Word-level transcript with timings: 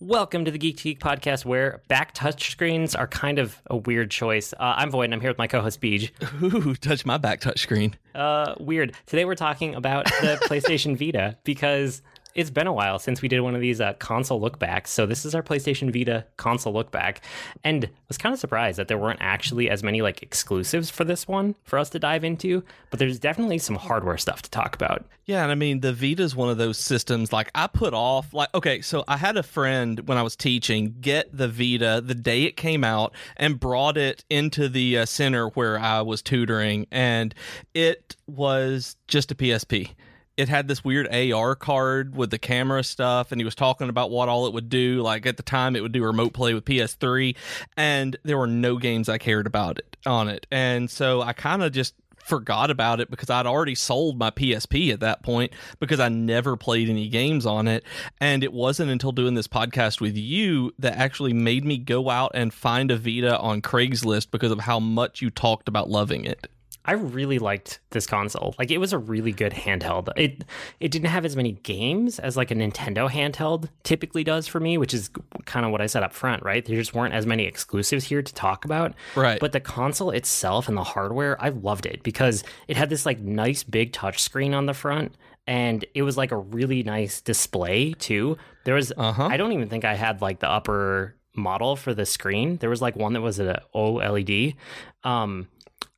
Welcome 0.00 0.44
to 0.44 0.50
the 0.50 0.58
Geek 0.58 0.76
Geek 0.80 1.00
podcast, 1.00 1.44
where 1.44 1.80
back 1.88 2.14
touchscreens 2.14 2.96
are 2.98 3.06
kind 3.06 3.38
of 3.38 3.60
a 3.66 3.76
weird 3.76 4.10
choice. 4.10 4.52
Uh, 4.52 4.74
I'm 4.76 4.90
Void, 4.90 5.04
and 5.04 5.14
I'm 5.14 5.20
here 5.20 5.30
with 5.30 5.38
my 5.38 5.46
co-host 5.46 5.80
Beej. 5.80 6.10
Ooh, 6.42 6.74
touch 6.76 7.04
my 7.04 7.16
back 7.18 7.40
touch 7.40 7.60
screen. 7.60 7.94
Uh, 8.14 8.54
weird. 8.60 8.94
Today 9.06 9.24
we're 9.24 9.34
talking 9.34 9.74
about 9.74 10.04
the 10.20 10.38
PlayStation 10.44 10.96
Vita 10.96 11.36
because 11.44 12.02
it's 12.36 12.50
been 12.50 12.66
a 12.66 12.72
while 12.72 12.98
since 12.98 13.22
we 13.22 13.28
did 13.28 13.40
one 13.40 13.54
of 13.54 13.62
these 13.62 13.80
uh, 13.80 13.94
console 13.94 14.40
lookbacks. 14.40 14.88
So 14.88 15.06
this 15.06 15.24
is 15.24 15.34
our 15.34 15.42
PlayStation 15.42 15.92
Vita 15.92 16.24
console 16.36 16.72
lookback, 16.72 17.18
and 17.64 17.88
was 18.08 18.18
kind 18.18 18.32
of 18.32 18.38
surprised 18.38 18.78
that 18.78 18.88
there 18.88 18.98
weren't 18.98 19.20
actually 19.22 19.70
as 19.70 19.82
many 19.82 20.02
like 20.02 20.22
exclusives 20.22 20.90
for 20.90 21.04
this 21.04 21.26
one 21.26 21.56
for 21.64 21.78
us 21.78 21.90
to 21.90 21.98
dive 21.98 22.24
into. 22.24 22.62
But 22.90 22.98
there's 22.98 23.18
definitely 23.18 23.58
some 23.58 23.76
hardware 23.76 24.18
stuff 24.18 24.42
to 24.42 24.50
talk 24.50 24.74
about. 24.74 25.06
Yeah, 25.24 25.42
and 25.42 25.50
I 25.50 25.54
mean 25.54 25.80
the 25.80 25.94
Vita 25.94 26.22
is 26.22 26.36
one 26.36 26.50
of 26.50 26.58
those 26.58 26.78
systems 26.78 27.32
like 27.32 27.50
I 27.54 27.66
put 27.66 27.94
off 27.94 28.34
like 28.34 28.54
okay, 28.54 28.82
so 28.82 29.02
I 29.08 29.16
had 29.16 29.38
a 29.38 29.42
friend 29.42 30.06
when 30.06 30.18
I 30.18 30.22
was 30.22 30.36
teaching 30.36 30.96
get 31.00 31.34
the 31.36 31.48
Vita 31.48 32.02
the 32.04 32.14
day 32.14 32.42
it 32.44 32.56
came 32.56 32.84
out 32.84 33.14
and 33.36 33.58
brought 33.58 33.96
it 33.96 34.24
into 34.28 34.68
the 34.68 34.98
uh, 34.98 35.06
center 35.06 35.48
where 35.48 35.78
I 35.78 36.02
was 36.02 36.20
tutoring 36.20 36.86
and 36.90 37.34
it 37.74 38.14
was 38.26 38.96
just 39.08 39.32
a 39.32 39.34
PSP. 39.34 39.90
It 40.36 40.48
had 40.48 40.68
this 40.68 40.84
weird 40.84 41.08
AR 41.12 41.54
card 41.54 42.14
with 42.14 42.30
the 42.30 42.38
camera 42.38 42.84
stuff, 42.84 43.32
and 43.32 43.40
he 43.40 43.44
was 43.44 43.54
talking 43.54 43.88
about 43.88 44.10
what 44.10 44.28
all 44.28 44.46
it 44.46 44.52
would 44.52 44.68
do. 44.68 45.00
Like 45.02 45.26
at 45.26 45.36
the 45.36 45.42
time, 45.42 45.76
it 45.76 45.80
would 45.82 45.92
do 45.92 46.04
remote 46.04 46.32
play 46.32 46.54
with 46.54 46.64
PS3, 46.64 47.34
and 47.76 48.16
there 48.22 48.38
were 48.38 48.46
no 48.46 48.76
games 48.76 49.08
I 49.08 49.18
cared 49.18 49.46
about 49.46 49.78
it 49.78 49.96
on 50.04 50.28
it. 50.28 50.46
And 50.50 50.90
so 50.90 51.22
I 51.22 51.32
kind 51.32 51.62
of 51.62 51.72
just 51.72 51.94
forgot 52.26 52.70
about 52.70 53.00
it 53.00 53.08
because 53.08 53.30
I'd 53.30 53.46
already 53.46 53.76
sold 53.76 54.18
my 54.18 54.30
PSP 54.30 54.92
at 54.92 55.00
that 55.00 55.22
point 55.22 55.52
because 55.78 56.00
I 56.00 56.08
never 56.08 56.56
played 56.56 56.88
any 56.88 57.08
games 57.08 57.46
on 57.46 57.68
it. 57.68 57.84
And 58.20 58.42
it 58.42 58.52
wasn't 58.52 58.90
until 58.90 59.12
doing 59.12 59.34
this 59.34 59.46
podcast 59.46 60.00
with 60.00 60.16
you 60.16 60.72
that 60.80 60.98
actually 60.98 61.32
made 61.32 61.64
me 61.64 61.78
go 61.78 62.10
out 62.10 62.32
and 62.34 62.52
find 62.52 62.90
a 62.90 62.96
Vita 62.96 63.38
on 63.38 63.62
Craigslist 63.62 64.32
because 64.32 64.50
of 64.50 64.60
how 64.60 64.80
much 64.80 65.22
you 65.22 65.30
talked 65.30 65.68
about 65.68 65.88
loving 65.88 66.24
it. 66.24 66.48
I 66.86 66.92
really 66.92 67.38
liked 67.38 67.80
this 67.90 68.06
console. 68.06 68.54
Like 68.58 68.70
it 68.70 68.78
was 68.78 68.92
a 68.92 68.98
really 68.98 69.32
good 69.32 69.52
handheld. 69.52 70.08
It 70.16 70.44
it 70.80 70.90
didn't 70.90 71.08
have 71.08 71.24
as 71.24 71.36
many 71.36 71.52
games 71.52 72.18
as 72.18 72.36
like 72.36 72.50
a 72.50 72.54
Nintendo 72.54 73.10
handheld 73.10 73.68
typically 73.82 74.24
does 74.24 74.46
for 74.46 74.60
me, 74.60 74.78
which 74.78 74.94
is 74.94 75.10
kind 75.44 75.66
of 75.66 75.72
what 75.72 75.80
I 75.80 75.86
said 75.86 76.02
up 76.02 76.12
front, 76.12 76.42
right? 76.42 76.64
There 76.64 76.76
just 76.76 76.94
weren't 76.94 77.14
as 77.14 77.26
many 77.26 77.44
exclusives 77.44 78.04
here 78.04 78.22
to 78.22 78.34
talk 78.34 78.64
about. 78.64 78.94
Right. 79.14 79.40
But 79.40 79.52
the 79.52 79.60
console 79.60 80.10
itself 80.10 80.68
and 80.68 80.76
the 80.76 80.84
hardware, 80.84 81.36
I 81.42 81.48
loved 81.50 81.86
it 81.86 82.02
because 82.02 82.44
it 82.68 82.76
had 82.76 82.88
this 82.90 83.04
like 83.04 83.18
nice 83.20 83.62
big 83.62 83.92
touch 83.92 84.22
screen 84.22 84.54
on 84.54 84.66
the 84.66 84.74
front 84.74 85.14
and 85.46 85.84
it 85.94 86.02
was 86.02 86.16
like 86.16 86.32
a 86.32 86.36
really 86.36 86.82
nice 86.82 87.20
display 87.20 87.92
too. 87.94 88.36
There 88.64 88.74
was 88.74 88.92
Uh-huh. 88.96 89.26
I 89.26 89.36
don't 89.36 89.52
even 89.52 89.68
think 89.68 89.84
I 89.84 89.94
had 89.94 90.20
like 90.20 90.40
the 90.40 90.48
upper 90.50 91.14
model 91.34 91.76
for 91.76 91.92
the 91.94 92.06
screen. 92.06 92.56
There 92.58 92.70
was 92.70 92.80
like 92.80 92.96
one 92.96 93.12
that 93.12 93.20
was 93.20 93.38
an 93.38 93.56
OLED. 93.74 94.56
Um 95.04 95.48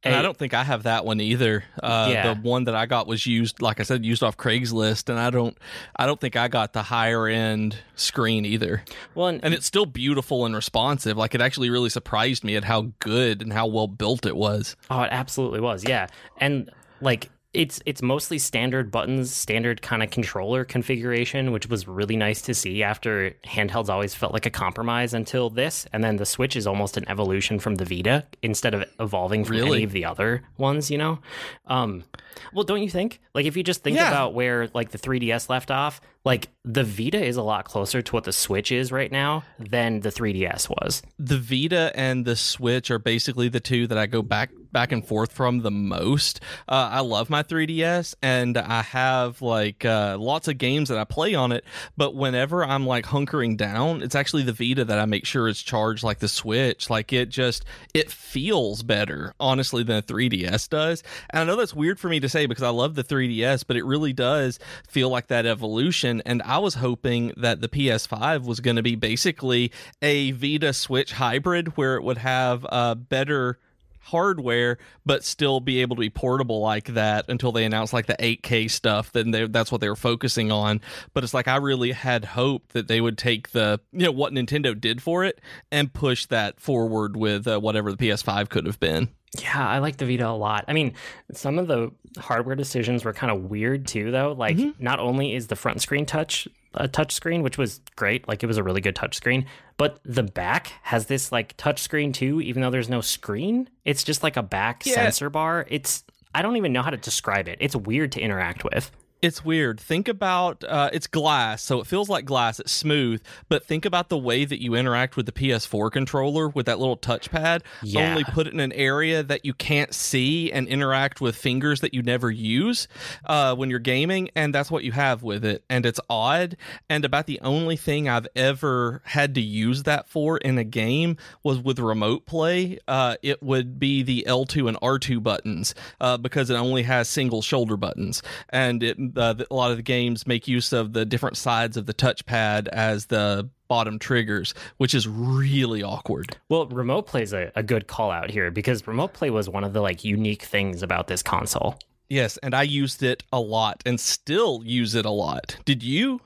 And 0.04 0.14
I 0.14 0.22
don't 0.22 0.36
think 0.36 0.54
I 0.54 0.62
have 0.62 0.84
that 0.84 1.04
one 1.04 1.20
either. 1.20 1.64
Uh, 1.82 2.08
Yeah. 2.10 2.34
The 2.34 2.40
one 2.40 2.64
that 2.64 2.74
I 2.76 2.86
got 2.86 3.06
was 3.08 3.26
used, 3.26 3.60
like 3.60 3.80
I 3.80 3.82
said, 3.82 4.04
used 4.04 4.22
off 4.22 4.36
Craigslist, 4.36 5.08
and 5.08 5.18
I 5.18 5.30
don't, 5.30 5.58
I 5.96 6.06
don't 6.06 6.20
think 6.20 6.36
I 6.36 6.46
got 6.48 6.72
the 6.72 6.84
higher 6.84 7.26
end 7.26 7.76
screen 7.96 8.44
either. 8.44 8.84
well, 9.14 9.26
and, 9.26 9.44
And 9.44 9.52
it's 9.52 9.66
still 9.66 9.86
beautiful 9.86 10.46
and 10.46 10.54
responsive. 10.54 11.16
Like 11.16 11.34
it 11.34 11.40
actually 11.40 11.68
really 11.70 11.88
surprised 11.90 12.44
me 12.44 12.54
at 12.54 12.62
how 12.64 12.92
good 13.00 13.42
and 13.42 13.52
how 13.52 13.66
well 13.66 13.88
built 13.88 14.24
it 14.24 14.36
was. 14.36 14.76
Oh, 14.88 15.02
it 15.02 15.08
absolutely 15.10 15.60
was. 15.60 15.82
Yeah. 15.86 16.06
And 16.38 16.70
like 17.00 17.28
it's 17.58 17.80
it's 17.86 18.02
mostly 18.02 18.38
standard 18.38 18.90
buttons, 18.92 19.34
standard 19.34 19.82
kind 19.82 20.00
of 20.02 20.10
controller 20.12 20.64
configuration, 20.64 21.50
which 21.50 21.68
was 21.68 21.88
really 21.88 22.16
nice 22.16 22.40
to 22.42 22.54
see 22.54 22.84
after 22.84 23.34
handhelds 23.44 23.88
always 23.88 24.14
felt 24.14 24.32
like 24.32 24.46
a 24.46 24.50
compromise 24.50 25.12
until 25.12 25.50
this. 25.50 25.84
And 25.92 26.04
then 26.04 26.16
the 26.16 26.24
Switch 26.24 26.54
is 26.54 26.68
almost 26.68 26.96
an 26.96 27.04
evolution 27.08 27.58
from 27.58 27.74
the 27.74 27.84
Vita 27.84 28.24
instead 28.42 28.74
of 28.74 28.84
evolving 29.00 29.44
from 29.44 29.56
Really? 29.56 29.78
any 29.78 29.84
of 29.84 29.90
the 29.90 30.04
other 30.04 30.44
ones, 30.56 30.88
you 30.88 30.98
know? 30.98 31.18
Um 31.66 32.04
well, 32.52 32.62
don't 32.62 32.80
you 32.82 32.90
think? 32.90 33.20
Like 33.34 33.46
if 33.46 33.56
you 33.56 33.64
just 33.64 33.82
think 33.82 33.96
Yeah. 33.96 34.06
about 34.08 34.34
where 34.34 34.68
like 34.72 34.90
the 34.90 34.98
3DS 34.98 35.48
left 35.48 35.72
off, 35.72 36.00
like 36.28 36.50
the 36.62 36.84
Vita 36.84 37.24
is 37.24 37.38
a 37.38 37.42
lot 37.42 37.64
closer 37.64 38.02
to 38.02 38.12
what 38.12 38.24
the 38.24 38.34
Switch 38.34 38.70
is 38.70 38.92
right 38.92 39.10
now 39.10 39.44
than 39.58 40.00
the 40.00 40.10
3DS 40.10 40.68
was. 40.68 41.00
The 41.18 41.38
Vita 41.38 41.90
and 41.94 42.26
the 42.26 42.36
Switch 42.36 42.90
are 42.90 42.98
basically 42.98 43.48
the 43.48 43.60
two 43.60 43.86
that 43.86 43.96
I 43.96 44.04
go 44.04 44.20
back 44.20 44.50
back 44.70 44.92
and 44.92 45.02
forth 45.02 45.32
from 45.32 45.60
the 45.60 45.70
most. 45.70 46.40
Uh, 46.68 46.90
I 46.92 47.00
love 47.00 47.30
my 47.30 47.42
3DS, 47.42 48.14
and 48.22 48.58
I 48.58 48.82
have 48.82 49.40
like 49.40 49.84
uh, 49.84 50.18
lots 50.18 50.48
of 50.48 50.58
games 50.58 50.90
that 50.90 50.98
I 50.98 51.04
play 51.04 51.34
on 51.34 51.52
it. 51.52 51.64
But 51.96 52.14
whenever 52.14 52.62
I'm 52.62 52.86
like 52.86 53.06
hunkering 53.06 53.56
down, 53.56 54.02
it's 54.02 54.14
actually 54.14 54.42
the 54.42 54.52
Vita 54.52 54.84
that 54.84 54.98
I 54.98 55.06
make 55.06 55.24
sure 55.24 55.48
is 55.48 55.62
charged 55.62 56.02
like 56.02 56.18
the 56.18 56.28
Switch. 56.28 56.90
Like 56.90 57.12
it 57.12 57.30
just 57.30 57.64
it 57.94 58.10
feels 58.10 58.82
better, 58.82 59.34
honestly, 59.40 59.82
than 59.82 59.96
a 59.96 60.02
3DS 60.02 60.68
does. 60.68 61.02
And 61.30 61.40
I 61.40 61.44
know 61.44 61.56
that's 61.56 61.74
weird 61.74 61.98
for 61.98 62.08
me 62.08 62.20
to 62.20 62.28
say 62.28 62.46
because 62.46 62.64
I 62.64 62.68
love 62.68 62.94
the 62.94 63.04
3DS, 63.04 63.64
but 63.66 63.76
it 63.76 63.84
really 63.84 64.12
does 64.12 64.58
feel 64.86 65.08
like 65.08 65.28
that 65.28 65.46
evolution. 65.46 66.17
And 66.26 66.42
I 66.42 66.58
was 66.58 66.74
hoping 66.74 67.32
that 67.36 67.60
the 67.60 67.68
PS5 67.68 68.44
was 68.44 68.60
going 68.60 68.76
to 68.76 68.82
be 68.82 68.96
basically 68.96 69.72
a 70.02 70.32
Vita 70.32 70.72
Switch 70.72 71.12
hybrid 71.12 71.76
where 71.76 71.96
it 71.96 72.02
would 72.02 72.18
have 72.18 72.66
uh, 72.68 72.94
better 72.94 73.58
hardware 74.00 74.78
but 75.04 75.22
still 75.22 75.60
be 75.60 75.82
able 75.82 75.94
to 75.94 76.00
be 76.00 76.08
portable 76.08 76.60
like 76.60 76.86
that 76.94 77.26
until 77.28 77.52
they 77.52 77.64
announced 77.64 77.92
like 77.92 78.06
the 78.06 78.16
8k 78.18 78.70
stuff 78.70 79.12
then 79.12 79.32
they, 79.32 79.46
that's 79.46 79.70
what 79.70 79.82
they 79.82 79.88
were 79.88 79.96
focusing 79.96 80.50
on. 80.50 80.80
But 81.12 81.24
it's 81.24 81.34
like 81.34 81.46
i 81.46 81.56
really 81.56 81.92
had 81.92 82.24
hoped 82.24 82.72
that 82.72 82.88
they 82.88 83.00
would 83.00 83.18
take 83.18 83.50
the 83.50 83.80
you 83.92 84.06
know 84.06 84.12
what 84.12 84.32
nintendo 84.32 84.78
did 84.78 85.02
for 85.02 85.24
it 85.24 85.40
and 85.70 85.92
push 85.92 86.24
that 86.26 86.58
forward 86.58 87.16
with 87.16 87.46
uh, 87.46 87.60
whatever 87.60 87.92
the 87.92 88.08
ps5 88.08 88.48
could 88.48 88.64
have 88.64 88.80
been 88.80 89.08
Yeah, 89.40 89.68
I 89.68 89.78
like 89.78 89.98
the 89.98 90.06
Vita 90.06 90.28
a 90.28 90.30
lot. 90.30 90.64
I 90.68 90.72
mean, 90.72 90.94
some 91.32 91.58
of 91.58 91.66
the 91.66 91.90
hardware 92.18 92.56
decisions 92.56 93.04
were 93.04 93.12
kind 93.12 93.30
of 93.30 93.50
weird 93.50 93.86
too, 93.86 94.10
though. 94.10 94.32
Like, 94.32 94.56
mm-hmm. 94.56 94.82
not 94.82 95.00
only 95.00 95.34
is 95.34 95.48
the 95.48 95.56
front 95.56 95.82
screen 95.82 96.06
touch 96.06 96.48
a 96.74 96.88
touch 96.88 97.12
screen, 97.12 97.42
which 97.42 97.58
was 97.58 97.80
great, 97.96 98.28
like 98.28 98.42
it 98.42 98.46
was 98.46 98.56
a 98.56 98.62
really 98.62 98.80
good 98.80 98.94
touch 98.94 99.16
screen, 99.16 99.46
but 99.76 100.00
the 100.04 100.22
back 100.22 100.72
has 100.82 101.06
this 101.06 101.32
like 101.32 101.56
touch 101.56 101.80
screen 101.80 102.12
too, 102.12 102.40
even 102.40 102.62
though 102.62 102.70
there's 102.70 102.88
no 102.88 103.00
screen. 103.00 103.68
It's 103.84 104.04
just 104.04 104.22
like 104.22 104.36
a 104.36 104.42
back 104.42 104.84
Yeah. 104.86 104.94
sensor 104.94 105.30
bar. 105.30 105.66
It's 105.68 106.04
I 106.34 106.42
don't 106.42 106.56
even 106.56 106.72
know 106.72 106.82
how 106.82 106.90
to 106.90 106.96
describe 106.96 107.48
it. 107.48 107.58
It's 107.60 107.74
weird 107.74 108.12
to 108.12 108.20
interact 108.20 108.64
with. 108.64 108.90
It's 109.20 109.44
weird. 109.44 109.80
Think 109.80 110.06
about 110.06 110.62
uh, 110.62 110.90
it's 110.92 111.08
glass, 111.08 111.62
so 111.62 111.80
it 111.80 111.88
feels 111.88 112.08
like 112.08 112.24
glass. 112.24 112.60
It's 112.60 112.70
smooth, 112.70 113.20
but 113.48 113.64
think 113.64 113.84
about 113.84 114.10
the 114.10 114.18
way 114.18 114.44
that 114.44 114.62
you 114.62 114.74
interact 114.74 115.16
with 115.16 115.26
the 115.26 115.32
PS4 115.32 115.90
controller 115.90 116.48
with 116.48 116.66
that 116.66 116.78
little 116.78 116.96
touchpad. 116.96 117.62
Yeah. 117.82 118.10
Only 118.10 118.22
put 118.22 118.46
it 118.46 118.52
in 118.52 118.60
an 118.60 118.72
area 118.72 119.24
that 119.24 119.44
you 119.44 119.54
can't 119.54 119.92
see 119.92 120.52
and 120.52 120.68
interact 120.68 121.20
with 121.20 121.34
fingers 121.34 121.80
that 121.80 121.94
you 121.94 122.02
never 122.02 122.30
use 122.30 122.86
uh, 123.24 123.56
when 123.56 123.70
you're 123.70 123.80
gaming, 123.80 124.30
and 124.36 124.54
that's 124.54 124.70
what 124.70 124.84
you 124.84 124.92
have 124.92 125.24
with 125.24 125.44
it. 125.44 125.64
And 125.68 125.84
it's 125.84 126.00
odd. 126.08 126.56
And 126.88 127.04
about 127.04 127.26
the 127.26 127.40
only 127.40 127.76
thing 127.76 128.08
I've 128.08 128.28
ever 128.36 129.02
had 129.04 129.34
to 129.34 129.40
use 129.40 129.82
that 129.82 130.08
for 130.08 130.38
in 130.38 130.58
a 130.58 130.64
game 130.64 131.16
was 131.42 131.58
with 131.58 131.80
remote 131.80 132.24
play. 132.24 132.78
Uh, 132.86 133.16
it 133.22 133.42
would 133.42 133.80
be 133.80 134.04
the 134.04 134.24
L2 134.28 134.68
and 134.68 134.76
R2 134.80 135.20
buttons 135.24 135.74
uh, 136.00 136.16
because 136.16 136.50
it 136.50 136.54
only 136.54 136.84
has 136.84 137.08
single 137.08 137.42
shoulder 137.42 137.76
buttons, 137.76 138.22
and 138.50 138.84
it 138.84 139.07
uh, 139.16 139.34
a 139.50 139.54
lot 139.54 139.70
of 139.70 139.76
the 139.76 139.82
games 139.82 140.26
make 140.26 140.48
use 140.48 140.72
of 140.72 140.92
the 140.92 141.04
different 141.04 141.36
sides 141.36 141.76
of 141.76 141.86
the 141.86 141.94
touchpad 141.94 142.68
as 142.68 143.06
the 143.06 143.48
bottom 143.68 143.98
triggers, 143.98 144.54
which 144.78 144.94
is 144.94 145.06
really 145.06 145.82
awkward. 145.82 146.36
Well, 146.48 146.66
remote 146.66 147.06
play 147.06 147.22
is 147.22 147.32
a, 147.32 147.52
a 147.54 147.62
good 147.62 147.86
call 147.86 148.10
out 148.10 148.30
here 148.30 148.50
because 148.50 148.86
remote 148.86 149.12
play 149.12 149.30
was 149.30 149.48
one 149.48 149.64
of 149.64 149.72
the 149.72 149.80
like 149.80 150.04
unique 150.04 150.42
things 150.42 150.82
about 150.82 151.06
this 151.06 151.22
console. 151.22 151.78
Yes, 152.08 152.38
and 152.38 152.54
I 152.54 152.62
used 152.62 153.02
it 153.02 153.22
a 153.32 153.40
lot 153.40 153.82
and 153.84 154.00
still 154.00 154.62
use 154.64 154.94
it 154.94 155.04
a 155.04 155.10
lot. 155.10 155.56
Did 155.64 155.82
you? 155.82 156.20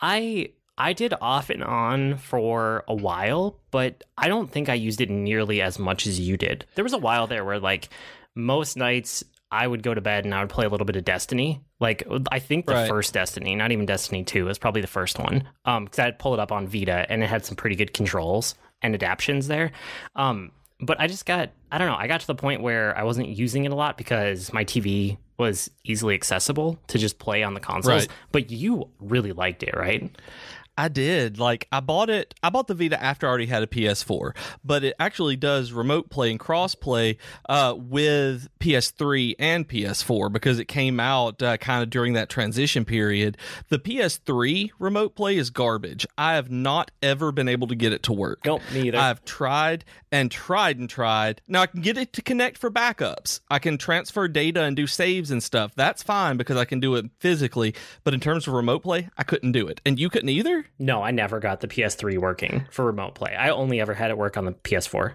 I 0.00 0.50
I 0.76 0.92
did 0.92 1.14
off 1.20 1.50
and 1.50 1.64
on 1.64 2.18
for 2.18 2.84
a 2.88 2.94
while, 2.94 3.60
but 3.70 4.04
I 4.18 4.28
don't 4.28 4.50
think 4.50 4.68
I 4.68 4.74
used 4.74 5.00
it 5.00 5.08
nearly 5.08 5.62
as 5.62 5.78
much 5.78 6.06
as 6.06 6.20
you 6.20 6.36
did. 6.36 6.66
There 6.74 6.84
was 6.84 6.92
a 6.92 6.98
while 6.98 7.26
there 7.26 7.44
where 7.44 7.60
like 7.60 7.88
most 8.34 8.76
nights 8.76 9.24
I 9.54 9.66
would 9.66 9.82
go 9.82 9.94
to 9.94 10.00
bed 10.00 10.24
and 10.24 10.34
I 10.34 10.40
would 10.40 10.50
play 10.50 10.66
a 10.66 10.68
little 10.68 10.84
bit 10.84 10.96
of 10.96 11.04
Destiny. 11.04 11.60
Like 11.80 12.02
I 12.32 12.38
think 12.38 12.66
the 12.66 12.72
Right. 12.74 12.88
first 12.88 13.14
Destiny, 13.14 13.54
not 13.54 13.72
even 13.72 13.86
Destiny 13.86 14.24
2, 14.24 14.44
was 14.46 14.58
probably 14.58 14.80
the 14.80 14.86
first 14.86 15.18
one. 15.18 15.44
Um 15.64 15.86
cuz 15.88 15.98
I'd 16.00 16.18
pull 16.18 16.34
it 16.34 16.40
up 16.40 16.52
on 16.52 16.66
Vita 16.66 17.06
and 17.08 17.22
it 17.22 17.28
had 17.28 17.44
some 17.44 17.56
pretty 17.56 17.76
good 17.76 17.94
controls 17.94 18.54
and 18.82 18.94
adaptions 18.94 19.46
there. 19.48 19.70
Um 20.16 20.50
but 20.80 21.00
I 21.00 21.06
just 21.06 21.24
got 21.24 21.50
I 21.70 21.78
don't 21.78 21.88
know, 21.88 21.96
I 21.96 22.06
got 22.08 22.20
to 22.20 22.26
the 22.26 22.34
point 22.34 22.60
where 22.62 22.96
I 22.98 23.04
wasn't 23.04 23.28
using 23.28 23.64
it 23.64 23.72
a 23.72 23.76
lot 23.76 23.96
because 23.96 24.52
my 24.52 24.64
TV 24.64 25.16
was 25.38 25.70
easily 25.84 26.14
accessible 26.14 26.78
to 26.88 26.98
just 26.98 27.18
play 27.18 27.42
on 27.42 27.54
the 27.54 27.60
consoles. 27.60 28.02
Right. 28.02 28.08
But 28.32 28.50
you 28.50 28.88
really 29.00 29.32
liked 29.32 29.62
it, 29.62 29.74
right? 29.76 30.10
I 30.76 30.88
did. 30.88 31.38
Like 31.38 31.68
I 31.70 31.80
bought 31.80 32.10
it. 32.10 32.34
I 32.42 32.50
bought 32.50 32.66
the 32.66 32.74
Vita 32.74 33.00
after 33.02 33.26
I 33.26 33.30
already 33.30 33.46
had 33.46 33.62
a 33.62 33.66
PS4, 33.66 34.36
but 34.64 34.84
it 34.84 34.94
actually 34.98 35.36
does 35.36 35.72
remote 35.72 36.10
play 36.10 36.30
and 36.30 36.40
cross 36.40 36.74
play 36.74 37.18
uh, 37.48 37.74
with 37.76 38.48
PS3 38.58 39.34
and 39.38 39.68
PS4 39.68 40.32
because 40.32 40.58
it 40.58 40.66
came 40.66 40.98
out 40.98 41.42
uh, 41.42 41.56
kind 41.58 41.82
of 41.82 41.90
during 41.90 42.14
that 42.14 42.28
transition 42.28 42.84
period. 42.84 43.36
The 43.68 43.78
PS3 43.78 44.70
remote 44.78 45.14
play 45.14 45.36
is 45.36 45.50
garbage. 45.50 46.06
I 46.18 46.34
have 46.34 46.50
not 46.50 46.90
ever 47.02 47.30
been 47.30 47.48
able 47.48 47.68
to 47.68 47.74
get 47.74 47.92
it 47.92 48.02
to 48.04 48.12
work. 48.12 48.40
Nope, 48.44 48.62
me 48.72 48.88
either. 48.88 48.98
I've 48.98 49.24
tried 49.24 49.84
and 50.10 50.30
tried 50.30 50.78
and 50.78 50.90
tried. 50.90 51.40
Now 51.46 51.62
I 51.62 51.66
can 51.66 51.82
get 51.82 51.98
it 51.98 52.12
to 52.14 52.22
connect 52.22 52.58
for 52.58 52.70
backups. 52.70 53.40
I 53.48 53.58
can 53.58 53.78
transfer 53.78 54.26
data 54.28 54.62
and 54.62 54.76
do 54.76 54.86
saves 54.86 55.30
and 55.30 55.42
stuff. 55.42 55.72
That's 55.74 56.02
fine 56.02 56.36
because 56.36 56.56
I 56.56 56.64
can 56.64 56.80
do 56.80 56.96
it 56.96 57.06
physically. 57.20 57.74
But 58.02 58.14
in 58.14 58.20
terms 58.20 58.46
of 58.46 58.54
remote 58.54 58.82
play, 58.82 59.08
I 59.16 59.22
couldn't 59.22 59.52
do 59.52 59.66
it. 59.68 59.80
And 59.86 59.98
you 59.98 60.08
couldn't 60.08 60.28
either? 60.28 60.63
No, 60.78 61.02
I 61.02 61.10
never 61.10 61.40
got 61.40 61.60
the 61.60 61.68
PS3 61.68 62.18
working 62.18 62.66
for 62.70 62.84
remote 62.84 63.14
play. 63.14 63.34
I 63.34 63.50
only 63.50 63.80
ever 63.80 63.94
had 63.94 64.10
it 64.10 64.18
work 64.18 64.36
on 64.36 64.44
the 64.44 64.52
PS4. 64.52 65.14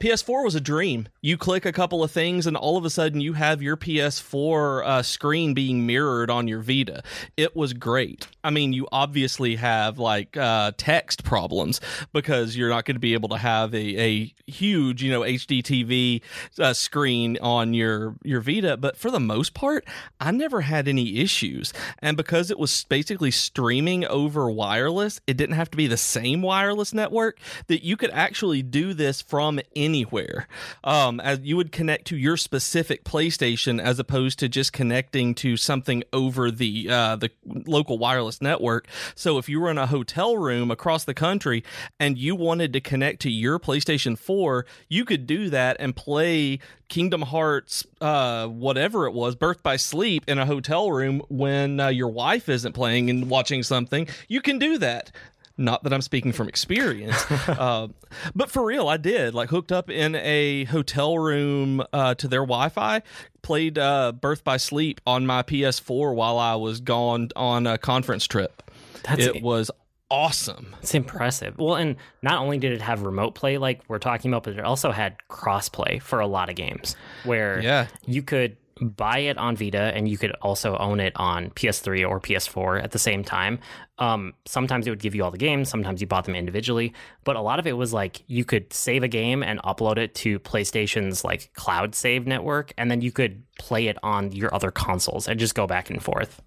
PS4 0.00 0.44
was 0.44 0.54
a 0.54 0.60
dream. 0.60 1.08
You 1.20 1.36
click 1.36 1.64
a 1.64 1.72
couple 1.72 2.02
of 2.02 2.10
things, 2.10 2.46
and 2.46 2.56
all 2.56 2.76
of 2.76 2.84
a 2.84 2.90
sudden, 2.90 3.20
you 3.20 3.34
have 3.34 3.62
your 3.62 3.76
PS4 3.76 4.84
uh, 4.84 5.02
screen 5.02 5.54
being 5.54 5.86
mirrored 5.86 6.30
on 6.30 6.48
your 6.48 6.60
Vita. 6.60 7.02
It 7.36 7.54
was 7.54 7.72
great. 7.72 8.26
I 8.42 8.50
mean, 8.50 8.72
you 8.72 8.88
obviously 8.90 9.56
have 9.56 9.98
like 9.98 10.36
uh, 10.36 10.72
text 10.76 11.24
problems 11.24 11.80
because 12.12 12.56
you're 12.56 12.70
not 12.70 12.84
going 12.84 12.96
to 12.96 13.00
be 13.00 13.14
able 13.14 13.28
to 13.30 13.36
have 13.36 13.74
a, 13.74 14.00
a 14.00 14.34
huge, 14.46 15.02
you 15.02 15.10
know, 15.10 15.20
HD 15.20 15.62
TV 15.62 16.22
uh, 16.58 16.72
screen 16.72 17.38
on 17.40 17.74
your 17.74 18.16
your 18.22 18.40
Vita. 18.40 18.76
But 18.76 18.96
for 18.96 19.10
the 19.10 19.20
most 19.20 19.54
part, 19.54 19.86
I 20.18 20.30
never 20.30 20.62
had 20.62 20.88
any 20.88 21.18
issues, 21.18 21.72
and 21.98 22.16
because 22.16 22.50
it 22.50 22.58
was 22.58 22.84
basically 22.84 23.30
streaming 23.30 24.06
over 24.06 24.50
wireless, 24.50 25.20
it 25.26 25.36
didn't 25.36 25.56
have 25.56 25.70
to 25.70 25.76
be 25.76 25.86
the 25.86 25.96
same 25.96 26.42
wireless 26.42 26.92
network 26.94 27.38
that 27.66 27.84
you 27.84 27.96
could 27.96 28.10
actually 28.10 28.62
do 28.62 28.94
this 28.94 29.20
from 29.20 29.59
anywhere. 29.74 30.46
Um, 30.84 31.20
as 31.20 31.40
you 31.40 31.56
would 31.56 31.72
connect 31.72 32.06
to 32.06 32.16
your 32.16 32.36
specific 32.36 33.04
PlayStation 33.04 33.80
as 33.80 33.98
opposed 33.98 34.38
to 34.40 34.48
just 34.48 34.72
connecting 34.72 35.34
to 35.36 35.56
something 35.56 36.02
over 36.12 36.50
the 36.50 36.88
uh, 36.90 37.16
the 37.16 37.30
local 37.46 37.98
wireless 37.98 38.40
network. 38.40 38.86
So 39.14 39.38
if 39.38 39.48
you 39.48 39.60
were 39.60 39.70
in 39.70 39.78
a 39.78 39.86
hotel 39.86 40.36
room 40.36 40.70
across 40.70 41.04
the 41.04 41.14
country 41.14 41.64
and 41.98 42.18
you 42.18 42.34
wanted 42.34 42.72
to 42.72 42.80
connect 42.80 43.20
to 43.22 43.30
your 43.30 43.58
PlayStation 43.58 44.18
4, 44.18 44.66
you 44.88 45.04
could 45.04 45.26
do 45.26 45.50
that 45.50 45.76
and 45.80 45.94
play 45.94 46.60
Kingdom 46.90 47.22
Hearts, 47.22 47.86
uh, 48.00 48.48
whatever 48.48 49.06
it 49.06 49.12
was, 49.12 49.36
Birth 49.36 49.62
by 49.62 49.76
Sleep 49.76 50.24
in 50.26 50.38
a 50.38 50.44
hotel 50.44 50.90
room 50.90 51.22
when 51.28 51.78
uh, 51.78 51.88
your 51.88 52.08
wife 52.08 52.48
isn't 52.48 52.72
playing 52.72 53.08
and 53.08 53.30
watching 53.30 53.62
something. 53.62 54.08
You 54.28 54.42
can 54.42 54.58
do 54.58 54.76
that. 54.78 55.12
Not 55.60 55.84
that 55.84 55.92
I'm 55.92 56.00
speaking 56.00 56.32
from 56.32 56.48
experience, 56.48 57.30
uh, 57.48 57.88
but 58.34 58.50
for 58.50 58.64
real, 58.64 58.88
I 58.88 58.96
did. 58.96 59.34
Like 59.34 59.50
hooked 59.50 59.70
up 59.70 59.90
in 59.90 60.14
a 60.16 60.64
hotel 60.64 61.18
room 61.18 61.84
uh, 61.92 62.14
to 62.14 62.26
their 62.28 62.40
Wi-Fi, 62.40 63.02
played 63.42 63.78
uh, 63.78 64.12
Birth 64.12 64.42
by 64.42 64.56
Sleep 64.56 65.00
on 65.06 65.26
my 65.26 65.42
PS4 65.42 66.14
while 66.14 66.38
I 66.38 66.54
was 66.54 66.80
gone 66.80 67.28
on 67.36 67.66
a 67.66 67.76
conference 67.76 68.26
trip. 68.26 68.62
That's 69.04 69.26
it 69.26 69.42
was 69.42 69.70
awesome. 70.10 70.74
It's 70.82 70.94
impressive. 70.94 71.56
Well, 71.58 71.76
and 71.76 71.96
not 72.22 72.40
only 72.40 72.58
did 72.58 72.72
it 72.72 72.80
have 72.82 73.02
remote 73.02 73.34
play 73.34 73.58
like 73.58 73.82
we're 73.86 73.98
talking 73.98 74.30
about, 74.32 74.44
but 74.44 74.54
it 74.54 74.64
also 74.64 74.90
had 74.90 75.16
crossplay 75.28 76.00
for 76.02 76.20
a 76.20 76.26
lot 76.26 76.48
of 76.48 76.56
games 76.56 76.96
where 77.24 77.60
Yeah. 77.60 77.86
you 78.06 78.22
could 78.22 78.56
buy 78.80 79.18
it 79.18 79.38
on 79.38 79.56
Vita 79.56 79.92
and 79.94 80.08
you 80.08 80.18
could 80.18 80.32
also 80.42 80.76
own 80.78 81.00
it 81.00 81.12
on 81.16 81.50
PS3 81.50 82.08
or 82.08 82.20
PS4 82.20 82.82
at 82.82 82.92
the 82.92 82.98
same 82.98 83.22
time. 83.22 83.58
Um, 83.98 84.34
sometimes 84.46 84.86
it 84.86 84.90
would 84.90 85.00
give 85.00 85.14
you 85.14 85.22
all 85.22 85.30
the 85.30 85.38
games, 85.38 85.68
sometimes 85.68 86.00
you 86.00 86.06
bought 86.06 86.24
them 86.24 86.34
individually, 86.34 86.94
but 87.24 87.36
a 87.36 87.40
lot 87.40 87.58
of 87.58 87.66
it 87.66 87.76
was 87.76 87.92
like 87.92 88.22
you 88.26 88.44
could 88.44 88.72
save 88.72 89.02
a 89.02 89.08
game 89.08 89.42
and 89.42 89.60
upload 89.62 89.98
it 89.98 90.14
to 90.16 90.38
PlayStation's 90.40 91.24
like 91.24 91.52
cloud 91.54 91.94
save 91.94 92.26
network, 92.26 92.72
and 92.78 92.90
then 92.90 93.02
you 93.02 93.12
could 93.12 93.42
play 93.58 93.88
it 93.88 93.98
on 94.02 94.32
your 94.32 94.54
other 94.54 94.70
consoles 94.70 95.28
and 95.28 95.38
just 95.38 95.54
go 95.54 95.66
back 95.66 95.90
and 95.90 96.02
forth. 96.02 96.40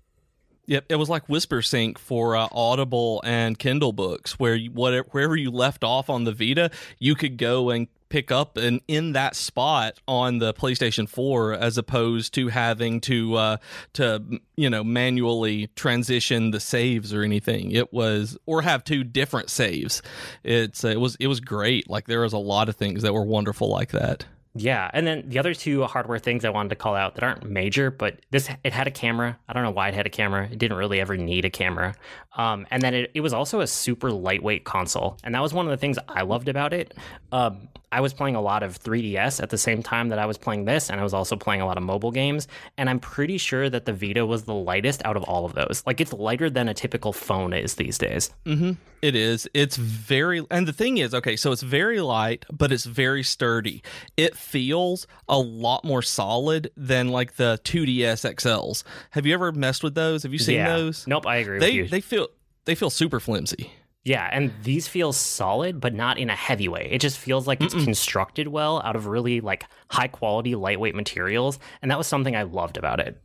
Yep, 0.66 0.86
it 0.90 0.96
was 0.96 1.10
like 1.10 1.28
Whispersync 1.28 1.98
for 1.98 2.38
uh, 2.38 2.48
Audible 2.52 3.22
and 3.26 3.60
Kindle 3.60 3.92
books, 3.92 4.40
where 4.40 4.56
you, 4.56 4.72
whatever, 4.72 5.08
wherever 5.12 5.36
you 5.36 5.52
left 5.52 5.84
off 5.84 6.10
on 6.10 6.24
the 6.24 6.32
Vita, 6.32 6.72
you 7.00 7.16
could 7.16 7.38
go 7.38 7.70
and 7.70 7.88
pick 8.14 8.32
up 8.32 8.58
and 8.58 8.80
in 8.88 9.14
that 9.14 9.36
spot 9.36 10.00
on 10.08 10.38
the 10.38 10.54
PlayStation 10.54 11.10
4, 11.10 11.54
as 11.54 11.80
opposed 11.80 12.32
to 12.36 12.50
having 12.50 13.02
to 13.02 13.34
uh, 13.34 13.58
to 13.94 14.22
you 14.56 14.70
know 14.70 14.84
manually 14.84 15.66
transition 15.76 16.52
the 16.52 16.60
saves 16.60 17.12
or 17.12 17.24
anything. 17.24 17.72
It 17.72 17.92
was 17.92 18.38
or 18.46 18.62
have 18.62 18.84
two 18.84 19.04
different 19.04 19.50
saves. 19.50 20.04
It's 20.44 20.84
it 20.84 21.02
was 21.02 21.16
it 21.20 21.26
was 21.26 21.40
great. 21.40 21.90
Like 21.90 22.06
there 22.06 22.22
was 22.22 22.34
a 22.34 22.38
lot 22.38 22.70
of 22.70 22.76
things 22.76 23.02
that 23.02 23.16
were 23.16 23.26
wonderful 23.26 23.68
like 23.68 23.90
that. 23.90 24.26
Yeah, 24.56 24.92
and 24.94 25.08
then 25.08 25.24
the 25.30 25.40
other 25.40 25.56
two 25.56 25.84
hardware 25.86 26.20
things 26.20 26.46
I 26.46 26.52
wanted 26.52 26.70
to 26.70 26.76
call 26.76 26.94
out 26.94 27.16
that 27.16 27.24
aren't 27.24 27.44
major, 27.50 27.90
but 27.90 28.20
this 28.30 28.48
it 28.64 28.72
had 28.72 28.86
a 28.86 28.92
camera. 28.92 29.40
I 29.50 29.54
don't 29.54 29.64
know 29.64 29.72
why 29.72 29.88
it 29.88 29.96
had 29.96 30.06
a 30.06 30.12
camera. 30.12 30.48
It 30.52 30.60
didn't 30.60 30.78
really 30.78 31.02
ever 31.02 31.18
need 31.18 31.46
a 31.46 31.50
camera. 31.50 31.96
Um, 32.36 32.66
and 32.72 32.82
then 32.82 32.94
it, 32.94 33.12
it 33.14 33.22
was 33.22 33.34
also 33.34 33.62
a 33.62 33.68
super 33.68 34.12
lightweight 34.12 34.64
console, 34.64 35.18
and 35.24 35.36
that 35.36 35.42
was 35.42 35.54
one 35.54 35.66
of 35.66 35.72
the 35.72 35.78
things 35.78 35.98
I 36.08 36.24
loved 36.24 36.48
about 36.48 36.74
it. 36.74 36.94
Um, 37.32 37.68
I 37.94 38.02
was 38.02 38.12
playing 38.12 38.36
a 38.36 38.42
lot 38.42 38.64
of 38.64 38.80
3DS 38.80 39.42
at 39.42 39.52
the 39.52 39.58
same 39.58 39.84
time 39.84 40.10
that 40.10 40.18
I 40.18 40.26
was 40.26 40.38
playing 40.38 40.66
this, 40.66 40.90
and 40.90 41.00
I 41.00 41.04
was 41.04 41.14
also 41.14 41.36
playing 41.36 41.62
a 41.62 41.66
lot 41.68 41.78
of 41.78 41.84
mobile 41.84 42.10
games. 42.12 42.48
And 42.76 42.90
I'm 42.90 43.00
pretty 43.00 43.38
sure 43.38 43.70
that 43.70 43.86
the 43.86 43.94
Vita 43.94 44.26
was 44.26 44.44
the 44.44 44.54
lightest 44.54 45.06
out 45.06 45.16
of 45.16 45.22
all 45.24 45.46
of 45.46 45.54
those. 45.54 45.84
Like 45.86 46.02
it's 46.02 46.12
lighter 46.12 46.50
than 46.50 46.68
a 46.68 46.74
typical 46.74 47.14
phone 47.14 47.54
is 47.54 47.76
these 47.76 48.00
days. 48.00 48.32
Mm-hmm. 48.46 48.72
It 49.04 49.16
is. 49.16 49.48
It's 49.54 49.76
very, 49.76 50.44
and 50.50 50.68
the 50.68 50.74
thing 50.74 50.98
is, 50.98 51.14
okay, 51.14 51.36
so 51.36 51.52
it's 51.52 51.62
very 51.62 52.00
light, 52.02 52.46
but 52.52 52.72
it's 52.72 52.86
very 52.86 53.22
sturdy. 53.22 53.84
It 54.18 54.36
feels 54.36 55.06
a 55.28 55.38
lot 55.38 55.84
more 55.84 56.02
solid 56.02 56.72
than 56.76 57.10
like 57.10 57.36
the 57.36 57.60
2DS 57.64 58.34
XLs. 58.36 58.84
Have 59.12 59.26
you 59.28 59.34
ever 59.36 59.52
messed 59.52 59.84
with 59.84 59.94
those? 59.94 60.24
Have 60.24 60.34
you 60.34 60.40
seen 60.40 60.56
yeah. 60.56 60.76
those? 60.76 61.06
Nope, 61.06 61.28
I 61.28 61.36
agree 61.38 61.60
They 61.60 61.66
with 61.68 61.76
you. 61.76 61.88
they 61.90 62.02
feel 62.02 62.23
they 62.66 62.76
feel 62.76 62.90
super 62.90 63.20
flimsy. 63.20 63.72
Yeah, 64.06 64.28
and 64.32 64.52
these 64.64 64.88
feel 64.88 65.14
solid, 65.14 65.80
but 65.80 65.94
not 65.94 66.18
in 66.18 66.30
a 66.30 66.36
heavy 66.36 66.68
way. 66.68 66.90
It 66.92 67.00
just 67.00 67.18
feels 67.18 67.48
like 67.48 67.62
it's 67.62 67.74
constructed 67.74 68.50
well 68.50 68.82
out 68.84 68.98
of 68.98 69.06
really 69.06 69.40
like 69.40 69.66
high 69.90 70.10
quality, 70.10 70.56
lightweight 70.56 70.94
materials, 70.94 71.58
and 71.82 71.90
that 71.90 71.98
was 71.98 72.08
something 72.08 72.36
I 72.36 72.44
loved 72.44 72.76
about 72.76 73.00
it. 73.00 73.22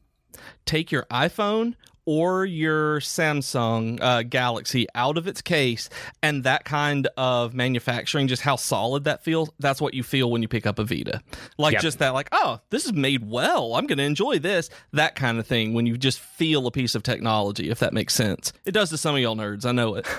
Take 0.66 0.92
your 0.92 1.04
iPhone 1.10 1.74
or 2.10 2.46
your 2.46 3.00
Samsung 3.00 3.98
uh, 4.00 4.22
Galaxy 4.22 4.86
out 4.94 5.18
of 5.18 5.26
its 5.26 5.42
case, 5.42 5.90
and 6.22 6.42
that 6.44 6.64
kind 6.64 7.06
of 7.18 7.52
manufacturing, 7.52 8.28
just 8.28 8.40
how 8.40 8.56
solid 8.56 9.04
that 9.04 9.22
feels, 9.22 9.50
that's 9.58 9.78
what 9.78 9.92
you 9.92 10.02
feel 10.02 10.30
when 10.30 10.40
you 10.40 10.48
pick 10.48 10.66
up 10.66 10.78
a 10.78 10.84
Vita. 10.84 11.20
Like 11.58 11.74
Yep. 11.74 11.82
just 11.82 11.98
that, 11.98 12.14
like, 12.14 12.30
oh, 12.32 12.60
this 12.70 12.86
is 12.86 12.94
made 12.94 13.28
well. 13.30 13.74
I'm 13.74 13.86
going 13.86 13.98
to 13.98 14.04
enjoy 14.04 14.38
this. 14.38 14.70
That 14.94 15.16
kind 15.16 15.38
of 15.38 15.46
thing 15.46 15.74
when 15.74 15.84
you 15.84 15.98
just 15.98 16.18
feel 16.18 16.66
a 16.66 16.70
piece 16.70 16.94
of 16.94 17.02
technology, 17.02 17.68
if 17.68 17.78
that 17.80 17.92
makes 17.92 18.14
sense. 18.14 18.54
It 18.64 18.72
does 18.72 18.88
to 18.88 18.96
some 18.96 19.14
of 19.14 19.20
y'all 19.20 19.36
nerds. 19.36 19.66
I 19.66 19.72
know 19.72 19.94
it. 19.96 20.06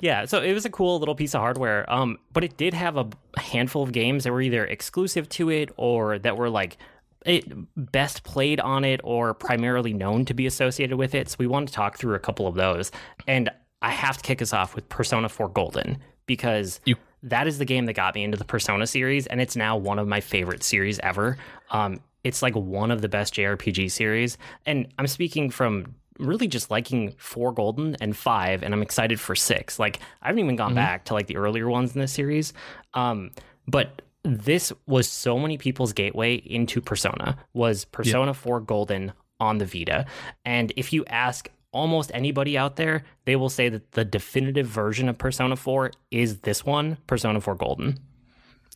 Yeah, 0.00 0.26
so 0.26 0.40
it 0.42 0.52
was 0.52 0.64
a 0.66 0.70
cool 0.70 0.98
little 0.98 1.14
piece 1.14 1.34
of 1.34 1.40
hardware. 1.40 1.90
Um, 1.92 2.18
but 2.32 2.44
it 2.44 2.56
did 2.58 2.74
have 2.74 2.96
a 2.98 3.08
handful 3.38 3.82
of 3.82 3.90
games 3.90 4.22
that 4.24 4.32
were 4.32 4.42
either 4.42 4.64
exclusive 4.66 5.28
to 5.30 5.48
it 5.50 5.70
or 5.76 6.18
that 6.20 6.36
were 6.36 6.50
like 6.50 6.76
it 7.24 7.44
best 7.76 8.24
played 8.24 8.60
on 8.60 8.84
it 8.84 9.00
or 9.04 9.34
primarily 9.34 9.92
known 9.92 10.24
to 10.26 10.34
be 10.34 10.46
associated 10.46 10.96
with 10.96 11.14
it. 11.14 11.28
So 11.28 11.36
we 11.38 11.46
want 11.46 11.68
to 11.68 11.74
talk 11.74 11.96
through 11.98 12.14
a 12.14 12.18
couple 12.18 12.46
of 12.46 12.54
those. 12.54 12.90
And 13.26 13.50
I 13.80 13.90
have 13.90 14.16
to 14.18 14.22
kick 14.22 14.40
us 14.42 14.52
off 14.52 14.74
with 14.74 14.88
Persona 14.88 15.28
4 15.28 15.48
Golden 15.48 15.98
because 16.26 16.80
You- 16.84 16.96
that 17.24 17.46
is 17.46 17.58
the 17.58 17.64
game 17.64 17.86
that 17.86 17.92
got 17.94 18.14
me 18.14 18.24
into 18.24 18.36
the 18.36 18.44
Persona 18.44 18.86
series, 18.86 19.26
and 19.28 19.40
it's 19.40 19.54
now 19.56 19.76
one 19.76 19.98
of 19.98 20.08
my 20.08 20.20
favorite 20.20 20.62
series 20.64 20.98
ever. 21.00 21.36
Um, 21.70 22.00
it's 22.24 22.42
like 22.42 22.54
one 22.54 22.90
of 22.90 23.00
the 23.02 23.08
best 23.08 23.34
JRPG 23.34 23.88
series, 23.88 24.38
and 24.66 24.92
I'm 24.98 25.06
speaking 25.06 25.50
from 25.50 25.94
really 26.18 26.46
just 26.46 26.70
liking 26.70 27.14
four 27.18 27.52
golden 27.52 27.96
and 28.00 28.16
five, 28.16 28.62
and 28.62 28.74
I'm 28.74 28.82
excited 28.82 29.18
for 29.18 29.34
six. 29.34 29.78
Like 29.78 29.98
I 30.20 30.28
haven't 30.28 30.40
even 30.40 30.56
gone 30.56 30.74
back 30.74 31.04
to 31.06 31.14
like 31.14 31.26
the 31.26 31.36
earlier 31.36 31.68
ones 31.68 31.94
in 31.94 32.00
this 32.00 32.12
series, 32.12 32.52
um, 32.94 33.30
but 33.66 34.02
this 34.24 34.72
was 34.86 35.08
so 35.08 35.38
many 35.38 35.58
people's 35.58 35.92
gateway 35.92 36.34
into 36.34 36.80
Persona 36.80 37.38
was 37.54 37.84
Persona 37.84 38.34
4 38.34 38.60
Golden 38.60 39.12
on 39.40 39.58
the 39.58 39.66
Vita. 39.66 40.06
And 40.44 40.72
if 40.76 40.92
you 40.92 41.04
ask 41.06 41.50
almost 41.72 42.10
anybody 42.14 42.56
out 42.56 42.76
there, 42.76 43.04
they 43.24 43.34
will 43.34 43.48
say 43.48 43.68
that 43.68 43.92
the 43.92 44.04
definitive 44.04 44.66
version 44.66 45.08
of 45.08 45.18
Persona 45.18 45.56
4 45.56 45.90
is 46.10 46.38
this 46.40 46.64
one, 46.64 46.98
Persona 47.06 47.40
4 47.40 47.54
Golden. 47.56 47.98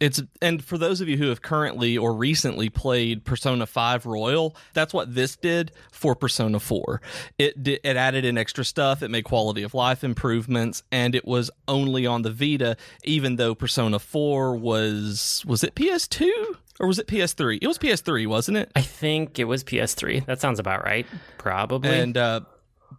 It's 0.00 0.22
and 0.42 0.62
for 0.62 0.76
those 0.76 1.00
of 1.00 1.08
you 1.08 1.16
who 1.16 1.28
have 1.28 1.40
currently 1.40 1.96
or 1.96 2.14
recently 2.14 2.68
played 2.68 3.24
Persona 3.24 3.66
5 3.66 4.04
Royal, 4.04 4.54
that's 4.74 4.92
what 4.92 5.14
this 5.14 5.36
did 5.36 5.72
for 5.90 6.14
Persona 6.14 6.60
4. 6.60 7.00
It 7.38 7.62
did, 7.62 7.80
it 7.82 7.96
added 7.96 8.24
in 8.24 8.36
extra 8.36 8.64
stuff, 8.64 9.02
it 9.02 9.10
made 9.10 9.24
quality 9.24 9.62
of 9.62 9.72
life 9.72 10.04
improvements 10.04 10.82
and 10.92 11.14
it 11.14 11.24
was 11.24 11.50
only 11.66 12.06
on 12.06 12.22
the 12.22 12.30
Vita 12.30 12.76
even 13.04 13.36
though 13.36 13.54
Persona 13.54 13.98
4 13.98 14.56
was 14.56 15.42
was 15.46 15.64
it 15.64 15.74
PS2 15.74 16.28
or 16.78 16.86
was 16.86 16.98
it 16.98 17.06
PS3? 17.06 17.58
It 17.62 17.66
was 17.66 17.78
PS3, 17.78 18.26
wasn't 18.26 18.58
it? 18.58 18.70
I 18.76 18.82
think 18.82 19.38
it 19.38 19.44
was 19.44 19.64
PS3. 19.64 20.26
That 20.26 20.42
sounds 20.42 20.58
about 20.58 20.84
right. 20.84 21.06
Probably. 21.38 21.88
And 21.88 22.18
uh 22.18 22.40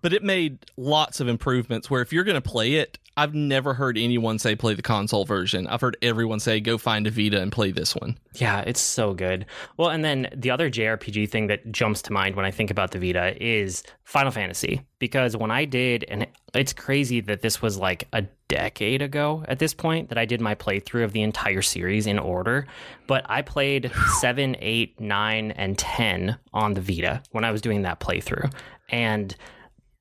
but 0.07 0.13
it 0.13 0.23
made 0.23 0.59
lots 0.77 1.19
of 1.19 1.27
improvements. 1.27 1.89
Where 1.89 2.01
if 2.01 2.13
you're 2.13 2.23
going 2.23 2.41
to 2.41 2.49
play 2.49 2.75
it, 2.75 2.97
I've 3.17 3.35
never 3.35 3.73
heard 3.73 3.97
anyone 3.97 4.39
say 4.39 4.55
play 4.55 4.73
the 4.73 4.81
console 4.81 5.25
version. 5.25 5.67
I've 5.67 5.81
heard 5.81 5.97
everyone 6.01 6.39
say 6.39 6.61
go 6.61 6.77
find 6.77 7.05
a 7.05 7.11
Vita 7.11 7.41
and 7.41 7.51
play 7.51 7.71
this 7.71 7.93
one. 7.93 8.17
Yeah, 8.35 8.61
it's 8.61 8.79
so 8.79 9.13
good. 9.13 9.45
Well, 9.75 9.89
and 9.89 10.05
then 10.05 10.29
the 10.33 10.49
other 10.49 10.71
JRPG 10.71 11.29
thing 11.29 11.47
that 11.47 11.73
jumps 11.73 12.01
to 12.03 12.13
mind 12.13 12.37
when 12.37 12.45
I 12.45 12.51
think 12.51 12.71
about 12.71 12.91
the 12.91 12.99
Vita 12.99 13.35
is 13.45 13.83
Final 14.05 14.31
Fantasy. 14.31 14.79
Because 14.97 15.35
when 15.35 15.51
I 15.51 15.65
did, 15.65 16.05
and 16.07 16.25
it's 16.53 16.71
crazy 16.71 17.19
that 17.19 17.41
this 17.41 17.61
was 17.61 17.77
like 17.77 18.07
a 18.13 18.21
decade 18.47 19.01
ago 19.01 19.43
at 19.49 19.59
this 19.59 19.73
point 19.73 20.07
that 20.07 20.17
I 20.17 20.23
did 20.23 20.39
my 20.39 20.55
playthrough 20.55 21.03
of 21.03 21.11
the 21.11 21.21
entire 21.21 21.61
series 21.61 22.07
in 22.07 22.17
order. 22.17 22.65
But 23.07 23.25
I 23.27 23.41
played 23.41 23.91
7, 24.21 24.55
8, 24.57 25.01
9, 25.01 25.51
and 25.51 25.77
10 25.77 26.37
on 26.53 26.75
the 26.75 26.81
Vita 26.81 27.21
when 27.31 27.43
I 27.43 27.51
was 27.51 27.59
doing 27.59 27.81
that 27.81 27.99
playthrough. 27.99 28.53
And 28.87 29.35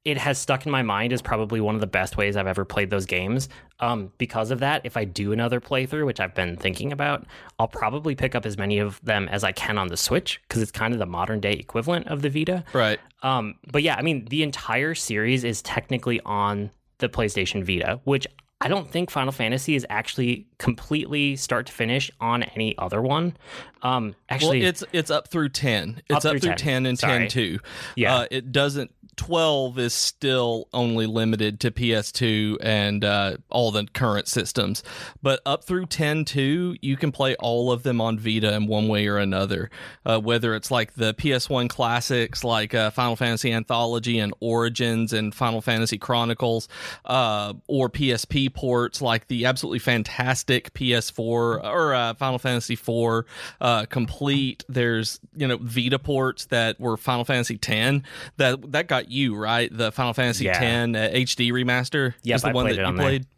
it 0.06 0.16
has 0.16 0.38
stuck 0.38 0.64
in 0.64 0.70
my 0.70 0.82
mind 0.82 1.12
as 1.12 1.20
probably 1.20 1.60
one 1.60 1.74
of 1.74 1.80
the 1.80 1.86
best 1.88 2.16
ways 2.16 2.36
I've 2.36 2.46
ever 2.46 2.64
played 2.64 2.90
those 2.90 3.06
games. 3.06 3.48
Um, 3.80 4.12
because 4.18 4.52
of 4.52 4.60
that, 4.60 4.82
if 4.84 4.96
I 4.96 5.04
do 5.04 5.32
another 5.32 5.60
playthrough, 5.60 6.06
which 6.06 6.20
I've 6.20 6.32
been 6.32 6.56
thinking 6.56 6.92
about, 6.92 7.26
I'll 7.58 7.66
probably 7.66 8.14
pick 8.14 8.36
up 8.36 8.46
as 8.46 8.56
many 8.56 8.78
of 8.78 9.00
them 9.02 9.28
as 9.28 9.42
I 9.42 9.50
can 9.50 9.78
on 9.78 9.88
the 9.88 9.96
Switch 9.96 10.40
because 10.46 10.62
it's 10.62 10.70
kind 10.70 10.92
of 10.94 11.00
the 11.00 11.06
modern 11.06 11.40
day 11.40 11.54
equivalent 11.54 12.06
of 12.06 12.22
the 12.22 12.30
Vita. 12.30 12.62
Right. 12.72 13.00
Um, 13.24 13.56
but 13.72 13.82
yeah, 13.82 13.96
I 13.96 14.02
mean, 14.02 14.26
the 14.26 14.44
entire 14.44 14.94
series 14.94 15.42
is 15.42 15.60
technically 15.62 16.20
on 16.20 16.70
the 16.98 17.08
PlayStation 17.08 17.64
Vita, 17.64 18.00
which 18.04 18.28
I 18.60 18.68
don't 18.68 18.90
think 18.90 19.10
Final 19.10 19.32
Fantasy 19.32 19.74
is 19.74 19.84
actually 19.90 20.46
completely 20.58 21.36
start 21.36 21.66
to 21.66 21.72
finish 21.72 22.10
on 22.20 22.42
any 22.42 22.76
other 22.78 23.02
one. 23.02 23.36
Um, 23.82 24.14
actually, 24.30 24.60
well, 24.60 24.68
it's 24.68 24.84
it's 24.92 25.10
up 25.10 25.28
through 25.28 25.50
ten. 25.50 26.00
It's 26.08 26.24
up, 26.24 26.36
up 26.36 26.40
through, 26.40 26.50
10. 26.50 26.56
10, 26.56 26.86
and 26.86 26.98
Sorry. 26.98 27.18
10 27.18 27.28
too. 27.28 27.58
Yeah, 27.96 28.16
uh, 28.16 28.26
it 28.30 28.52
doesn't 28.52 28.92
12 29.16 29.78
is 29.78 29.94
still 29.94 30.68
only 30.72 31.06
limited 31.06 31.58
to 31.60 31.70
PS2 31.70 32.58
and 32.60 33.04
uh, 33.04 33.36
all 33.50 33.70
the 33.70 33.86
current 33.92 34.28
systems. 34.28 34.82
But 35.22 35.40
up 35.46 35.64
through 35.64 35.86
10.2, 35.86 36.78
you 36.82 36.96
can 36.96 37.12
play 37.12 37.34
all 37.36 37.72
of 37.72 37.82
them 37.82 38.00
on 38.00 38.18
Vita 38.18 38.54
in 38.54 38.66
one 38.66 38.88
way 38.88 39.06
or 39.06 39.18
another. 39.18 39.70
Uh, 40.04 40.20
whether 40.20 40.54
it's 40.54 40.70
like 40.70 40.94
the 40.94 41.14
PS1 41.14 41.68
classics 41.68 42.44
like 42.44 42.74
uh, 42.74 42.90
Final 42.90 43.16
Fantasy 43.16 43.52
Anthology 43.52 44.18
and 44.18 44.34
Origins 44.40 45.12
and 45.12 45.34
Final 45.34 45.60
Fantasy 45.60 45.98
Chronicles, 45.98 46.68
uh, 47.04 47.54
or 47.66 47.88
PSP 47.88 48.52
ports 48.52 49.00
like 49.00 49.28
the 49.28 49.46
absolutely 49.46 49.78
fantastic 49.78 50.72
PS4 50.74 51.18
or 51.18 51.94
uh, 51.94 52.14
Final 52.14 52.38
Fantasy 52.38 52.76
4 52.76 53.26
uh, 53.60 53.86
Complete. 53.86 54.64
There's, 54.68 55.20
you 55.34 55.48
know, 55.48 55.58
Vita 55.60 55.98
ports 55.98 56.46
that 56.46 56.78
were 56.78 56.96
Final 56.96 57.24
Fantasy 57.24 57.56
10 57.56 58.04
that, 58.36 58.72
that 58.72 58.86
got 58.86 59.05
you, 59.10 59.36
right? 59.36 59.68
The 59.70 59.92
Final 59.92 60.12
Fantasy 60.12 60.46
yeah. 60.46 60.58
10 60.58 60.96
uh, 60.96 60.98
HD 61.12 61.52
remaster 61.52 62.14
yep, 62.22 62.36
is 62.36 62.42
the 62.42 62.48
I 62.48 62.52
one 62.52 62.66
that 62.66 62.76
you 62.76 62.92
played. 62.92 63.22
There. 63.22 63.30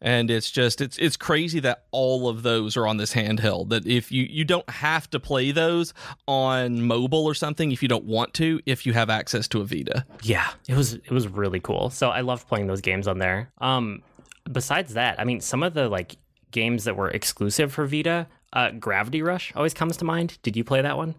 And 0.00 0.30
it's 0.30 0.50
just 0.50 0.82
it's 0.82 0.98
it's 0.98 1.16
crazy 1.16 1.60
that 1.60 1.84
all 1.90 2.28
of 2.28 2.42
those 2.42 2.76
are 2.76 2.86
on 2.86 2.98
this 2.98 3.14
handheld. 3.14 3.70
That 3.70 3.86
if 3.86 4.12
you 4.12 4.24
you 4.28 4.44
don't 4.44 4.68
have 4.68 5.08
to 5.10 5.20
play 5.20 5.50
those 5.50 5.94
on 6.28 6.82
mobile 6.82 7.24
or 7.24 7.32
something 7.32 7.72
if 7.72 7.80
you 7.82 7.88
don't 7.88 8.04
want 8.04 8.34
to, 8.34 8.60
if 8.66 8.84
you 8.84 8.92
have 8.92 9.08
access 9.08 9.48
to 9.48 9.62
a 9.62 9.64
Vita. 9.64 10.04
Yeah, 10.22 10.50
it 10.68 10.74
was 10.74 10.94
it 10.94 11.10
was 11.10 11.26
really 11.26 11.60
cool. 11.60 11.88
So 11.88 12.10
I 12.10 12.20
loved 12.20 12.46
playing 12.48 12.66
those 12.66 12.82
games 12.82 13.08
on 13.08 13.18
there. 13.18 13.50
Um, 13.58 14.02
besides 14.50 14.92
that, 14.94 15.18
I 15.18 15.24
mean, 15.24 15.40
some 15.40 15.62
of 15.62 15.72
the 15.72 15.88
like 15.88 16.16
games 16.50 16.84
that 16.84 16.96
were 16.96 17.08
exclusive 17.08 17.72
for 17.72 17.86
Vita, 17.86 18.26
uh, 18.54 18.70
Gravity 18.70 19.20
Rush 19.20 19.52
always 19.54 19.74
comes 19.74 19.96
to 19.98 20.04
mind. 20.04 20.38
Did 20.42 20.56
you 20.56 20.64
play 20.64 20.80
that 20.80 20.96
one? 20.96 21.14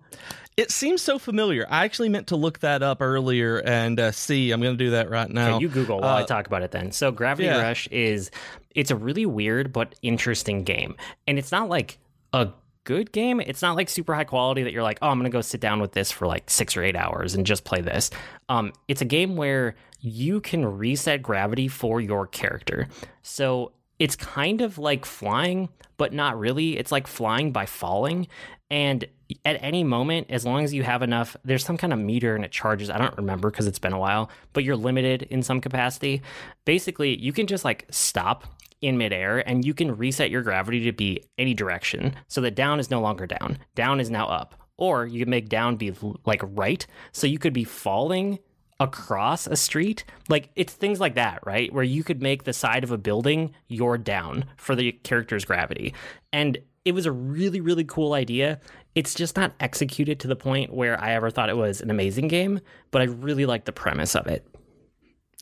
It 0.57 0.71
seems 0.71 1.01
so 1.01 1.19
familiar. 1.19 1.67
I 1.69 1.83
actually 1.83 2.07
meant 2.07 2.27
to 2.27 2.37
look 2.37 2.59
that 2.59 2.81
up 2.81 3.01
earlier 3.01 3.57
and 3.57 3.99
uh, 3.99 4.11
see. 4.13 4.51
I'm 4.51 4.61
going 4.61 4.77
to 4.77 4.83
do 4.83 4.91
that 4.91 5.09
right 5.09 5.29
now. 5.29 5.55
Okay, 5.55 5.61
you 5.61 5.69
Google 5.69 5.99
while 5.99 6.15
uh, 6.15 6.21
I 6.21 6.23
talk 6.23 6.47
about 6.47 6.63
it 6.63 6.71
then. 6.71 6.93
So, 6.93 7.11
Gravity 7.11 7.47
yeah. 7.47 7.61
Rush 7.61 7.87
is 7.87 8.31
it's 8.73 8.89
a 8.89 8.95
really 8.95 9.25
weird 9.25 9.73
but 9.73 9.95
interesting 10.01 10.63
game, 10.63 10.95
and 11.27 11.37
it's 11.37 11.51
not 11.51 11.67
like 11.67 11.97
a 12.31 12.49
good 12.85 13.11
game. 13.11 13.41
It's 13.41 13.61
not 13.61 13.75
like 13.75 13.89
super 13.89 14.15
high 14.15 14.23
quality 14.23 14.63
that 14.63 14.71
you're 14.71 14.83
like, 14.83 14.99
oh, 15.01 15.09
I'm 15.09 15.17
going 15.17 15.29
to 15.29 15.35
go 15.35 15.41
sit 15.41 15.59
down 15.59 15.81
with 15.81 15.91
this 15.91 16.11
for 16.11 16.25
like 16.25 16.49
six 16.49 16.77
or 16.77 16.83
eight 16.83 16.95
hours 16.95 17.35
and 17.35 17.45
just 17.45 17.65
play 17.65 17.81
this. 17.81 18.09
Um, 18.47 18.71
it's 18.87 19.01
a 19.01 19.05
game 19.05 19.35
where 19.35 19.75
you 19.99 20.39
can 20.39 20.65
reset 20.65 21.21
gravity 21.21 21.67
for 21.67 21.99
your 21.99 22.27
character. 22.27 22.87
So 23.23 23.73
it's 23.99 24.15
kind 24.15 24.61
of 24.61 24.77
like 24.77 25.05
flying, 25.05 25.69
but 25.97 26.13
not 26.13 26.37
really. 26.37 26.77
It's 26.77 26.91
like 26.91 27.07
flying 27.07 27.51
by 27.51 27.65
falling. 27.65 28.27
And 28.69 29.05
at 29.43 29.57
any 29.61 29.83
moment, 29.83 30.27
as 30.29 30.45
long 30.45 30.63
as 30.63 30.73
you 30.73 30.83
have 30.83 31.01
enough, 31.01 31.35
there's 31.43 31.63
some 31.63 31.77
kind 31.77 31.93
of 31.93 31.99
meter 31.99 32.35
and 32.35 32.43
it 32.43 32.51
charges. 32.51 32.89
I 32.89 32.97
don't 32.97 33.15
remember 33.17 33.49
because 33.49 33.67
it's 33.67 33.79
been 33.79 33.93
a 33.93 33.99
while, 33.99 34.29
but 34.53 34.63
you're 34.63 34.75
limited 34.75 35.23
in 35.23 35.43
some 35.43 35.61
capacity. 35.61 36.21
Basically, 36.65 37.17
you 37.19 37.31
can 37.31 37.47
just 37.47 37.65
like 37.65 37.85
stop 37.89 38.45
in 38.81 38.97
midair 38.97 39.47
and 39.47 39.65
you 39.65 39.73
can 39.73 39.95
reset 39.95 40.29
your 40.29 40.41
gravity 40.41 40.81
to 40.81 40.91
be 40.91 41.23
any 41.37 41.53
direction 41.53 42.15
so 42.27 42.41
that 42.41 42.55
down 42.55 42.79
is 42.79 42.91
no 42.91 43.01
longer 43.01 43.25
down. 43.25 43.57
Down 43.75 43.99
is 43.99 44.09
now 44.09 44.27
up. 44.27 44.55
Or 44.77 45.05
you 45.05 45.21
can 45.21 45.29
make 45.29 45.47
down 45.47 45.77
be 45.77 45.93
like 46.25 46.41
right. 46.43 46.85
So 47.13 47.27
you 47.27 47.39
could 47.39 47.53
be 47.53 47.63
falling 47.63 48.39
across 48.79 49.47
a 49.47 49.55
street. 49.55 50.05
Like 50.29 50.49
it's 50.55 50.73
things 50.73 50.99
like 50.99 51.15
that, 51.15 51.39
right? 51.45 51.71
Where 51.73 51.83
you 51.83 52.03
could 52.03 52.21
make 52.21 52.43
the 52.43 52.53
side 52.53 52.83
of 52.83 52.91
a 52.91 52.97
building 52.97 53.53
your 53.67 53.97
down 53.97 54.45
for 54.57 54.75
the 54.75 54.91
character's 54.91 55.45
gravity. 55.45 55.93
And 56.33 56.57
it 56.83 56.93
was 56.93 57.05
a 57.05 57.11
really, 57.11 57.61
really 57.61 57.83
cool 57.83 58.13
idea. 58.13 58.59
It's 58.93 59.15
just 59.15 59.35
not 59.35 59.53
executed 59.59 60.19
to 60.19 60.27
the 60.27 60.35
point 60.35 60.73
where 60.73 61.01
I 61.01 61.13
ever 61.13 61.31
thought 61.31 61.49
it 61.49 61.57
was 61.57 61.81
an 61.81 61.89
amazing 61.89 62.27
game, 62.27 62.61
but 62.91 63.01
I 63.01 63.05
really 63.05 63.45
like 63.45 63.65
the 63.65 63.71
premise 63.71 64.15
of 64.15 64.27
it. 64.27 64.47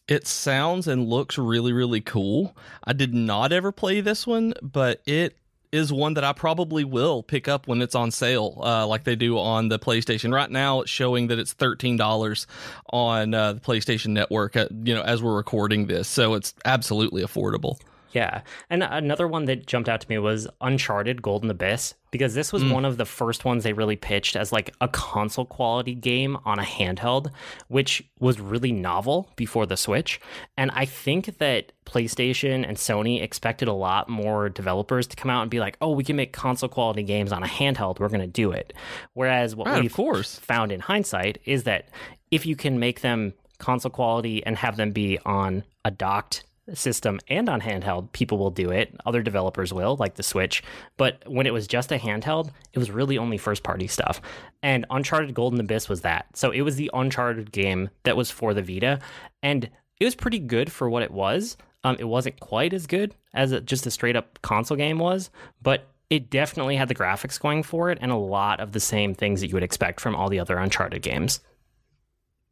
It 0.08 0.28
sounds 0.28 0.88
and 0.88 1.08
looks 1.08 1.38
really, 1.38 1.72
really 1.72 2.02
cool. 2.02 2.56
I 2.84 2.94
did 2.94 3.13
not 3.13 3.52
ever 3.52 3.72
play 3.72 4.02
this 4.02 4.28
one, 4.28 4.54
but 4.62 5.02
it 5.06 5.38
is 5.74 5.92
one 5.92 6.13
that 6.13 6.24
I 6.24 6.32
probably 6.32 6.84
will 6.84 7.24
pick 7.24 7.48
up 7.48 7.68
when 7.68 7.82
it's 7.82 7.96
on 7.96 8.12
sale, 8.12 8.62
uh, 8.63 8.88
like 8.88 9.03
they 9.03 9.15
do 9.15 9.38
on 9.38 9.68
the 9.70 9.80
PlayStation. 9.80 10.32
Right 10.34 10.50
now, 10.50 10.82
it's 10.82 10.92
showing 10.92 11.27
that 11.27 11.39
it's 11.39 11.51
thirteen 11.51 11.98
dollars 11.98 12.48
on 12.92 13.34
uh, 13.34 13.53
the 13.53 13.60
PlayStation 13.60 14.10
Network. 14.10 14.56
Uh, 14.56 14.68
you 14.84 14.94
know, 14.94 15.01
as 15.01 15.22
we're 15.22 15.36
recording 15.36 15.88
this, 15.88 16.08
so 16.08 16.36
it's 16.36 16.53
absolutely 16.63 17.24
affordable. 17.24 17.80
Yeah. 18.13 18.41
And 18.70 18.84
another 18.84 19.27
one 19.27 19.46
that 19.46 19.65
jumped 19.65 19.89
out 19.89 20.01
to 20.01 20.10
me 20.10 20.20
was 20.20 20.48
Uncharted 20.62 21.22
Golden 21.22 21.50
Abyss, 21.50 21.96
because 22.12 22.36
this 22.36 22.53
was 22.53 22.63
mm. 22.63 22.72
one 22.72 22.86
of 22.86 22.98
the 22.98 23.05
first 23.05 23.43
ones 23.43 23.63
they 23.63 23.74
really 23.74 23.96
pitched 23.96 24.36
as 24.36 24.51
like 24.51 24.72
a 24.79 24.88
console 24.88 25.46
quality 25.46 25.96
game 25.96 26.38
on 26.46 26.60
a 26.60 26.63
handheld, 26.63 27.32
which 27.70 28.03
was 28.20 28.39
really 28.39 28.72
novel 28.72 29.32
before 29.36 29.65
the 29.65 29.75
Switch. 29.75 30.22
And 30.55 30.70
I 30.75 30.86
think 30.86 31.39
that 31.39 31.72
PlayStation 31.86 32.67
and 32.67 32.77
Sony 32.77 33.22
expected 33.22 33.67
a 33.67 33.74
lot 33.74 34.10
more 34.10 34.48
developers 34.48 35.08
to 35.08 35.15
come 35.15 35.32
out 35.32 35.41
and 35.41 35.50
be 35.50 35.60
like, 35.60 35.75
oh, 35.82 35.91
we 35.91 36.03
can 36.03 36.15
make 36.15 36.34
console 36.34 36.70
quality 36.70 37.01
games 37.01 37.32
on 37.32 37.41
a 37.41 37.48
handheld. 37.48 38.00
We're 38.00 38.10
going 38.10 38.22
to 38.22 38.27
do 38.27 38.51
it. 38.51 38.74
Whereas 39.13 39.55
what 39.55 39.67
right, 39.67 39.82
we've 39.82 40.25
found 40.25 40.72
in 40.72 40.82
hindsight 40.82 41.39
is 41.46 41.63
that 41.63 41.89
if 42.29 42.46
you 42.46 42.55
can 42.55 42.79
make 42.79 43.01
them 43.01 43.34
console 43.58 43.91
quality 43.91 44.46
and 44.46 44.55
have 44.58 44.77
them 44.77 44.91
be 44.91 45.17
on 45.25 45.63
a 45.84 45.89
docked 45.89 46.43
system 46.74 47.20
and 47.27 47.50
on 47.50 47.62
handheld, 47.62 48.12
people 48.12 48.38
will 48.38 48.51
do 48.51 48.72
it. 48.72 48.96
Other 49.05 49.22
developers 49.22 49.74
will, 49.74 49.98
like 49.98 50.15
the 50.15 50.24
Switch. 50.24 50.63
But 50.98 51.24
when 51.27 51.46
it 51.46 51.53
was 51.53 51.67
just 51.67 51.91
a 51.91 51.98
handheld, 51.98 52.51
it 52.72 52.79
was 52.79 52.91
really 52.91 53.17
only 53.17 53.38
first 53.38 53.63
party 53.63 53.88
stuff. 53.88 54.22
And 54.62 54.86
Uncharted 54.89 55.34
Golden 55.34 55.60
Abyss 55.60 55.89
was 55.89 56.01
that. 56.01 56.25
So 56.36 56.51
it 56.51 56.62
was 56.62 56.75
the 56.75 56.89
Uncharted 56.93 57.51
game 57.51 57.89
that 58.03 58.17
was 58.17 58.32
for 58.32 58.53
the 58.53 58.62
Vita. 58.62 59.00
And 59.41 59.70
it 60.00 60.05
was 60.05 60.15
pretty 60.15 60.39
good 60.39 60.72
for 60.72 60.89
what 60.89 61.03
it 61.03 61.12
was. 61.12 61.58
Um, 61.84 61.98
it 62.00 62.05
wasn't 62.05 62.39
quite 62.39 62.74
as 62.74 62.88
good 62.88 63.13
as 63.34 63.51
a, 63.51 63.60
just 63.60 63.86
a 63.86 63.91
straight 63.91 64.15
up 64.15 64.41
console 64.41 64.77
game 64.77 65.00
was, 65.00 65.29
but 65.62 65.89
it 66.10 66.29
definitely 66.29 66.75
had 66.75 66.88
the 66.88 66.96
graphics 66.96 67.39
going 67.39 67.63
for 67.63 67.89
it 67.89 67.98
and 68.00 68.12
a 68.12 68.15
lot 68.15 68.60
of 68.60 68.72
the 68.72 68.79
same 68.79 69.13
things 69.13 69.41
that 69.41 69.48
you 69.48 69.53
would 69.55 69.63
expect 69.63 70.00
from 70.00 70.15
all 70.15 70.29
the 70.29 70.39
other 70.39 70.58
Uncharted 70.58 71.01
games. 71.01 71.41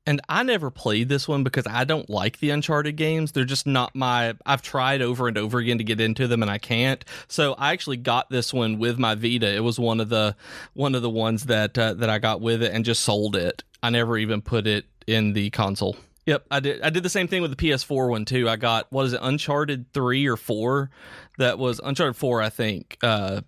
And 0.06 0.20
I 0.28 0.42
never 0.42 0.72
played 0.72 1.10
this 1.10 1.28
one 1.28 1.44
because 1.44 1.68
I 1.68 1.84
don't 1.84 2.10
like 2.10 2.40
the 2.40 2.50
Uncharted 2.50 2.96
games. 2.96 3.32
They're 3.32 3.46
just 3.46 3.68
not 3.68 3.96
my. 3.96 4.34
I've 4.46 4.64
tried 4.64 5.02
over 5.02 5.28
and 5.28 5.38
over 5.38 5.60
again 5.60 5.78
to 5.78 5.84
get 5.84 6.02
into 6.02 6.28
them 6.28 6.42
and 6.42 6.50
I 6.50 6.58
can't. 6.58 7.06
So 7.28 7.54
I 7.54 7.72
actually 7.72 7.98
got 7.98 8.30
this 8.30 8.52
one 8.52 8.80
with 8.80 8.98
my 8.98 9.14
Vita. 9.14 9.48
It 9.48 9.64
was 9.64 9.80
one 9.80 10.00
of 10.00 10.10
the 10.10 10.36
one 10.74 10.96
of 10.96 11.04
the 11.04 11.10
ones 11.10 11.46
that 11.46 11.78
uh, 11.78 11.94
that 11.96 12.10
I 12.10 12.18
got 12.18 12.42
with 12.42 12.64
it 12.64 12.74
and 12.74 12.84
just 12.84 13.04
sold 13.04 13.36
it. 13.36 13.64
I 13.84 13.92
never 13.92 14.18
even 14.18 14.42
put 14.42 14.66
it 14.66 14.86
in 15.06 15.34
the 15.34 15.52
console. 15.52 15.96
Yep, 16.26 16.46
I 16.52 16.60
did. 16.60 16.82
I 16.82 16.90
did 16.90 17.04
the 17.04 17.10
same 17.10 17.28
thing 17.28 17.42
with 17.42 17.56
the 17.56 17.70
PS4 17.70 18.10
one 18.10 18.26
too. 18.26 18.50
I 18.50 18.56
got 18.56 18.92
what 18.92 19.06
is 19.06 19.14
it, 19.14 19.20
Uncharted 19.22 19.92
three 19.94 20.28
or 20.28 20.38
four? 20.38 20.90
That 21.38 21.60
was 21.60 21.80
Uncharted 21.84 22.16
four, 22.16 22.42
I 22.42 22.50
think. 22.50 22.98
Uh, 23.04 23.42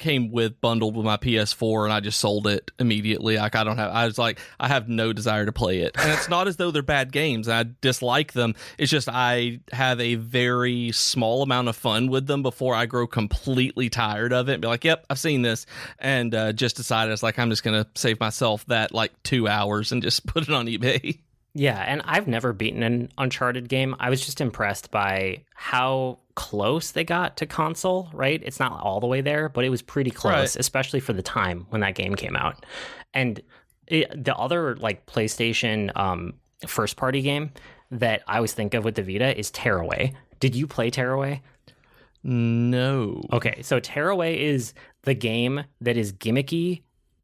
came 0.00 0.32
with 0.32 0.60
bundled 0.60 0.96
with 0.96 1.06
my 1.06 1.16
PS4 1.16 1.84
and 1.84 1.92
I 1.92 2.00
just 2.00 2.18
sold 2.18 2.48
it 2.48 2.72
immediately. 2.80 3.36
Like 3.36 3.54
I 3.54 3.62
don't 3.62 3.76
have 3.76 3.92
I 3.92 4.06
was 4.06 4.18
like 4.18 4.40
I 4.58 4.66
have 4.66 4.88
no 4.88 5.12
desire 5.12 5.46
to 5.46 5.52
play 5.52 5.80
it. 5.80 5.94
And 5.96 6.10
it's 6.10 6.28
not 6.28 6.48
as 6.48 6.56
though 6.56 6.72
they're 6.72 6.82
bad 6.82 7.12
games. 7.12 7.48
I 7.48 7.66
dislike 7.80 8.32
them. 8.32 8.54
It's 8.78 8.90
just 8.90 9.08
I 9.08 9.60
have 9.72 10.00
a 10.00 10.16
very 10.16 10.90
small 10.92 11.42
amount 11.42 11.68
of 11.68 11.76
fun 11.76 12.08
with 12.08 12.26
them 12.26 12.42
before 12.42 12.74
I 12.74 12.86
grow 12.86 13.06
completely 13.06 13.88
tired 13.88 14.32
of 14.32 14.48
it 14.48 14.54
and 14.54 14.62
be 14.62 14.68
like, 14.68 14.84
"Yep, 14.84 15.06
I've 15.10 15.18
seen 15.18 15.42
this." 15.42 15.66
And 15.98 16.34
uh, 16.34 16.52
just 16.52 16.76
decided 16.76 17.12
it's 17.12 17.22
like 17.22 17.38
I'm 17.38 17.50
just 17.50 17.62
going 17.62 17.84
to 17.84 17.88
save 17.94 18.18
myself 18.18 18.64
that 18.66 18.92
like 18.92 19.12
2 19.22 19.46
hours 19.46 19.92
and 19.92 20.02
just 20.02 20.26
put 20.32 20.42
it 20.42 20.50
on 20.50 20.66
eBay. 20.66 21.18
Yeah, 21.54 21.78
and 21.86 22.00
I've 22.04 22.28
never 22.28 22.52
beaten 22.52 22.82
an 22.84 23.10
Uncharted 23.18 23.68
game. 23.68 23.96
I 23.98 24.08
was 24.08 24.24
just 24.24 24.40
impressed 24.40 24.90
by 24.92 25.42
how 25.54 26.18
close 26.36 26.92
they 26.92 27.02
got 27.04 27.36
to 27.38 27.46
console, 27.46 28.08
right? 28.12 28.40
It's 28.44 28.60
not 28.60 28.80
all 28.80 29.00
the 29.00 29.08
way 29.08 29.20
there, 29.20 29.48
but 29.48 29.64
it 29.64 29.68
was 29.68 29.82
pretty 29.82 30.10
close, 30.12 30.32
Right. 30.54 30.56
especially 30.56 31.00
for 31.00 31.12
the 31.12 31.22
time 31.22 31.66
when 31.70 31.80
that 31.80 31.96
game 31.96 32.14
came 32.14 32.36
out. 32.36 32.64
And 33.14 33.40
it, 33.88 34.24
the 34.24 34.34
other 34.36 34.76
like 34.76 35.06
PlayStation 35.06 35.90
um, 35.96 36.34
first 36.68 36.96
party 36.96 37.20
game 37.20 37.50
that 37.90 38.22
I 38.28 38.36
always 38.36 38.52
think 38.52 38.74
of 38.74 38.84
with 38.84 38.94
the 38.94 39.02
Vita 39.02 39.36
is 39.36 39.50
Tearaway. 39.50 40.12
Did 40.38 40.54
you 40.54 40.68
play 40.68 40.88
Tearaway? 40.90 41.42
No. 42.22 43.22
Okay, 43.32 43.62
so 43.62 43.80
Tearaway 43.80 44.40
is 44.40 44.74
the 45.02 45.14
game 45.14 45.64
that 45.80 45.96
is 45.96 46.12
gimmicky. 46.12 46.82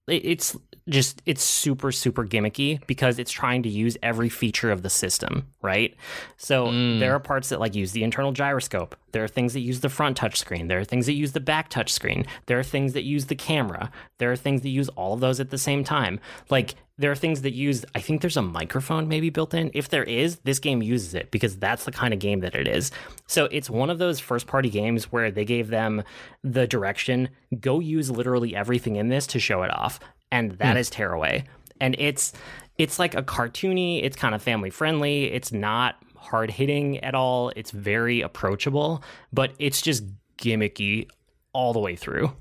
It's 0.08 0.56
just 0.88 1.20
it's 1.26 1.42
super 1.42 1.90
super 1.90 2.24
gimmicky 2.24 2.84
because 2.86 3.18
it's 3.18 3.32
trying 3.32 3.62
to 3.62 3.68
use 3.68 3.96
every 4.02 4.28
feature 4.28 4.70
of 4.70 4.82
the 4.82 4.90
system, 4.90 5.46
right? 5.62 5.94
So 6.36 6.66
mm. 6.66 7.00
there 7.00 7.14
are 7.14 7.20
parts 7.20 7.48
that 7.48 7.60
like 7.60 7.74
use 7.74 7.92
the 7.92 8.04
internal 8.04 8.32
gyroscope. 8.32 8.94
There 9.12 9.24
are 9.24 9.28
things 9.28 9.52
that 9.54 9.60
use 9.60 9.80
the 9.80 9.88
front 9.88 10.16
touch 10.16 10.36
screen. 10.36 10.68
There 10.68 10.78
are 10.78 10.84
things 10.84 11.06
that 11.06 11.14
use 11.14 11.32
the 11.32 11.40
back 11.40 11.70
touch 11.70 11.92
screen. 11.92 12.26
There 12.46 12.58
are 12.58 12.62
things 12.62 12.92
that 12.92 13.02
use 13.02 13.26
the 13.26 13.34
camera. 13.34 13.90
There 14.18 14.30
are 14.30 14.36
things 14.36 14.62
that 14.62 14.68
use 14.68 14.88
all 14.90 15.14
of 15.14 15.20
those 15.20 15.40
at 15.40 15.50
the 15.50 15.58
same 15.58 15.82
time. 15.82 16.20
Like 16.50 16.74
there 16.98 17.10
are 17.10 17.16
things 17.16 17.42
that 17.42 17.52
use 17.52 17.84
I 17.94 18.00
think 18.00 18.20
there's 18.20 18.36
a 18.36 18.42
microphone 18.42 19.08
maybe 19.08 19.30
built 19.30 19.54
in. 19.54 19.70
If 19.74 19.88
there 19.88 20.04
is, 20.04 20.36
this 20.44 20.60
game 20.60 20.82
uses 20.82 21.14
it 21.14 21.30
because 21.30 21.56
that's 21.56 21.84
the 21.84 21.92
kind 21.92 22.14
of 22.14 22.20
game 22.20 22.40
that 22.40 22.54
it 22.54 22.68
is. 22.68 22.92
So 23.26 23.46
it's 23.50 23.68
one 23.68 23.90
of 23.90 23.98
those 23.98 24.20
first 24.20 24.46
party 24.46 24.70
games 24.70 25.10
where 25.10 25.30
they 25.30 25.44
gave 25.44 25.68
them 25.68 26.04
the 26.44 26.66
direction, 26.66 27.30
go 27.58 27.80
use 27.80 28.10
literally 28.10 28.54
everything 28.54 28.96
in 28.96 29.08
this 29.08 29.26
to 29.28 29.40
show 29.40 29.62
it 29.62 29.74
off. 29.74 29.98
And 30.30 30.52
that 30.52 30.76
is 30.76 30.90
Tearaway. 30.90 31.44
And 31.80 31.94
it's 31.98 32.32
it's 32.78 32.98
like 32.98 33.14
a 33.14 33.22
cartoony, 33.22 34.02
it's 34.02 34.16
kind 34.16 34.34
of 34.34 34.42
family 34.42 34.70
friendly, 34.70 35.32
it's 35.32 35.52
not 35.52 35.96
hard 36.16 36.50
hitting 36.50 36.98
at 36.98 37.14
all. 37.14 37.52
It's 37.56 37.70
very 37.70 38.20
approachable, 38.20 39.02
but 39.32 39.52
it's 39.58 39.80
just 39.80 40.04
gimmicky 40.38 41.08
all 41.52 41.72
the 41.72 41.80
way 41.80 41.96
through. 41.96 42.32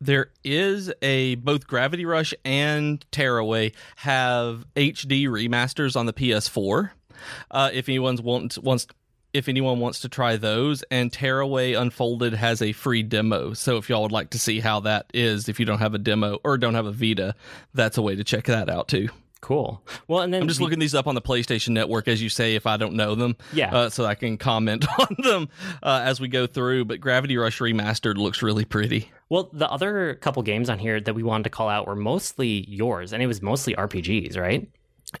There 0.00 0.30
is 0.42 0.90
a 1.02 1.34
both 1.36 1.66
Gravity 1.66 2.06
Rush 2.06 2.32
and 2.44 3.04
Tearaway 3.12 3.72
have 3.96 4.64
HD 4.74 5.26
remasters 5.26 5.94
on 5.94 6.06
the 6.06 6.14
PS4. 6.14 6.90
Uh, 7.50 7.70
if 7.72 7.88
anyone's 7.88 8.22
wants 8.22 8.56
wants 8.58 8.86
if 9.32 9.48
anyone 9.48 9.78
wants 9.80 10.00
to 10.00 10.08
try 10.08 10.36
those, 10.36 10.82
and 10.90 11.12
Tearaway 11.12 11.74
Unfolded 11.74 12.34
has 12.34 12.60
a 12.62 12.72
free 12.72 13.02
demo. 13.02 13.52
So 13.54 13.76
if 13.76 13.88
y'all 13.88 14.02
would 14.02 14.12
like 14.12 14.30
to 14.30 14.38
see 14.38 14.60
how 14.60 14.80
that 14.80 15.06
is, 15.14 15.48
if 15.48 15.58
you 15.60 15.66
don't 15.66 15.78
have 15.78 15.94
a 15.94 15.98
demo 15.98 16.38
or 16.44 16.58
don't 16.58 16.74
have 16.74 16.86
a 16.86 16.92
Vita, 16.92 17.34
that's 17.74 17.98
a 17.98 18.02
way 18.02 18.16
to 18.16 18.24
check 18.24 18.44
that 18.44 18.68
out 18.68 18.88
too. 18.88 19.08
Cool. 19.40 19.82
Well, 20.06 20.20
and 20.20 20.34
then 20.34 20.42
I'm 20.42 20.48
just 20.48 20.58
the- 20.58 20.64
looking 20.64 20.78
these 20.80 20.94
up 20.94 21.06
on 21.06 21.14
the 21.14 21.22
PlayStation 21.22 21.70
Network, 21.70 22.08
as 22.08 22.20
you 22.22 22.28
say, 22.28 22.56
if 22.56 22.66
I 22.66 22.76
don't 22.76 22.92
know 22.92 23.14
them. 23.14 23.36
Yeah. 23.54 23.74
Uh, 23.74 23.88
so 23.88 24.04
I 24.04 24.14
can 24.14 24.36
comment 24.36 24.84
on 24.98 25.16
them 25.18 25.48
uh, 25.82 26.02
as 26.04 26.20
we 26.20 26.28
go 26.28 26.46
through. 26.46 26.84
But 26.84 27.00
Gravity 27.00 27.38
Rush 27.38 27.58
Remastered 27.58 28.16
looks 28.18 28.42
really 28.42 28.66
pretty. 28.66 29.10
Well, 29.30 29.48
the 29.52 29.70
other 29.70 30.16
couple 30.16 30.42
games 30.42 30.68
on 30.68 30.78
here 30.78 31.00
that 31.00 31.14
we 31.14 31.22
wanted 31.22 31.44
to 31.44 31.50
call 31.50 31.70
out 31.70 31.86
were 31.86 31.96
mostly 31.96 32.66
yours, 32.68 33.14
and 33.14 33.22
it 33.22 33.26
was 33.28 33.40
mostly 33.40 33.74
RPGs, 33.74 34.36
right? 34.38 34.68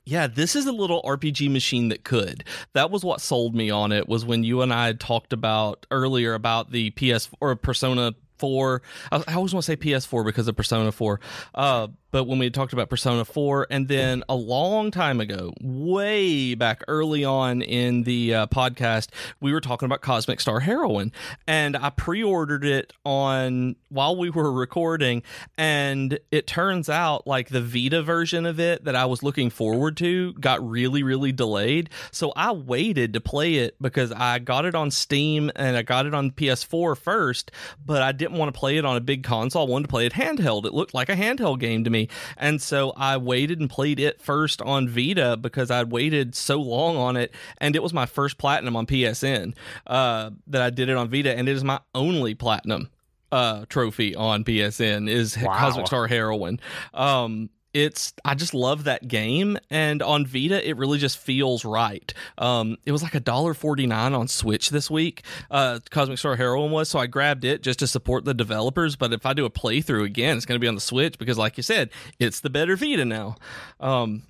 Yeah, 0.04 0.26
this 0.26 0.54
is 0.54 0.66
a 0.66 0.72
little 0.72 1.02
RPG 1.02 1.50
machine 1.50 1.88
that 1.88 2.04
could. 2.04 2.44
That 2.74 2.90
was 2.90 3.04
what 3.04 3.20
sold 3.20 3.54
me 3.54 3.70
on 3.70 3.92
it. 3.92 4.08
Was 4.08 4.24
when 4.24 4.44
you 4.44 4.62
and 4.62 4.72
I 4.72 4.92
talked 4.92 5.32
about 5.32 5.86
earlier 5.90 6.34
about 6.34 6.70
the 6.70 6.90
PS 6.90 7.28
or 7.40 7.56
Persona 7.56 8.14
4. 8.38 8.82
I, 9.12 9.34
always 9.34 9.52
want 9.52 9.64
to 9.64 9.72
say 9.72 9.76
PS4 9.76 10.24
because 10.24 10.48
of 10.48 10.56
Persona 10.56 10.90
4. 10.90 11.20
Uh, 11.54 11.88
but 12.10 12.24
when 12.24 12.38
we 12.38 12.50
talked 12.50 12.72
about 12.72 12.88
Persona 12.88 13.24
4, 13.24 13.66
and 13.70 13.88
then 13.88 14.24
a 14.28 14.34
long 14.34 14.90
time 14.90 15.20
ago, 15.20 15.52
way 15.60 16.54
back 16.54 16.82
early 16.88 17.24
on 17.24 17.62
in 17.62 18.02
the 18.04 18.34
uh, 18.34 18.46
podcast, 18.46 19.08
we 19.40 19.52
were 19.52 19.60
talking 19.60 19.86
about 19.86 20.00
Cosmic 20.00 20.40
Star 20.40 20.60
Heroine, 20.60 21.12
and 21.46 21.76
I 21.76 21.90
pre-ordered 21.90 22.64
it 22.64 22.92
on 23.04 23.76
while 23.88 24.16
we 24.16 24.30
were 24.30 24.52
recording, 24.52 25.22
and 25.56 26.18
it 26.30 26.46
turns 26.46 26.88
out 26.88 27.26
like 27.26 27.48
the 27.48 27.60
Vita 27.60 28.02
version 28.02 28.46
of 28.46 28.60
it 28.60 28.84
that 28.84 28.96
I 28.96 29.06
was 29.06 29.22
looking 29.22 29.50
forward 29.50 29.96
to 29.98 30.32
got 30.34 30.66
really, 30.66 31.02
really 31.02 31.32
delayed. 31.32 31.90
So 32.10 32.32
I 32.36 32.52
waited 32.52 33.12
to 33.14 33.20
play 33.20 33.56
it 33.56 33.76
because 33.80 34.12
I 34.12 34.38
got 34.38 34.64
it 34.64 34.74
on 34.74 34.90
Steam 34.90 35.50
and 35.56 35.76
I 35.76 35.82
got 35.82 36.06
it 36.06 36.14
on 36.14 36.30
PS4 36.30 36.96
first, 36.96 37.50
but 37.84 38.02
I 38.02 38.12
didn't 38.12 38.38
want 38.38 38.52
to 38.52 38.58
play 38.58 38.76
it 38.76 38.84
on 38.84 38.96
a 38.96 39.00
big 39.00 39.22
console. 39.22 39.66
I 39.66 39.70
wanted 39.70 39.84
to 39.84 39.90
play 39.90 40.06
it 40.06 40.12
handheld. 40.14 40.64
It 40.64 40.74
looked 40.74 40.94
like 40.94 41.08
a 41.08 41.16
handheld 41.16 41.60
game 41.60 41.84
to 41.84 41.90
me. 41.90 41.99
And 42.36 42.60
so 42.62 42.92
I 42.96 43.16
waited 43.16 43.60
and 43.60 43.68
played 43.68 44.00
it 44.00 44.20
first 44.20 44.62
on 44.62 44.88
Vita 44.88 45.36
because 45.36 45.70
I'd 45.70 45.90
waited 45.90 46.34
so 46.34 46.60
long 46.60 46.96
on 46.96 47.16
it. 47.16 47.32
And 47.58 47.74
it 47.76 47.82
was 47.82 47.92
my 47.92 48.06
first 48.06 48.38
platinum 48.38 48.76
on 48.76 48.86
PSN 48.86 49.54
uh, 49.86 50.30
that 50.46 50.62
I 50.62 50.70
did 50.70 50.88
it 50.88 50.96
on 50.96 51.08
Vita. 51.08 51.36
And 51.36 51.48
it 51.48 51.52
is 51.52 51.64
my 51.64 51.80
only 51.94 52.34
platinum 52.34 52.90
uh, 53.32 53.64
trophy 53.68 54.14
on 54.14 54.44
PSN 54.44 55.08
is 55.08 55.36
Wow. 55.38 55.56
Cosmic 55.56 55.86
Star 55.86 56.06
Heroine. 56.06 56.60
Um, 56.94 57.50
it's 57.72 58.12
I 58.24 58.34
just 58.34 58.54
love 58.54 58.84
that 58.84 59.08
game, 59.08 59.58
and 59.70 60.02
on 60.02 60.26
Vita 60.26 60.66
it 60.68 60.76
really 60.76 60.98
just 60.98 61.18
feels 61.18 61.64
right. 61.64 62.12
Um, 62.38 62.76
it 62.84 62.92
was 62.92 63.02
like 63.02 63.14
a 63.14 63.20
dollar 63.20 63.54
forty 63.54 63.86
nine 63.86 64.14
on 64.14 64.28
Switch 64.28 64.70
this 64.70 64.90
week. 64.90 65.22
Uh, 65.50 65.80
Cosmic 65.90 66.18
Star 66.18 66.36
Heroine 66.36 66.70
was, 66.70 66.88
so 66.88 66.98
I 66.98 67.06
grabbed 67.06 67.44
it 67.44 67.62
just 67.62 67.78
to 67.80 67.86
support 67.86 68.24
the 68.24 68.34
developers. 68.34 68.96
But 68.96 69.12
if 69.12 69.24
I 69.26 69.32
do 69.32 69.44
a 69.44 69.50
playthrough 69.50 70.04
again, 70.04 70.36
it's 70.36 70.46
going 70.46 70.56
to 70.56 70.62
be 70.62 70.68
on 70.68 70.74
the 70.74 70.80
Switch 70.80 71.18
because, 71.18 71.38
like 71.38 71.56
you 71.56 71.62
said, 71.62 71.90
it's 72.18 72.40
the 72.40 72.50
better 72.50 72.76
Vita 72.76 73.04
now. 73.04 73.36
Um, 73.78 74.22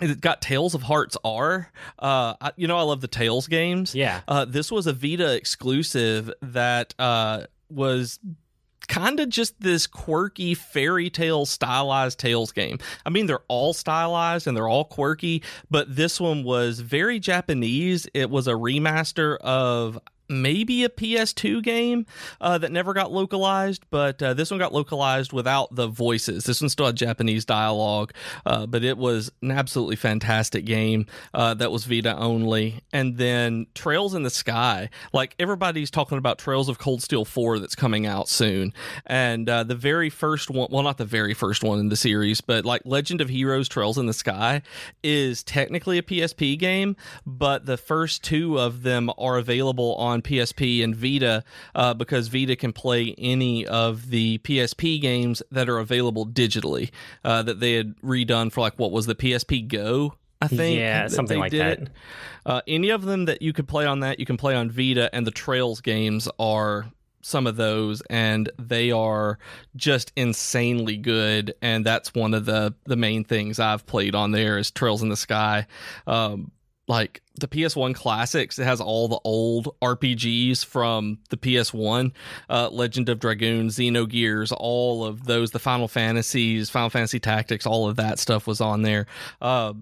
it 0.00 0.20
got 0.20 0.42
Tales 0.42 0.74
of 0.74 0.82
Hearts 0.82 1.16
R. 1.24 1.70
Uh, 1.98 2.34
I, 2.40 2.52
you 2.56 2.66
know 2.66 2.76
I 2.78 2.82
love 2.82 3.00
the 3.00 3.08
Tales 3.08 3.48
games. 3.48 3.94
Yeah. 3.94 4.20
Uh, 4.28 4.44
this 4.44 4.70
was 4.70 4.86
a 4.86 4.92
Vita 4.92 5.34
exclusive 5.34 6.30
that 6.42 6.94
uh, 6.98 7.44
was 7.70 8.18
kind 8.86 9.20
of 9.20 9.28
just 9.28 9.60
this 9.60 9.86
quirky 9.86 10.54
fairy 10.54 11.10
tale 11.10 11.46
stylized 11.46 12.18
Tales 12.18 12.52
game. 12.52 12.78
I 13.04 13.10
mean, 13.10 13.26
they're 13.26 13.40
all 13.48 13.72
stylized 13.72 14.46
and 14.46 14.56
they're 14.56 14.68
all 14.68 14.84
quirky, 14.84 15.42
but 15.70 15.94
this 15.94 16.20
one 16.20 16.44
was 16.44 16.80
very 16.80 17.18
Japanese. 17.18 18.06
It 18.14 18.30
was 18.30 18.48
a 18.48 18.52
remaster 18.52 19.36
of 19.38 19.98
maybe 20.28 20.84
a 20.84 20.88
PS2 20.88 21.62
game 21.62 22.06
uh, 22.40 22.58
that 22.58 22.72
never 22.72 22.92
got 22.92 23.12
localized, 23.12 23.84
but 23.90 24.22
uh, 24.22 24.34
this 24.34 24.50
one 24.50 24.58
got 24.58 24.72
localized 24.72 25.32
without 25.32 25.74
the 25.74 25.86
voices. 25.86 26.44
This 26.44 26.60
one 26.60 26.68
still 26.68 26.86
had 26.86 26.96
Japanese 26.96 27.44
dialogue, 27.44 28.12
uh, 28.44 28.66
but 28.66 28.84
it 28.84 28.98
was 28.98 29.30
an 29.42 29.50
absolutely 29.50 29.96
fantastic 29.96 30.64
game 30.64 31.06
uh, 31.34 31.54
that 31.54 31.70
was 31.70 31.84
Vita 31.84 32.16
only. 32.16 32.82
And 32.92 33.16
then 33.18 33.66
Trails 33.74 34.14
in 34.14 34.22
the 34.22 34.30
Sky, 34.30 34.90
like 35.12 35.34
everybody's 35.38 35.90
talking 35.90 36.18
about 36.18 36.38
Trails 36.38 36.68
of 36.68 36.78
Cold 36.78 37.02
Steel 37.02 37.24
4 37.24 37.58
that's 37.58 37.74
coming 37.74 38.06
out 38.06 38.28
soon. 38.28 38.72
And 39.06 39.48
uh, 39.48 39.64
the 39.64 39.74
very 39.74 40.10
first 40.10 40.50
one, 40.50 40.68
well, 40.70 40.82
not 40.82 40.98
the 40.98 41.04
very 41.04 41.34
first 41.34 41.62
one 41.62 41.78
in 41.78 41.88
the 41.88 41.96
series, 41.96 42.40
but 42.40 42.64
like 42.64 42.82
Legend 42.84 43.20
of 43.20 43.28
Heroes 43.28 43.68
Trails 43.68 43.98
in 43.98 44.06
the 44.06 44.12
Sky 44.12 44.62
is 45.02 45.42
technically 45.42 45.98
a 45.98 46.02
PSP 46.02 46.58
game, 46.58 46.96
but 47.24 47.66
the 47.66 47.76
first 47.76 48.22
two 48.22 48.58
of 48.58 48.82
them 48.82 49.10
are 49.18 49.36
available 49.36 49.94
on 49.96 50.15
PSP 50.22 50.82
and 50.82 50.94
Vita 50.94 51.44
uh, 51.74 51.94
because 51.94 52.28
Vita 52.28 52.56
can 52.56 52.72
play 52.72 53.14
any 53.18 53.66
of 53.66 54.10
the 54.10 54.38
PSP 54.38 55.00
games 55.00 55.42
that 55.50 55.68
are 55.68 55.78
available 55.78 56.26
digitally 56.26 56.90
uh, 57.24 57.42
that 57.42 57.60
they 57.60 57.74
had 57.74 57.96
redone 58.00 58.52
for 58.52 58.60
like 58.60 58.78
what 58.78 58.92
was 58.92 59.06
the 59.06 59.14
PSP 59.14 59.66
Go. 59.66 60.14
I 60.40 60.48
think 60.48 60.78
Yeah, 60.78 61.08
something 61.08 61.38
like 61.38 61.50
did 61.50 61.86
that. 61.86 61.90
Uh, 62.44 62.60
any 62.68 62.90
of 62.90 63.02
them 63.02 63.24
that 63.24 63.40
you 63.40 63.52
could 63.52 63.66
play 63.66 63.86
on 63.86 64.00
that, 64.00 64.20
you 64.20 64.26
can 64.26 64.36
play 64.36 64.54
on 64.54 64.70
Vita, 64.70 65.08
and 65.14 65.26
the 65.26 65.30
Trails 65.30 65.80
games 65.80 66.28
are 66.38 66.86
some 67.22 67.46
of 67.46 67.56
those, 67.56 68.02
and 68.08 68.48
they 68.58 68.92
are 68.92 69.38
just 69.74 70.12
insanely 70.14 70.96
good. 70.96 71.54
And 71.60 71.84
that's 71.84 72.14
one 72.14 72.34
of 72.34 72.44
the 72.44 72.74
the 72.84 72.96
main 72.96 73.24
things 73.24 73.58
I've 73.58 73.86
played 73.86 74.14
on 74.14 74.30
there 74.30 74.58
is 74.58 74.70
Trails 74.70 75.02
in 75.02 75.08
the 75.08 75.16
Sky. 75.16 75.66
Um, 76.06 76.52
like 76.88 77.20
the 77.38 77.48
PS1 77.48 77.94
classics, 77.94 78.58
it 78.58 78.64
has 78.64 78.80
all 78.80 79.08
the 79.08 79.20
old 79.24 79.74
RPGs 79.82 80.64
from 80.64 81.18
the 81.30 81.36
PS1, 81.36 82.12
uh, 82.48 82.68
Legend 82.70 83.08
of 83.08 83.18
Dragoon, 83.18 83.68
Xenogears, 83.68 84.52
all 84.56 85.04
of 85.04 85.24
those, 85.24 85.50
the 85.50 85.58
Final 85.58 85.88
Fantasies, 85.88 86.70
Final 86.70 86.90
Fantasy 86.90 87.18
Tactics, 87.18 87.66
all 87.66 87.88
of 87.88 87.96
that 87.96 88.18
stuff 88.18 88.46
was 88.46 88.60
on 88.60 88.82
there. 88.82 89.06
Uh, 89.40 89.74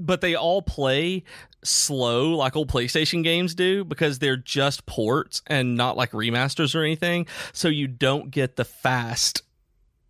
but 0.00 0.20
they 0.20 0.34
all 0.34 0.62
play 0.62 1.24
slow 1.64 2.30
like 2.30 2.54
old 2.54 2.68
PlayStation 2.68 3.24
games 3.24 3.54
do 3.54 3.84
because 3.84 4.18
they're 4.18 4.36
just 4.36 4.86
ports 4.86 5.42
and 5.46 5.76
not 5.76 5.96
like 5.96 6.12
remasters 6.12 6.74
or 6.74 6.82
anything. 6.82 7.26
So 7.52 7.68
you 7.68 7.88
don't 7.88 8.30
get 8.30 8.56
the 8.56 8.64
fast 8.64 9.42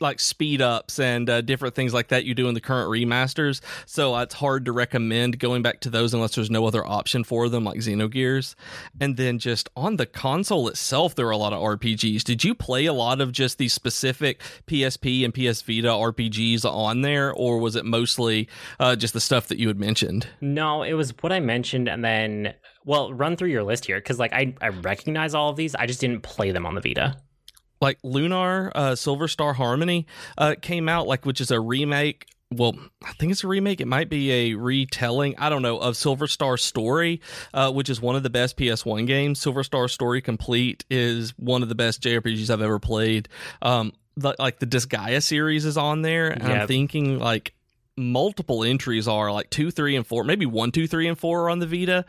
like 0.01 0.21
speed 0.21 0.63
ups 0.63 0.99
and 0.99 1.29
uh, 1.29 1.41
different 1.41 1.75
things 1.75 1.95
like 1.95 2.09
that 2.09 2.25
you 2.25 2.35
do 2.35 2.49
in 2.49 2.55
the 2.55 2.61
current 2.61 2.91
remasters. 2.91 3.61
So 3.87 4.15
uh, 4.15 4.23
it's 4.23 4.35
hard 4.35 4.65
to 4.67 4.73
recommend 4.73 5.39
going 5.39 5.63
back 5.63 5.81
to 5.81 5.91
those 5.91 6.15
unless 6.15 6.35
there's 6.35 6.51
no 6.51 6.67
other 6.67 6.87
option 6.87 7.25
for 7.25 7.49
them, 7.49 7.65
like 7.65 7.79
Xenogears. 7.79 8.55
And 9.01 9.17
then 9.17 9.39
just 9.39 9.69
on 9.77 9.97
the 9.97 10.07
console 10.07 10.69
itself, 10.69 11.15
there 11.15 11.27
are 11.27 11.33
a 11.33 11.37
lot 11.37 11.53
of 11.53 11.61
RPGs. 11.61 12.23
Did 12.23 12.45
you 12.45 12.55
play 12.55 12.87
a 12.87 12.93
lot 12.93 13.21
of 13.21 13.33
just 13.33 13.59
these 13.59 13.73
specific 13.73 14.41
PSP 14.67 15.25
and 15.25 15.35
PS 15.35 15.63
Vita 15.63 15.89
RPGs 15.89 16.65
on 16.65 17.03
there, 17.03 17.33
or 17.33 17.59
was 17.59 17.77
it 17.77 17.85
mostly 17.85 18.49
uh, 18.79 18.97
just 18.97 19.15
the 19.15 19.21
stuff 19.21 19.49
that 19.49 19.59
you 19.59 19.69
had 19.69 19.79
mentioned? 19.79 20.29
No, 20.41 20.83
it 20.83 20.95
was 20.95 21.13
what 21.21 21.33
I 21.33 21.41
mentioned, 21.41 21.89
and 21.89 22.05
then 22.05 22.55
well, 22.85 23.13
run 23.13 23.37
through 23.37 23.51
your 23.51 23.65
list 23.65 23.85
here 23.85 23.99
because 23.99 24.19
like 24.19 24.33
I 24.33 24.55
I 24.61 24.69
recognize 24.69 25.35
all 25.35 25.51
of 25.51 25.57
these, 25.57 25.75
I 25.75 25.87
just 25.87 26.01
didn't 26.01 26.23
play 26.23 26.53
them 26.53 26.67
on 26.67 26.75
the 26.75 26.81
Vita 26.81 27.17
like 27.81 27.99
Lunar 28.03 28.73
uh, 28.75 28.95
Silver 28.95 29.29
Star 29.29 29.53
Harmony 29.53 30.07
uh, 30.37 30.55
came 30.61 30.88
out, 30.88 31.07
like 31.07 31.25
which 31.27 31.41
is 31.41 31.51
a 31.51 31.61
remake. 31.61 32.27
Well, 32.51 32.75
I 33.05 33.12
think 33.12 33.33
it's 33.33 33.45
a 33.45 33.49
remake. 33.49 33.81
It 33.81 33.87
might 33.87 34.09
be 34.09 34.33
a 34.33 34.55
retelling. 34.55 35.35
I 35.37 35.51
don't 35.51 35.61
know 35.61 35.79
of 35.79 35.97
Silver 35.97 36.27
Star 36.27 36.57
Story, 36.57 37.21
uh, 37.53 37.71
which 37.71 37.91
is 37.91 38.01
one 38.01 38.17
of 38.17 38.23
the 38.23 38.31
best 38.31 38.57
PS1 38.57 39.07
games. 39.07 39.38
Silver 39.38 39.62
Star 39.62 39.87
Story 39.87 40.23
Complete 40.23 40.85
is 40.91 41.37
one 41.38 41.62
of 41.62 41.69
the 41.69 41.75
best 41.75 42.03
JRPGs 42.03 42.49
I've 42.49 42.62
ever 42.62 42.79
played. 42.79 43.29
Um, 43.61 43.93
the, 44.17 44.35
like 44.38 44.61
the 44.61 44.67
Disgaea 44.67 45.23
series 45.23 45.67
is 45.67 45.77
on 45.77 46.03
there, 46.03 46.31
and 46.31 46.43
yep. 46.43 46.62
I'm 46.62 46.69
thinking 46.69 47.19
like 47.19 47.53
multiple 47.99 48.64
entries 48.64 49.07
are 49.09 49.31
like 49.31 49.51
two, 49.51 49.71
three, 49.71 49.97
and 49.97 50.07
four, 50.07 50.25
maybe 50.25 50.47
one, 50.47 50.71
two, 50.71 50.87
three, 50.87 51.07
and 51.07 51.19
four 51.19 51.43
are 51.43 51.51
on 51.51 51.59
the 51.59 51.67
Vita. 51.67 52.05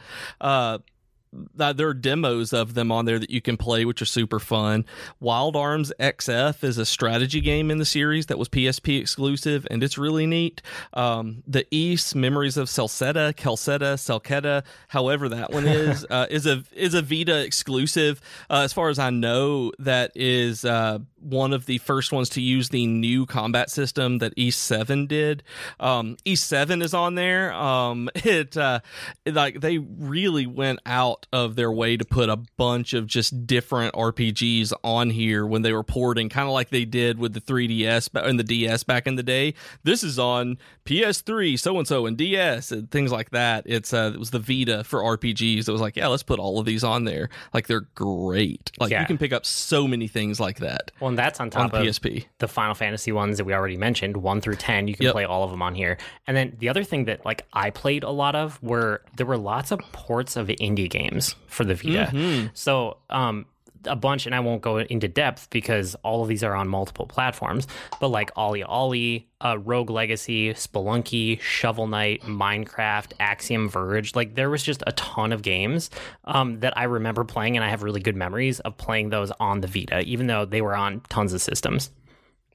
That 1.55 1.77
there 1.77 1.87
are 1.87 1.93
demos 1.93 2.53
of 2.53 2.73
them 2.73 2.91
on 2.91 3.05
there 3.05 3.19
that 3.19 3.29
you 3.29 3.41
can 3.41 3.55
play, 3.55 3.85
which 3.85 4.01
are 4.01 4.05
super 4.05 4.39
fun. 4.39 4.85
Wild 5.19 5.55
Arms 5.55 5.93
XF 5.99 6.63
is 6.63 6.77
a 6.77 6.85
strategy 6.85 7.39
game 7.39 7.69
in 7.69 7.77
the 7.77 7.85
series 7.85 8.25
that 8.27 8.39
was 8.39 8.49
PSP 8.49 8.99
exclusive, 8.99 9.67
and 9.69 9.83
it's 9.83 9.97
really 9.97 10.25
neat. 10.25 10.61
Um, 10.93 11.43
the 11.45 11.67
Ys 11.71 12.15
Memories 12.15 12.57
of 12.57 12.67
Celceta, 12.67 13.33
Calceta, 13.35 13.93
Celceta, 13.95 14.63
however 14.87 15.29
that 15.29 15.51
one 15.51 15.67
is, 15.67 16.05
uh, 16.09 16.25
is 16.29 16.45
a 16.47 16.63
is 16.75 16.93
a 16.93 17.01
Vita 17.01 17.43
exclusive. 17.43 18.21
Uh, 18.49 18.61
as 18.61 18.73
far 18.73 18.89
as 18.89 18.97
I 18.97 19.11
know, 19.11 19.71
that 19.77 20.11
is 20.15 20.65
uh, 20.65 20.99
one 21.21 21.53
of 21.53 21.65
the 21.65 21.79
first 21.79 22.11
ones 22.11 22.29
to 22.29 22.41
use 22.41 22.69
the 22.69 22.87
new 22.87 23.25
combat 23.25 23.69
system 23.69 24.19
that 24.19 24.33
Ys 24.37 24.55
7 24.55 25.07
did. 25.07 25.43
Um, 25.79 26.17
Ys 26.25 26.41
Seven 26.41 26.81
is 26.81 26.93
on 26.93 27.15
there. 27.15 27.53
Um, 27.53 28.09
it 28.15 28.55
uh, 28.57 28.79
like 29.25 29.61
they 29.61 29.77
really 29.77 30.45
went 30.45 30.79
out 30.85 31.09
out 31.09 31.27
of 31.31 31.55
their 31.55 31.71
way 31.71 31.97
to 31.97 32.05
put 32.05 32.29
a 32.29 32.37
bunch 32.57 32.93
of 32.93 33.07
just 33.07 33.47
different 33.47 33.93
RPGs 33.93 34.73
on 34.83 35.09
here 35.09 35.45
when 35.45 35.61
they 35.61 35.73
were 35.73 35.83
porting, 35.83 36.29
kind 36.29 36.47
of 36.47 36.53
like 36.53 36.69
they 36.69 36.85
did 36.85 37.17
with 37.19 37.33
the 37.33 37.41
3DS 37.41 38.09
and 38.27 38.39
the 38.39 38.43
DS 38.43 38.83
back 38.83 39.07
in 39.07 39.15
the 39.15 39.23
day. 39.23 39.53
This 39.83 40.03
is 40.03 40.19
on 40.19 40.57
PS3, 40.85 41.59
so 41.59 41.77
and 41.77 41.87
so, 41.87 42.05
and 42.05 42.17
DS 42.17 42.71
and 42.71 42.89
things 42.91 43.11
like 43.11 43.31
that. 43.31 43.63
It's 43.65 43.93
uh, 43.93 44.11
it 44.13 44.19
was 44.19 44.31
the 44.31 44.39
Vita 44.39 44.83
for 44.83 45.01
RPGs. 45.01 45.67
It 45.67 45.71
was 45.71 45.81
like, 45.81 45.95
yeah, 45.95 46.07
let's 46.07 46.23
put 46.23 46.39
all 46.39 46.59
of 46.59 46.65
these 46.65 46.83
on 46.83 47.05
there. 47.05 47.29
Like 47.53 47.67
they're 47.67 47.87
great. 47.95 48.71
Like 48.79 48.91
yeah. 48.91 49.01
you 49.01 49.07
can 49.07 49.17
pick 49.17 49.33
up 49.33 49.45
so 49.45 49.87
many 49.87 50.07
things 50.07 50.39
like 50.39 50.59
that. 50.59 50.91
Well, 50.99 51.08
and 51.09 51.17
that's 51.17 51.39
on 51.39 51.49
top 51.49 51.73
on 51.73 51.81
of 51.81 51.85
PSP. 51.85 52.25
The 52.37 52.47
Final 52.47 52.73
Fantasy 52.73 53.11
ones 53.11 53.37
that 53.37 53.43
we 53.43 53.53
already 53.53 53.77
mentioned, 53.77 54.17
one 54.17 54.41
through 54.41 54.55
ten. 54.55 54.87
You 54.87 54.95
can 54.95 55.05
yep. 55.05 55.13
play 55.13 55.25
all 55.25 55.43
of 55.43 55.51
them 55.51 55.61
on 55.61 55.75
here. 55.75 55.97
And 56.27 56.37
then 56.37 56.55
the 56.59 56.69
other 56.69 56.83
thing 56.83 57.05
that 57.05 57.25
like 57.25 57.45
I 57.53 57.69
played 57.69 58.03
a 58.03 58.11
lot 58.11 58.35
of 58.35 58.61
were 58.63 59.01
there 59.17 59.25
were 59.25 59.37
lots 59.37 59.71
of 59.71 59.79
ports 59.91 60.35
of 60.35 60.47
indie 60.47 60.89
games 60.89 61.35
for 61.47 61.65
the 61.65 61.75
Vita. 61.75 62.11
Mm-hmm. 62.13 62.47
So, 62.53 62.97
um, 63.09 63.45
a 63.85 63.95
bunch, 63.95 64.25
and 64.25 64.35
I 64.35 64.39
won't 64.39 64.61
go 64.61 64.77
into 64.77 65.07
depth 65.07 65.49
because 65.49 65.95
all 66.03 66.23
of 66.23 66.27
these 66.29 66.43
are 66.43 66.55
on 66.55 66.67
multiple 66.67 67.05
platforms. 67.05 67.67
But 67.99 68.09
like 68.09 68.33
OlliOlli, 68.35 69.25
uh, 69.41 69.57
Rogue 69.59 69.89
Legacy, 69.89 70.53
Spelunky, 70.53 71.39
Shovel 71.39 71.87
Knight, 71.87 72.21
Minecraft, 72.23 73.13
Axiom 73.19 73.69
Verge, 73.69 74.15
like 74.15 74.35
there 74.35 74.49
was 74.49 74.63
just 74.63 74.83
a 74.87 74.91
ton 74.93 75.31
of 75.31 75.41
games 75.41 75.89
um, 76.25 76.59
that 76.59 76.77
I 76.77 76.83
remember 76.83 77.23
playing, 77.23 77.55
and 77.55 77.63
I 77.63 77.69
have 77.69 77.83
really 77.83 78.01
good 78.01 78.15
memories 78.15 78.59
of 78.61 78.77
playing 78.77 79.09
those 79.09 79.31
on 79.39 79.61
the 79.61 79.67
Vita, 79.67 80.01
even 80.01 80.27
though 80.27 80.45
they 80.45 80.61
were 80.61 80.75
on 80.75 81.01
tons 81.09 81.33
of 81.33 81.41
systems. 81.41 81.91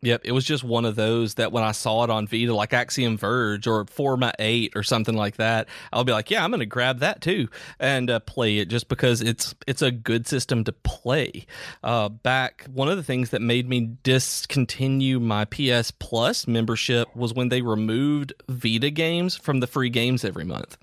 Yep, 0.05 0.21
it 0.25 0.33
was 0.33 0.45
just 0.45 0.63
one 0.63 0.85
of 0.85 0.97
those 0.97 1.35
that 1.35 1.51
when 1.51 1.65
I 1.65 1.73
saw 1.73 2.05
it 2.05 2.11
on 2.11 2.27
Vita, 2.27 2.55
like 2.55 2.75
Axiom 2.75 3.17
Verge 3.17 3.67
or 3.67 3.87
Forma.8 3.87 4.77
or 4.77 4.83
something 4.83 5.15
like 5.15 5.37
that, 5.37 5.67
I'll 5.95 6.05
be 6.05 6.13
like, 6.13 6.31
yeah, 6.31 6.45
I'm 6.45 6.51
going 6.51 6.61
to 6.61 6.67
grab 6.67 6.99
that 6.99 7.23
too 7.23 7.49
and 7.81 8.11
uh, 8.11 8.21
play 8.21 8.59
it 8.59 8.69
just 8.69 8.89
because 8.89 9.23
it's 9.23 9.55
it's 9.67 9.81
a 9.81 9.91
good 9.91 10.27
system 10.27 10.63
to 10.65 10.73
play. 10.73 11.47
Uh, 11.83 12.11
back, 12.11 12.67
one 12.71 12.91
of 12.91 12.99
the 12.99 13.03
things 13.03 13.31
that 13.31 13.41
made 13.41 13.67
me 13.67 13.97
discontinue 14.03 15.21
my 15.21 15.47
PS 15.47 15.91
Plus 15.91 16.47
membership 16.47 17.09
was 17.17 17.33
when 17.33 17.49
they 17.49 17.63
removed 17.63 18.35
Vita 18.47 18.91
games 18.91 19.37
from 19.37 19.61
the 19.61 19.67
free 19.67 19.89
games 19.89 20.23
every 20.23 20.45
month. 20.45 20.77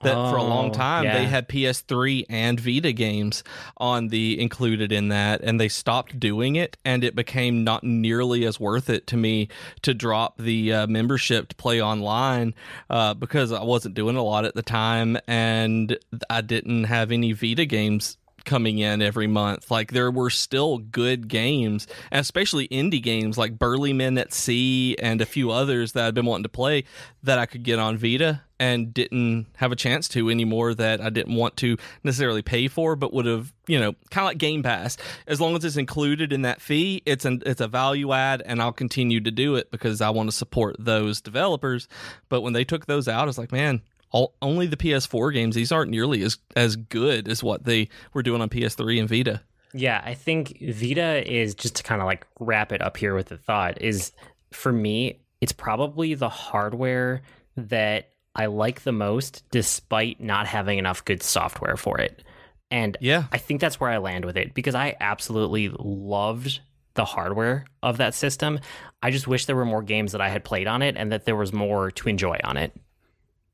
That 0.00 0.16
oh, 0.16 0.30
for 0.30 0.36
a 0.36 0.42
long 0.42 0.70
oh, 0.70 0.72
time 0.72 1.04
yeah. 1.04 1.18
they 1.18 1.26
had 1.26 1.46
PS3 1.46 2.24
and 2.30 2.58
Vita 2.58 2.92
games 2.92 3.44
on 3.76 4.08
the 4.08 4.40
included 4.40 4.92
in 4.92 5.08
that, 5.08 5.42
and 5.42 5.60
they 5.60 5.68
stopped 5.68 6.18
doing 6.18 6.56
it, 6.56 6.78
and 6.86 7.04
it 7.04 7.14
became 7.14 7.64
not 7.64 7.84
nearly 7.84 8.46
as 8.46 8.61
worth 8.62 8.88
it 8.88 9.06
to 9.08 9.16
me 9.18 9.48
to 9.82 9.92
drop 9.92 10.38
the 10.38 10.72
uh, 10.72 10.86
membership 10.86 11.48
to 11.48 11.56
play 11.56 11.82
online 11.82 12.54
uh, 12.88 13.12
because 13.12 13.52
I 13.52 13.62
wasn't 13.62 13.94
doing 13.94 14.16
a 14.16 14.22
lot 14.22 14.46
at 14.46 14.54
the 14.54 14.62
time 14.62 15.18
and 15.26 15.98
I 16.30 16.40
didn't 16.40 16.84
have 16.84 17.12
any 17.12 17.32
Vita 17.32 17.66
games 17.66 18.16
coming 18.44 18.78
in 18.78 19.02
every 19.02 19.26
month. 19.26 19.70
Like 19.70 19.92
there 19.92 20.10
were 20.10 20.30
still 20.30 20.78
good 20.78 21.28
games, 21.28 21.86
especially 22.10 22.68
indie 22.68 23.02
games 23.02 23.38
like 23.38 23.58
Burly 23.58 23.92
Men 23.92 24.18
at 24.18 24.32
Sea 24.32 24.96
and 24.98 25.20
a 25.20 25.26
few 25.26 25.50
others 25.50 25.92
that 25.92 26.06
I've 26.06 26.14
been 26.14 26.26
wanting 26.26 26.44
to 26.44 26.48
play 26.48 26.84
that 27.22 27.38
I 27.38 27.46
could 27.46 27.62
get 27.62 27.78
on 27.78 27.96
Vita 27.96 28.42
and 28.62 28.94
didn't 28.94 29.46
have 29.56 29.72
a 29.72 29.76
chance 29.76 30.06
to 30.06 30.30
anymore 30.30 30.72
that 30.72 31.00
I 31.00 31.10
didn't 31.10 31.34
want 31.34 31.56
to 31.58 31.76
necessarily 32.04 32.42
pay 32.42 32.68
for, 32.68 32.94
but 32.94 33.12
would 33.12 33.26
have, 33.26 33.52
you 33.66 33.80
know, 33.80 33.92
kind 34.10 34.24
of 34.24 34.30
like 34.30 34.38
Game 34.38 34.62
Pass. 34.62 34.96
As 35.26 35.40
long 35.40 35.56
as 35.56 35.64
it's 35.64 35.76
included 35.76 36.32
in 36.32 36.42
that 36.42 36.60
fee, 36.60 37.02
it's 37.04 37.24
an 37.24 37.42
it's 37.44 37.60
a 37.60 37.66
value 37.66 38.12
add, 38.12 38.40
and 38.46 38.62
I'll 38.62 38.72
continue 38.72 39.20
to 39.20 39.32
do 39.32 39.56
it 39.56 39.72
because 39.72 40.00
I 40.00 40.10
want 40.10 40.30
to 40.30 40.36
support 40.36 40.76
those 40.78 41.20
developers. 41.20 41.88
But 42.28 42.42
when 42.42 42.52
they 42.52 42.64
took 42.64 42.86
those 42.86 43.08
out, 43.08 43.26
it's 43.26 43.36
like, 43.36 43.50
man, 43.50 43.82
all, 44.12 44.34
only 44.40 44.66
the 44.66 44.76
PS4 44.76 45.32
games. 45.32 45.54
These 45.54 45.72
aren't 45.72 45.90
nearly 45.90 46.22
as 46.22 46.38
as 46.54 46.76
good 46.76 47.28
as 47.28 47.42
what 47.42 47.64
they 47.64 47.88
were 48.14 48.22
doing 48.22 48.40
on 48.40 48.48
PS3 48.48 49.00
and 49.00 49.08
Vita. 49.08 49.40
Yeah, 49.74 50.02
I 50.04 50.14
think 50.14 50.58
Vita 50.60 51.28
is 51.30 51.54
just 51.54 51.76
to 51.76 51.82
kind 51.82 52.00
of 52.00 52.06
like 52.06 52.26
wrap 52.38 52.72
it 52.72 52.82
up 52.82 52.96
here 52.96 53.14
with 53.14 53.26
the 53.26 53.38
thought 53.38 53.80
is 53.80 54.12
for 54.52 54.70
me, 54.70 55.20
it's 55.40 55.52
probably 55.52 56.14
the 56.14 56.28
hardware 56.28 57.22
that 57.56 58.10
I 58.34 58.46
like 58.46 58.82
the 58.82 58.92
most, 58.92 59.42
despite 59.50 60.20
not 60.20 60.46
having 60.46 60.78
enough 60.78 61.04
good 61.04 61.22
software 61.22 61.76
for 61.76 61.98
it. 61.98 62.22
And 62.70 62.96
yeah, 63.00 63.24
I 63.32 63.38
think 63.38 63.60
that's 63.60 63.80
where 63.80 63.90
I 63.90 63.98
land 63.98 64.24
with 64.24 64.36
it 64.36 64.54
because 64.54 64.74
I 64.74 64.96
absolutely 65.00 65.70
loved 65.78 66.60
the 66.94 67.04
hardware 67.04 67.64
of 67.82 67.98
that 67.98 68.14
system. 68.14 68.60
I 69.02 69.10
just 69.10 69.26
wish 69.26 69.46
there 69.46 69.56
were 69.56 69.64
more 69.64 69.82
games 69.82 70.12
that 70.12 70.20
I 70.20 70.28
had 70.28 70.44
played 70.44 70.66
on 70.66 70.82
it 70.82 70.96
and 70.96 71.12
that 71.12 71.24
there 71.24 71.36
was 71.36 71.52
more 71.52 71.90
to 71.90 72.08
enjoy 72.08 72.38
on 72.44 72.56
it. 72.56 72.72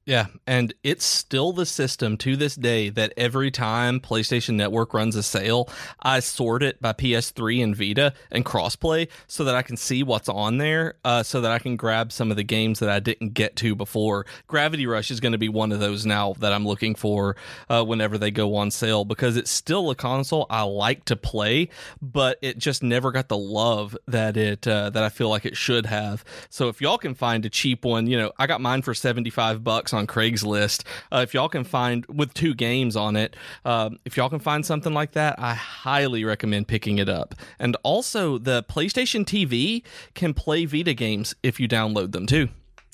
Yeah, 0.08 0.28
and 0.46 0.72
it's 0.82 1.04
still 1.04 1.52
the 1.52 1.66
system 1.66 2.16
to 2.16 2.34
this 2.34 2.54
day 2.54 2.88
that 2.88 3.12
every 3.18 3.50
time 3.50 4.00
PlayStation 4.00 4.54
Network 4.54 4.94
runs 4.94 5.14
a 5.16 5.22
sale, 5.22 5.68
I 6.00 6.20
sort 6.20 6.62
it 6.62 6.80
by 6.80 6.94
PS3 6.94 7.62
and 7.62 7.76
Vita 7.76 8.14
and 8.30 8.42
crossplay 8.42 9.08
so 9.26 9.44
that 9.44 9.54
I 9.54 9.60
can 9.60 9.76
see 9.76 10.02
what's 10.02 10.30
on 10.30 10.56
there, 10.56 10.94
uh, 11.04 11.22
so 11.24 11.42
that 11.42 11.50
I 11.50 11.58
can 11.58 11.76
grab 11.76 12.10
some 12.10 12.30
of 12.30 12.38
the 12.38 12.42
games 12.42 12.78
that 12.78 12.88
I 12.88 13.00
didn't 13.00 13.34
get 13.34 13.54
to 13.56 13.74
before. 13.74 14.24
Gravity 14.46 14.86
Rush 14.86 15.10
is 15.10 15.20
going 15.20 15.32
to 15.32 15.38
be 15.38 15.50
one 15.50 15.72
of 15.72 15.78
those 15.78 16.06
now 16.06 16.32
that 16.38 16.54
I'm 16.54 16.66
looking 16.66 16.94
for 16.94 17.36
uh, 17.68 17.84
whenever 17.84 18.16
they 18.16 18.30
go 18.30 18.56
on 18.56 18.70
sale 18.70 19.04
because 19.04 19.36
it's 19.36 19.50
still 19.50 19.90
a 19.90 19.94
console 19.94 20.46
I 20.48 20.62
like 20.62 21.04
to 21.04 21.16
play, 21.16 21.68
but 22.00 22.38
it 22.40 22.56
just 22.56 22.82
never 22.82 23.12
got 23.12 23.28
the 23.28 23.36
love 23.36 23.94
that 24.06 24.38
it 24.38 24.66
uh, 24.66 24.88
that 24.88 25.04
I 25.04 25.10
feel 25.10 25.28
like 25.28 25.44
it 25.44 25.58
should 25.58 25.84
have. 25.84 26.24
So 26.48 26.68
if 26.68 26.80
y'all 26.80 26.96
can 26.96 27.14
find 27.14 27.44
a 27.44 27.50
cheap 27.50 27.84
one, 27.84 28.06
you 28.06 28.16
know, 28.16 28.32
I 28.38 28.46
got 28.46 28.62
mine 28.62 28.80
for 28.80 28.94
75 28.94 29.62
bucks 29.62 29.92
on 29.98 30.06
Craigslist. 30.06 30.84
Uh, 31.12 31.18
if 31.18 31.34
y'all 31.34 31.48
can 31.48 31.64
find 31.64 32.06
with 32.06 32.32
two 32.32 32.54
games 32.54 32.96
on 32.96 33.16
it, 33.16 33.36
uh, 33.64 33.90
if 34.04 34.16
y'all 34.16 34.30
can 34.30 34.38
find 34.38 34.64
something 34.64 34.94
like 34.94 35.12
that, 35.12 35.38
I 35.38 35.54
highly 35.54 36.24
recommend 36.24 36.68
picking 36.68 36.98
it 36.98 37.08
up. 37.08 37.34
And 37.58 37.76
also, 37.82 38.38
the 38.38 38.62
PlayStation 38.62 39.24
TV 39.24 39.82
can 40.14 40.32
play 40.32 40.64
Vita 40.64 40.94
games 40.94 41.34
if 41.42 41.60
you 41.60 41.68
download 41.68 42.12
them 42.12 42.26
too. 42.26 42.48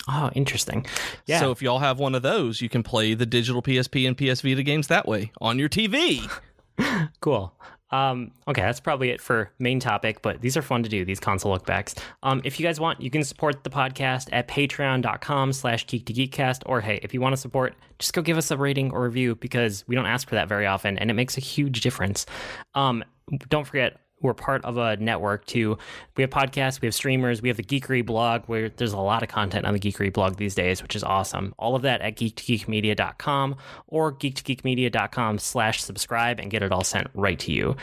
Oh, 0.09 0.31
interesting. 0.35 0.87
Yeah. 1.27 1.41
So 1.41 1.51
if 1.51 1.63
y'all 1.63 1.79
have 1.79 1.99
one 1.99 2.15
of 2.15 2.23
those, 2.23 2.61
you 2.61 2.69
can 2.69 2.83
play 2.83 3.15
the 3.15 3.27
digital 3.27 3.63
PSP 3.63 4.07
and 4.07 4.17
PS 4.17 4.43
Vita 4.43 4.63
games 4.63 4.89
that 4.89 5.07
way 5.07 5.33
on 5.41 5.59
your 5.59 5.69
TV. 5.69 6.31
cool. 7.21 7.55
Um, 7.95 8.33
okay, 8.49 8.63
that's 8.63 8.81
probably 8.81 9.11
it 9.11 9.21
for 9.21 9.53
main 9.61 9.79
topic, 9.79 10.21
but 10.21 10.41
these 10.41 10.57
are 10.57 10.63
fun 10.63 10.83
to 10.83 10.89
do, 10.89 11.05
these 11.05 11.21
console 11.21 11.57
lookbacks. 11.57 11.97
Um, 12.25 12.41
if 12.43 12.59
you 12.59 12.67
guys 12.67 12.81
want, 12.81 13.01
you 13.01 13.09
can 13.09 13.23
support 13.23 13.63
the 13.63 13.71
podcast 13.71 14.29
at 14.33 14.49
patreon.com 14.49 15.53
slash 15.53 15.87
geek 15.87 16.07
to 16.07 16.13
geekcast, 16.13 16.63
or 16.67 16.81
hey, 16.81 16.99
if 17.05 17.15
you 17.15 17.21
want 17.21 17.35
to 17.35 17.37
support, 17.37 17.77
just 18.01 18.13
go 18.13 18.21
give 18.21 18.37
us 18.37 18.51
a 18.51 18.57
rating 18.57 18.91
or 18.91 19.05
review 19.05 19.37
because 19.37 19.85
we 19.87 19.95
don't 19.95 20.07
ask 20.07 20.29
for 20.29 20.35
that 20.35 20.49
very 20.49 20.67
often 20.67 20.99
and 20.99 21.09
it 21.09 21.15
makes 21.15 21.37
a 21.37 21.41
huge 21.41 21.83
difference. 21.83 22.27
Um, 22.75 23.05
don't 23.49 23.65
forget, 23.65 24.01
who 24.25 24.31
are 24.31 24.35
part 24.35 24.65
of 24.65 24.79
a 24.79 24.97
network 24.97 25.45
to 25.45 25.77
we 26.17 26.23
have 26.23 26.31
podcasts, 26.31 26.81
we 26.81 26.87
have 26.87 26.95
streamers, 26.95 27.43
we 27.43 27.49
have 27.49 27.59
the 27.59 27.63
Geekery 27.63 28.05
blog 28.05 28.45
where 28.47 28.71
there's 28.71 28.95
a 28.95 28.99
lot 28.99 29.23
of 29.23 29.29
content 29.29 29.67
on 29.67 29.75
the 29.75 29.79
Geekery 29.79 30.11
blog 30.11 30.37
these 30.37 30.55
days, 30.55 30.83
which 30.83 30.97
is 30.97 31.05
awesome. 31.05 31.55
All 31.59 31.77
of 31.77 31.83
that 31.83 32.01
at 32.01 32.17
geek2geekmedia.com 32.17 33.57
or 33.87 34.15
geek2geekmedia.com 34.15 35.39
slash 35.39 35.83
subscribe 35.83 36.41
and 36.41 36.51
get 36.51 36.63
it 36.63 36.73
all 36.73 36.85
sent 36.85 37.09
right 37.13 37.39
to 37.41 37.53
you. 37.53 37.77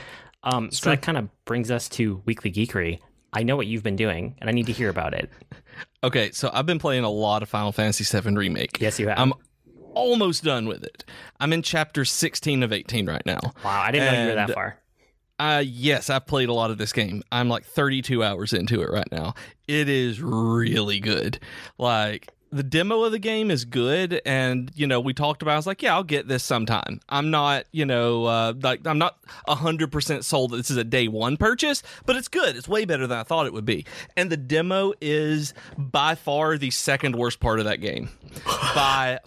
Um, 0.43 0.71
so 0.71 0.89
that 0.89 1.03
kind 1.03 1.19
of 1.19 1.29
brings 1.45 1.69
us 1.69 1.87
to 1.89 2.23
Weekly 2.25 2.51
Geekery. 2.51 2.99
I 3.33 3.43
know 3.43 3.55
what 3.55 3.67
you've 3.67 3.83
been 3.83 3.95
doing, 3.95 4.35
and 4.39 4.49
I 4.49 4.53
need 4.53 4.65
to 4.65 4.73
hear 4.73 4.89
about 4.89 5.13
it. 5.13 5.29
Okay, 6.03 6.31
so 6.31 6.49
I've 6.51 6.65
been 6.65 6.79
playing 6.79 7.03
a 7.03 7.09
lot 7.09 7.43
of 7.43 7.49
Final 7.49 7.71
Fantasy 7.71 8.03
VII 8.03 8.35
Remake. 8.35 8.81
Yes, 8.81 8.99
you 8.99 9.07
have. 9.07 9.17
I'm 9.19 9.33
almost 9.93 10.43
done 10.43 10.67
with 10.67 10.83
it. 10.83 11.05
I'm 11.39 11.53
in 11.53 11.61
chapter 11.61 12.05
16 12.05 12.63
of 12.63 12.73
18 12.73 13.07
right 13.07 13.25
now. 13.25 13.39
Wow, 13.63 13.81
I 13.81 13.91
didn't 13.91 14.13
know 14.13 14.21
you 14.21 14.29
were 14.29 14.35
that 14.35 14.51
far. 14.51 14.80
Uh, 15.41 15.63
yes, 15.65 16.11
I've 16.11 16.27
played 16.27 16.49
a 16.49 16.53
lot 16.53 16.69
of 16.69 16.77
this 16.77 16.93
game. 16.93 17.23
I'm 17.31 17.49
like 17.49 17.65
32 17.65 18.23
hours 18.23 18.53
into 18.53 18.83
it 18.83 18.91
right 18.91 19.11
now. 19.11 19.33
It 19.67 19.89
is 19.89 20.21
really 20.21 20.99
good. 20.99 21.39
Like, 21.79 22.31
the 22.51 22.61
demo 22.61 23.01
of 23.05 23.11
the 23.11 23.17
game 23.17 23.49
is 23.49 23.65
good. 23.65 24.21
And, 24.23 24.71
you 24.75 24.85
know, 24.85 24.99
we 24.99 25.15
talked 25.15 25.41
about, 25.41 25.53
I 25.53 25.55
was 25.55 25.65
like, 25.65 25.81
yeah, 25.81 25.95
I'll 25.95 26.03
get 26.03 26.27
this 26.27 26.43
sometime. 26.43 26.99
I'm 27.09 27.31
not, 27.31 27.65
you 27.71 27.85
know, 27.87 28.25
uh, 28.25 28.53
like, 28.61 28.85
I'm 28.85 28.99
not 28.99 29.17
100% 29.47 30.23
sold 30.23 30.51
that 30.51 30.57
this 30.57 30.69
is 30.69 30.77
a 30.77 30.83
day 30.83 31.07
one 31.07 31.37
purchase, 31.37 31.81
but 32.05 32.15
it's 32.15 32.27
good. 32.27 32.55
It's 32.55 32.67
way 32.67 32.85
better 32.85 33.07
than 33.07 33.17
I 33.17 33.23
thought 33.23 33.47
it 33.47 33.53
would 33.53 33.65
be. 33.65 33.87
And 34.15 34.29
the 34.29 34.37
demo 34.37 34.93
is 35.01 35.55
by 35.75 36.13
far 36.13 36.59
the 36.59 36.69
second 36.69 37.15
worst 37.15 37.39
part 37.39 37.57
of 37.57 37.65
that 37.65 37.81
game. 37.81 38.09
by 38.45 39.19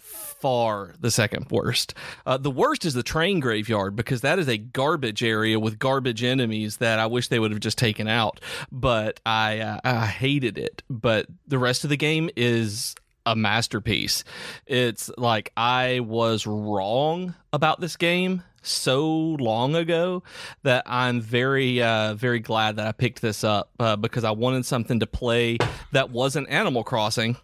far 0.44 0.92
the 1.00 1.10
second 1.10 1.46
worst. 1.50 1.94
Uh, 2.26 2.36
the 2.36 2.50
worst 2.50 2.84
is 2.84 2.92
the 2.92 3.02
train 3.02 3.40
graveyard 3.40 3.96
because 3.96 4.20
that 4.20 4.38
is 4.38 4.46
a 4.46 4.58
garbage 4.58 5.24
area 5.24 5.58
with 5.58 5.78
garbage 5.78 6.22
enemies 6.22 6.76
that 6.76 6.98
I 6.98 7.06
wish 7.06 7.28
they 7.28 7.38
would 7.38 7.50
have 7.50 7.60
just 7.60 7.78
taken 7.78 8.08
out. 8.08 8.40
But 8.70 9.20
I 9.24 9.60
uh, 9.60 9.80
I 9.82 10.04
hated 10.04 10.58
it. 10.58 10.82
But 10.90 11.28
the 11.46 11.58
rest 11.58 11.84
of 11.84 11.88
the 11.88 11.96
game 11.96 12.28
is 12.36 12.94
a 13.24 13.34
masterpiece. 13.34 14.22
It's 14.66 15.10
like 15.16 15.50
I 15.56 16.00
was 16.00 16.46
wrong 16.46 17.34
about 17.50 17.80
this 17.80 17.96
game 17.96 18.42
so 18.60 19.08
long 19.40 19.74
ago 19.74 20.24
that 20.62 20.82
I'm 20.84 21.22
very 21.22 21.80
uh, 21.80 22.12
very 22.12 22.40
glad 22.40 22.76
that 22.76 22.86
I 22.86 22.92
picked 22.92 23.22
this 23.22 23.44
up 23.44 23.70
uh, 23.80 23.96
because 23.96 24.24
I 24.24 24.32
wanted 24.32 24.66
something 24.66 25.00
to 25.00 25.06
play 25.06 25.56
that 25.92 26.10
wasn't 26.10 26.50
Animal 26.50 26.84
Crossing 26.84 27.38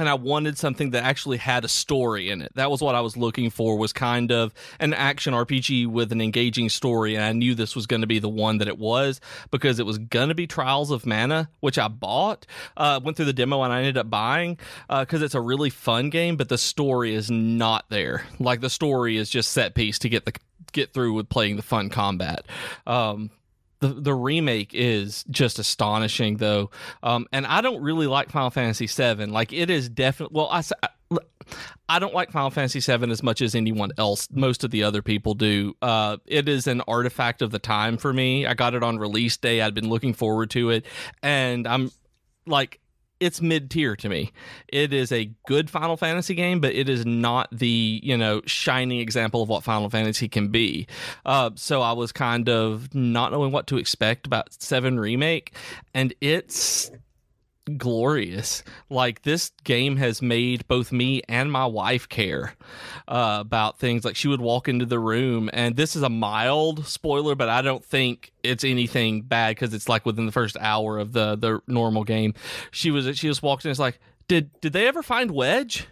and 0.00 0.08
I 0.08 0.14
wanted 0.14 0.58
something 0.58 0.90
that 0.90 1.04
actually 1.04 1.36
had 1.36 1.64
a 1.64 1.68
story 1.68 2.30
in 2.30 2.42
it. 2.42 2.52
That 2.54 2.70
was 2.70 2.80
what 2.80 2.94
I 2.94 3.00
was 3.00 3.16
looking 3.16 3.50
for 3.50 3.76
was 3.76 3.92
kind 3.92 4.32
of 4.32 4.52
an 4.80 4.94
action 4.94 5.34
RPG 5.34 5.86
with 5.86 6.10
an 6.12 6.20
engaging 6.20 6.68
story 6.68 7.14
and 7.14 7.24
I 7.24 7.32
knew 7.32 7.54
this 7.54 7.76
was 7.76 7.86
going 7.86 8.00
to 8.00 8.06
be 8.06 8.18
the 8.18 8.28
one 8.28 8.58
that 8.58 8.68
it 8.68 8.78
was 8.78 9.20
because 9.50 9.78
it 9.78 9.86
was 9.86 9.98
going 9.98 10.28
to 10.30 10.34
be 10.34 10.46
Trials 10.46 10.90
of 10.90 11.06
Mana, 11.06 11.50
which 11.60 11.78
I 11.78 11.88
bought. 11.88 12.46
Uh 12.76 13.00
went 13.02 13.16
through 13.16 13.26
the 13.26 13.32
demo 13.32 13.62
and 13.62 13.72
I 13.72 13.80
ended 13.80 13.98
up 13.98 14.10
buying 14.10 14.58
uh 14.88 15.04
cuz 15.04 15.22
it's 15.22 15.34
a 15.34 15.40
really 15.40 15.70
fun 15.70 16.10
game, 16.10 16.36
but 16.36 16.48
the 16.48 16.58
story 16.58 17.14
is 17.14 17.30
not 17.30 17.84
there. 17.90 18.24
Like 18.38 18.60
the 18.60 18.70
story 18.70 19.16
is 19.16 19.30
just 19.30 19.52
set 19.52 19.74
piece 19.74 19.98
to 20.00 20.08
get 20.08 20.24
the 20.24 20.32
get 20.72 20.94
through 20.94 21.12
with 21.14 21.28
playing 21.28 21.56
the 21.56 21.62
fun 21.62 21.90
combat. 21.90 22.46
Um 22.86 23.30
the 23.80 23.88
the 23.88 24.14
remake 24.14 24.72
is 24.72 25.24
just 25.30 25.58
astonishing 25.58 26.36
though 26.36 26.70
um 27.02 27.26
and 27.32 27.46
i 27.46 27.60
don't 27.60 27.82
really 27.82 28.06
like 28.06 28.30
final 28.30 28.50
fantasy 28.50 28.86
7 28.86 29.32
like 29.32 29.52
it 29.52 29.70
is 29.70 29.88
definitely 29.88 30.34
well 30.34 30.48
I 30.50 30.62
I 31.88 31.98
don't 31.98 32.14
like 32.14 32.30
Final 32.30 32.50
Fantasy 32.50 32.80
VII 32.80 33.10
as 33.10 33.22
much 33.22 33.42
as 33.42 33.54
anyone 33.54 33.90
else. 33.98 34.28
Most 34.30 34.62
of 34.62 34.70
the 34.70 34.84
other 34.84 35.02
people 35.02 35.34
do. 35.34 35.74
Uh, 35.82 36.18
it 36.26 36.48
is 36.48 36.66
an 36.66 36.82
artifact 36.82 37.42
of 37.42 37.50
the 37.50 37.58
time 37.58 37.96
for 37.96 38.12
me. 38.12 38.46
I 38.46 38.54
got 38.54 38.74
it 38.74 38.82
on 38.82 38.98
release 38.98 39.36
day. 39.36 39.60
I'd 39.60 39.74
been 39.74 39.88
looking 39.88 40.14
forward 40.14 40.50
to 40.50 40.70
it, 40.70 40.86
and 41.22 41.66
I'm 41.66 41.90
like, 42.46 42.80
it's 43.20 43.40
mid 43.40 43.70
tier 43.70 43.94
to 43.96 44.08
me. 44.08 44.32
It 44.68 44.92
is 44.92 45.12
a 45.12 45.30
good 45.46 45.70
Final 45.70 45.96
Fantasy 45.96 46.34
game, 46.34 46.60
but 46.60 46.74
it 46.74 46.88
is 46.88 47.06
not 47.06 47.48
the 47.52 48.00
you 48.02 48.16
know 48.16 48.40
shining 48.46 48.98
example 48.98 49.42
of 49.42 49.48
what 49.48 49.62
Final 49.62 49.90
Fantasy 49.90 50.28
can 50.28 50.48
be. 50.48 50.86
Uh, 51.24 51.50
so 51.54 51.82
I 51.82 51.92
was 51.92 52.12
kind 52.12 52.48
of 52.48 52.92
not 52.94 53.30
knowing 53.32 53.52
what 53.52 53.66
to 53.68 53.76
expect 53.76 54.26
about 54.26 54.52
Seven 54.52 54.98
Remake, 54.98 55.54
and 55.94 56.14
it's 56.20 56.90
glorious. 57.76 58.62
Like 58.88 59.22
this 59.22 59.52
game 59.64 59.96
has 59.96 60.22
made 60.22 60.66
both 60.68 60.92
me 60.92 61.22
and 61.28 61.50
my 61.50 61.66
wife 61.66 62.08
care 62.08 62.54
uh, 63.08 63.38
about 63.40 63.78
things. 63.78 64.04
Like 64.04 64.16
she 64.16 64.28
would 64.28 64.40
walk 64.40 64.68
into 64.68 64.86
the 64.86 64.98
room, 64.98 65.50
and 65.52 65.76
this 65.76 65.96
is 65.96 66.02
a 66.02 66.08
mild 66.08 66.86
spoiler, 66.86 67.34
but 67.34 67.48
I 67.48 67.62
don't 67.62 67.84
think 67.84 68.32
it's 68.42 68.64
anything 68.64 69.22
bad 69.22 69.56
because 69.56 69.74
it's 69.74 69.88
like 69.88 70.06
within 70.06 70.26
the 70.26 70.32
first 70.32 70.56
hour 70.60 70.98
of 70.98 71.12
the 71.12 71.36
the 71.36 71.60
normal 71.66 72.04
game. 72.04 72.34
She 72.70 72.90
was 72.90 73.04
she 73.18 73.28
just 73.28 73.42
walked 73.42 73.64
in. 73.64 73.70
It's 73.70 73.80
like, 73.80 73.98
did 74.28 74.50
did 74.60 74.72
they 74.72 74.86
ever 74.86 75.02
find 75.02 75.30
Wedge? 75.30 75.86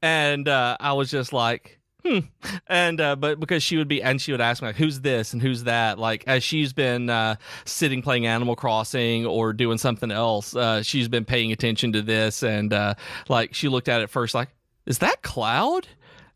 And 0.00 0.48
uh, 0.48 0.76
I 0.80 0.92
was 0.92 1.10
just 1.10 1.32
like. 1.32 1.78
Hmm. 2.04 2.18
And 2.66 3.00
uh, 3.00 3.16
but 3.16 3.38
because 3.38 3.62
she 3.62 3.76
would 3.76 3.88
be 3.88 4.02
and 4.02 4.20
she 4.20 4.32
would 4.32 4.40
ask 4.40 4.60
me 4.60 4.68
like 4.68 4.76
who's 4.76 5.00
this 5.00 5.32
and 5.32 5.40
who's 5.40 5.64
that? 5.64 5.98
Like 5.98 6.24
as 6.26 6.42
she's 6.42 6.72
been 6.72 7.08
uh, 7.08 7.36
sitting 7.64 8.02
playing 8.02 8.26
Animal 8.26 8.56
Crossing 8.56 9.24
or 9.24 9.52
doing 9.52 9.78
something 9.78 10.10
else 10.10 10.54
uh, 10.56 10.82
she's 10.82 11.08
been 11.08 11.24
paying 11.24 11.52
attention 11.52 11.92
to 11.92 12.02
this. 12.02 12.42
And 12.42 12.72
uh, 12.72 12.94
like 13.28 13.54
she 13.54 13.68
looked 13.68 13.88
at 13.88 14.00
it 14.00 14.10
first 14.10 14.34
like 14.34 14.48
is 14.84 14.98
that 14.98 15.22
Cloud? 15.22 15.86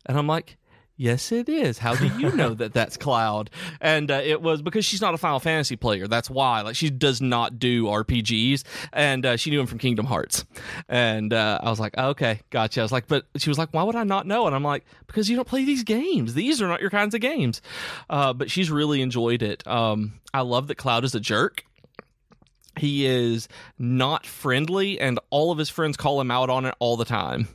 And 0.05 0.17
I'm 0.17 0.27
like 0.27 0.57
yes 0.97 1.31
it 1.31 1.47
is. 1.47 1.77
How 1.77 1.95
do 1.95 2.07
you 2.19 2.35
know 2.35 2.53
that 2.55 2.73
that's 2.73 2.97
Cloud? 3.07 3.49
And 3.79 4.11
uh, 4.11 4.21
it 4.23 4.41
was 4.41 4.61
because 4.61 4.83
she's 4.83 5.01
not 5.01 5.13
a 5.13 5.17
Final 5.17 5.39
Fantasy 5.39 5.75
player. 5.75 6.07
That's 6.07 6.29
why. 6.29 6.61
Like 6.61 6.75
she 6.75 6.89
does 6.89 7.21
not 7.21 7.59
do 7.59 7.85
RPGs 7.85 8.63
and 8.91 9.25
uh, 9.25 9.37
she 9.37 9.49
knew 9.49 9.59
him 9.59 9.67
from 9.67 9.77
Kingdom 9.77 10.05
Hearts. 10.05 10.45
And 10.89 11.31
uh, 11.31 11.59
I 11.61 11.69
was 11.69 11.79
like 11.79 11.97
okay 11.97 12.41
gotcha. 12.49 12.81
I 12.81 12.83
was 12.83 12.91
like 12.91 13.07
but 13.07 13.25
she 13.37 13.49
was 13.49 13.57
like 13.57 13.69
why 13.71 13.83
would 13.83 13.95
I 13.95 14.03
not 14.03 14.27
know? 14.27 14.47
And 14.47 14.55
I'm 14.55 14.63
like 14.63 14.83
because 15.05 15.29
you 15.29 15.35
don't 15.35 15.47
play 15.47 15.63
these 15.63 15.83
games. 15.83 16.33
These 16.33 16.61
are 16.61 16.67
not 16.67 16.81
your 16.81 16.89
kinds 16.89 17.15
of 17.15 17.21
games. 17.21 17.61
Uh, 18.09 18.33
but 18.33 18.51
she's 18.51 18.69
really 18.69 19.01
enjoyed 19.01 19.41
it. 19.41 19.65
Um, 19.67 20.19
I 20.33 20.41
love 20.41 20.67
that 20.67 20.75
Cloud 20.75 21.03
is 21.05 21.15
a 21.15 21.19
jerk. 21.19 21.63
He 22.77 23.05
is 23.05 23.47
not 23.79 24.25
friendly 24.25 24.99
and 24.99 25.19
all 25.29 25.51
of 25.51 25.57
his 25.57 25.69
friends 25.69 25.97
call 25.97 26.21
him 26.21 26.29
out 26.31 26.49
on 26.49 26.65
it 26.65 26.75
all 26.79 26.97
the 26.97 27.05
time. 27.05 27.47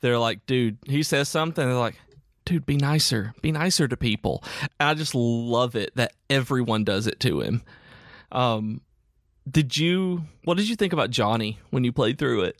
They're 0.00 0.18
like 0.18 0.46
dude 0.46 0.78
he 0.86 1.02
says 1.02 1.28
something. 1.28 1.64
They're 1.64 1.74
like 1.74 1.98
dude 2.48 2.64
be 2.66 2.76
nicer 2.76 3.34
be 3.42 3.52
nicer 3.52 3.86
to 3.86 3.96
people 3.96 4.42
and 4.80 4.88
i 4.88 4.94
just 4.94 5.14
love 5.14 5.76
it 5.76 5.94
that 5.96 6.12
everyone 6.30 6.82
does 6.84 7.06
it 7.06 7.20
to 7.20 7.40
him 7.40 7.62
um 8.32 8.80
did 9.50 9.76
you 9.76 10.24
what 10.44 10.56
did 10.56 10.68
you 10.68 10.76
think 10.76 10.92
about 10.92 11.10
johnny 11.10 11.58
when 11.70 11.84
you 11.84 11.92
played 11.92 12.18
through 12.18 12.42
it 12.42 12.56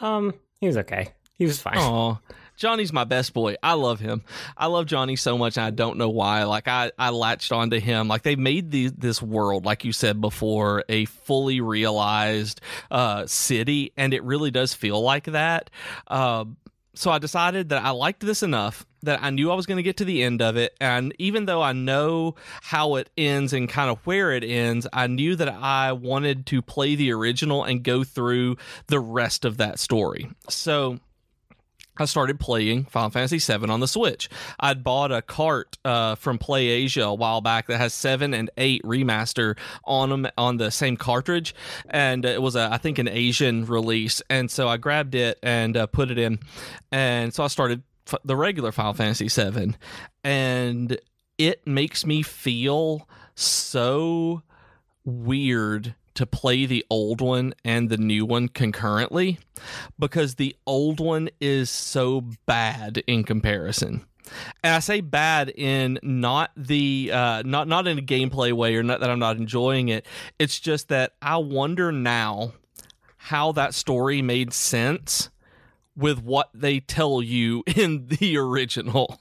Um, 0.00 0.34
he 0.60 0.66
was 0.66 0.76
okay. 0.76 1.12
He 1.34 1.44
was 1.44 1.60
fine. 1.62 1.74
Oh, 1.76 2.18
Johnny's 2.56 2.92
my 2.92 3.04
best 3.04 3.32
boy. 3.32 3.54
I 3.62 3.74
love 3.74 4.00
him. 4.00 4.22
I 4.56 4.66
love 4.66 4.86
Johnny 4.86 5.14
so 5.14 5.38
much, 5.38 5.56
and 5.56 5.64
I 5.64 5.70
don't 5.70 5.98
know 5.98 6.08
why. 6.08 6.42
Like 6.44 6.66
I, 6.66 6.90
I 6.98 7.10
latched 7.10 7.52
onto 7.52 7.78
him. 7.78 8.08
Like 8.08 8.22
they 8.22 8.34
made 8.34 8.72
the, 8.72 8.88
this 8.88 9.22
world, 9.22 9.64
like 9.64 9.84
you 9.84 9.92
said 9.92 10.20
before, 10.20 10.82
a 10.88 11.04
fully 11.04 11.60
realized 11.60 12.60
uh, 12.90 13.26
city, 13.26 13.92
and 13.96 14.12
it 14.12 14.22
really 14.24 14.50
does 14.50 14.74
feel 14.74 15.00
like 15.00 15.24
that. 15.26 15.70
Uh, 16.08 16.44
so 16.98 17.10
I 17.12 17.18
decided 17.18 17.68
that 17.68 17.84
I 17.84 17.90
liked 17.90 18.20
this 18.20 18.42
enough 18.42 18.84
that 19.02 19.22
I 19.22 19.30
knew 19.30 19.52
I 19.52 19.54
was 19.54 19.66
going 19.66 19.76
to 19.76 19.82
get 19.84 19.98
to 19.98 20.04
the 20.04 20.22
end 20.22 20.42
of 20.42 20.56
it. 20.56 20.74
And 20.80 21.14
even 21.18 21.46
though 21.46 21.62
I 21.62 21.72
know 21.72 22.34
how 22.60 22.96
it 22.96 23.08
ends 23.16 23.52
and 23.52 23.68
kind 23.68 23.88
of 23.88 24.04
where 24.04 24.32
it 24.32 24.42
ends, 24.42 24.86
I 24.92 25.06
knew 25.06 25.36
that 25.36 25.48
I 25.48 25.92
wanted 25.92 26.46
to 26.46 26.60
play 26.60 26.96
the 26.96 27.12
original 27.12 27.62
and 27.62 27.84
go 27.84 28.02
through 28.02 28.56
the 28.88 28.98
rest 28.98 29.44
of 29.44 29.58
that 29.58 29.78
story. 29.78 30.28
So 30.48 30.98
I 32.00 32.04
started 32.04 32.38
playing 32.40 32.84
Final 32.84 33.10
Fantasy 33.10 33.38
VII 33.38 33.68
on 33.70 33.80
the 33.80 33.88
Switch. 33.88 34.28
I'd 34.60 34.84
bought 34.84 35.12
a 35.12 35.22
cart 35.22 35.78
uh, 35.84 36.14
from 36.14 36.38
PlayAsia 36.38 37.04
a 37.08 37.14
while 37.14 37.40
back 37.40 37.66
that 37.66 37.78
has 37.78 37.92
seven 37.94 38.34
and 38.34 38.50
eight 38.56 38.82
remaster 38.82 39.56
on 39.84 40.10
them 40.10 40.28
on 40.36 40.56
the 40.58 40.70
same 40.70 40.96
cartridge, 40.96 41.54
and 41.90 42.24
it 42.24 42.40
was 42.42 42.56
a 42.56 42.68
I 42.70 42.78
think 42.78 42.98
an 42.98 43.08
Asian 43.08 43.64
release, 43.66 44.22
and 44.30 44.50
so 44.50 44.68
I 44.68 44.76
grabbed 44.76 45.14
it 45.14 45.38
and 45.42 45.76
uh, 45.76 45.86
put 45.86 46.10
it 46.10 46.18
in, 46.18 46.38
and 46.92 47.32
so 47.34 47.44
I 47.44 47.48
started 47.48 47.82
f- 48.06 48.20
the 48.24 48.36
regular 48.36 48.72
Final 48.72 48.94
Fantasy 48.94 49.28
VII, 49.28 49.74
and 50.24 50.98
it 51.38 51.66
makes 51.66 52.04
me 52.04 52.22
feel 52.22 53.08
so 53.34 54.42
weird 55.04 55.94
to 56.18 56.26
play 56.26 56.66
the 56.66 56.84
old 56.90 57.20
one 57.20 57.54
and 57.64 57.88
the 57.88 57.96
new 57.96 58.26
one 58.26 58.48
concurrently 58.48 59.38
because 60.00 60.34
the 60.34 60.56
old 60.66 60.98
one 60.98 61.28
is 61.40 61.70
so 61.70 62.24
bad 62.44 63.04
in 63.06 63.22
comparison. 63.22 64.04
And 64.64 64.74
I 64.74 64.80
say 64.80 65.00
bad 65.00 65.48
in 65.48 66.00
not 66.02 66.50
the 66.56 67.12
uh, 67.14 67.42
not 67.46 67.68
not 67.68 67.86
in 67.86 68.00
a 68.00 68.02
gameplay 68.02 68.52
way 68.52 68.74
or 68.74 68.82
not 68.82 68.98
that 68.98 69.08
I'm 69.08 69.20
not 69.20 69.36
enjoying 69.36 69.90
it. 69.90 70.06
It's 70.40 70.58
just 70.58 70.88
that 70.88 71.12
I 71.22 71.36
wonder 71.36 71.92
now 71.92 72.52
how 73.16 73.52
that 73.52 73.74
story 73.74 74.20
made 74.20 74.52
sense 74.52 75.30
with 75.96 76.20
what 76.20 76.50
they 76.52 76.80
tell 76.80 77.22
you 77.22 77.62
in 77.76 78.08
the 78.08 78.36
original. 78.38 79.20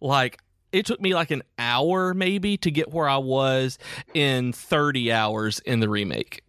Like 0.00 0.38
it 0.74 0.86
took 0.86 1.00
me 1.00 1.14
like 1.14 1.30
an 1.30 1.42
hour 1.58 2.12
maybe 2.12 2.56
to 2.58 2.70
get 2.70 2.92
where 2.92 3.08
I 3.08 3.18
was 3.18 3.78
in 4.12 4.52
30 4.52 5.12
hours 5.12 5.60
in 5.60 5.80
the 5.80 5.88
remake. 5.88 6.42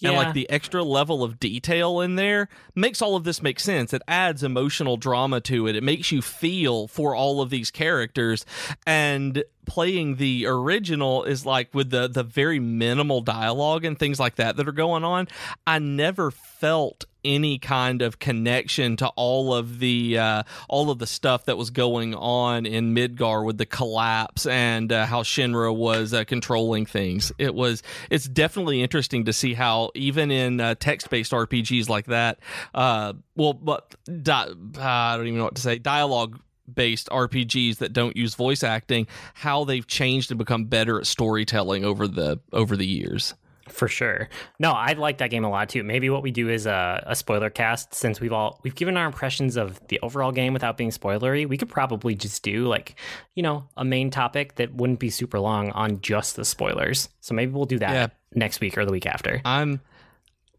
Yeah. 0.00 0.10
And 0.10 0.18
like 0.18 0.34
the 0.34 0.50
extra 0.50 0.82
level 0.82 1.22
of 1.22 1.38
detail 1.38 2.00
in 2.00 2.16
there 2.16 2.48
makes 2.74 3.00
all 3.00 3.16
of 3.16 3.24
this 3.24 3.40
make 3.40 3.60
sense. 3.60 3.94
It 3.94 4.02
adds 4.08 4.42
emotional 4.42 4.96
drama 4.96 5.40
to 5.42 5.66
it. 5.66 5.76
It 5.76 5.82
makes 5.82 6.12
you 6.12 6.20
feel 6.20 6.88
for 6.88 7.14
all 7.14 7.40
of 7.40 7.50
these 7.50 7.70
characters. 7.70 8.44
And 8.86 9.44
playing 9.64 10.16
the 10.16 10.46
original 10.46 11.24
is 11.24 11.46
like 11.46 11.72
with 11.72 11.90
the 11.90 12.08
the 12.08 12.24
very 12.24 12.58
minimal 12.58 13.20
dialogue 13.20 13.84
and 13.84 13.98
things 13.98 14.18
like 14.18 14.34
that 14.36 14.56
that 14.56 14.68
are 14.68 14.72
going 14.72 15.04
on. 15.04 15.28
I 15.66 15.78
never 15.78 16.30
felt 16.30 17.06
any 17.24 17.58
kind 17.58 18.02
of 18.02 18.18
connection 18.18 18.96
to 18.96 19.08
all 19.08 19.54
of 19.54 19.78
the 19.78 20.18
uh, 20.18 20.42
all 20.68 20.90
of 20.90 20.98
the 20.98 21.06
stuff 21.06 21.44
that 21.46 21.56
was 21.56 21.70
going 21.70 22.14
on 22.14 22.66
in 22.66 22.94
Midgar 22.94 23.44
with 23.44 23.58
the 23.58 23.66
collapse 23.66 24.46
and 24.46 24.92
uh, 24.92 25.06
how 25.06 25.22
Shinra 25.22 25.74
was 25.74 26.14
uh, 26.14 26.24
controlling 26.24 26.86
things. 26.86 27.32
It 27.38 27.54
was 27.54 27.82
it's 28.10 28.26
definitely 28.26 28.82
interesting 28.82 29.24
to 29.26 29.32
see 29.32 29.54
how 29.54 29.90
even 29.94 30.30
in 30.30 30.60
uh, 30.60 30.74
text 30.74 31.10
based 31.10 31.32
RPGs 31.32 31.88
like 31.88 32.06
that, 32.06 32.38
uh, 32.74 33.12
well, 33.36 33.52
but 33.54 33.94
di- 34.22 34.52
I 34.78 35.16
don't 35.16 35.26
even 35.26 35.38
know 35.38 35.44
what 35.44 35.56
to 35.56 35.62
say, 35.62 35.78
dialogue 35.78 36.40
based 36.72 37.08
RPGs 37.08 37.78
that 37.78 37.92
don't 37.92 38.16
use 38.16 38.34
voice 38.34 38.62
acting, 38.62 39.06
how 39.34 39.64
they've 39.64 39.86
changed 39.86 40.30
and 40.30 40.38
become 40.38 40.64
better 40.64 40.98
at 40.98 41.06
storytelling 41.06 41.84
over 41.84 42.06
the 42.08 42.40
over 42.52 42.76
the 42.76 42.86
years. 42.86 43.34
For 43.68 43.88
sure. 43.88 44.28
No, 44.58 44.72
I 44.72 44.92
like 44.94 45.18
that 45.18 45.30
game 45.30 45.44
a 45.44 45.50
lot 45.50 45.68
too. 45.68 45.82
Maybe 45.84 46.10
what 46.10 46.22
we 46.22 46.30
do 46.30 46.48
is 46.48 46.66
a, 46.66 47.02
a 47.06 47.14
spoiler 47.16 47.48
cast 47.50 47.94
since 47.94 48.20
we've 48.20 48.32
all 48.32 48.60
we've 48.64 48.74
given 48.74 48.96
our 48.96 49.06
impressions 49.06 49.56
of 49.56 49.80
the 49.88 49.98
overall 50.00 50.32
game 50.32 50.52
without 50.52 50.76
being 50.76 50.90
spoilery. 50.90 51.48
We 51.48 51.56
could 51.56 51.68
probably 51.68 52.14
just 52.14 52.42
do 52.42 52.66
like, 52.66 52.96
you 53.34 53.42
know, 53.42 53.68
a 53.76 53.84
main 53.84 54.10
topic 54.10 54.56
that 54.56 54.74
wouldn't 54.74 54.98
be 54.98 55.10
super 55.10 55.38
long 55.40 55.70
on 55.70 56.00
just 56.00 56.36
the 56.36 56.44
spoilers. 56.44 57.08
So 57.20 57.34
maybe 57.34 57.52
we'll 57.52 57.64
do 57.64 57.78
that 57.78 57.92
Yeah. 57.92 58.06
next 58.34 58.60
week 58.60 58.76
or 58.76 58.84
the 58.84 58.92
week 58.92 59.06
after. 59.06 59.40
I'm 59.44 59.80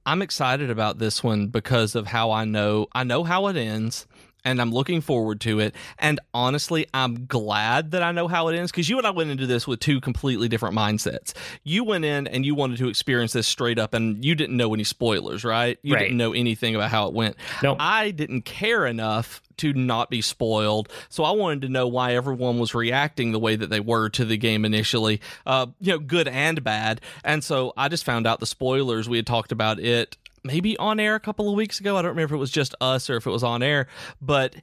I'm 0.05 0.21
excited 0.21 0.69
about 0.69 0.99
this 0.99 1.23
one 1.23 1.47
because 1.47 1.95
of 1.95 2.07
how 2.07 2.31
I 2.31 2.45
know 2.45 2.87
I 2.93 3.03
know 3.03 3.23
how 3.23 3.47
it 3.47 3.55
ends 3.55 4.05
and 4.45 4.61
I'm 4.61 4.71
looking 4.71 5.01
forward 5.01 5.39
to 5.41 5.59
it. 5.59 5.73
And 5.99 6.19
honestly, 6.33 6.85
I'm 6.93 7.25
glad 7.25 7.91
that 7.91 8.03
I 8.03 8.11
know 8.11 8.27
how 8.27 8.47
it 8.49 8.57
ends 8.57 8.71
because 8.71 8.89
you 8.89 8.97
and 8.97 9.07
I 9.07 9.11
went 9.11 9.29
into 9.29 9.45
this 9.47 9.67
with 9.67 9.79
two 9.79 10.01
completely 10.01 10.47
different 10.47 10.75
mindsets. 10.75 11.33
You 11.63 11.83
went 11.83 12.05
in 12.05 12.27
and 12.27 12.45
you 12.45 12.55
wanted 12.55 12.77
to 12.79 12.87
experience 12.89 13.33
this 13.33 13.47
straight 13.47 13.79
up, 13.79 13.93
and 13.93 14.23
you 14.23 14.35
didn't 14.35 14.57
know 14.57 14.73
any 14.73 14.83
spoilers, 14.83 15.43
right? 15.43 15.77
You 15.81 15.93
Right. 15.95 16.03
didn't 16.03 16.17
know 16.17 16.33
anything 16.33 16.75
about 16.75 16.89
how 16.91 17.07
it 17.07 17.13
went. 17.13 17.35
Nope. 17.61 17.77
I 17.79 18.11
didn't 18.11 18.43
care 18.43 18.85
enough 18.85 19.41
to 19.57 19.71
not 19.71 20.09
be 20.09 20.21
spoiled, 20.21 20.89
so 21.09 21.23
I 21.23 21.31
wanted 21.31 21.61
to 21.61 21.69
know 21.69 21.87
why 21.87 22.15
everyone 22.15 22.57
was 22.57 22.73
reacting 22.73 23.31
the 23.31 23.39
way 23.39 23.55
that 23.55 23.69
they 23.69 23.79
were 23.79 24.09
to 24.09 24.25
the 24.25 24.35
game 24.35 24.65
initially, 24.65 25.21
uh, 25.45 25.67
you 25.79 25.91
know, 25.93 25.99
good 25.99 26.27
and 26.27 26.63
bad. 26.63 26.99
And 27.23 27.43
so 27.43 27.71
I 27.77 27.87
just 27.87 28.03
found 28.03 28.25
out 28.25 28.39
the 28.39 28.47
spoilers. 28.47 29.07
We 29.07 29.17
had 29.17 29.27
talked 29.27 29.51
about 29.51 29.79
it 29.79 30.17
maybe 30.43 30.77
on 30.77 30.99
air 30.99 31.15
a 31.15 31.19
couple 31.19 31.49
of 31.49 31.55
weeks 31.55 31.79
ago. 31.79 31.97
I 31.97 32.01
don't 32.01 32.09
remember 32.09 32.35
if 32.35 32.37
it 32.37 32.39
was 32.39 32.51
just 32.51 32.75
us 32.81 33.09
or 33.09 33.17
if 33.17 33.25
it 33.25 33.31
was 33.31 33.43
on 33.43 33.63
air, 33.63 33.87
but 34.21 34.55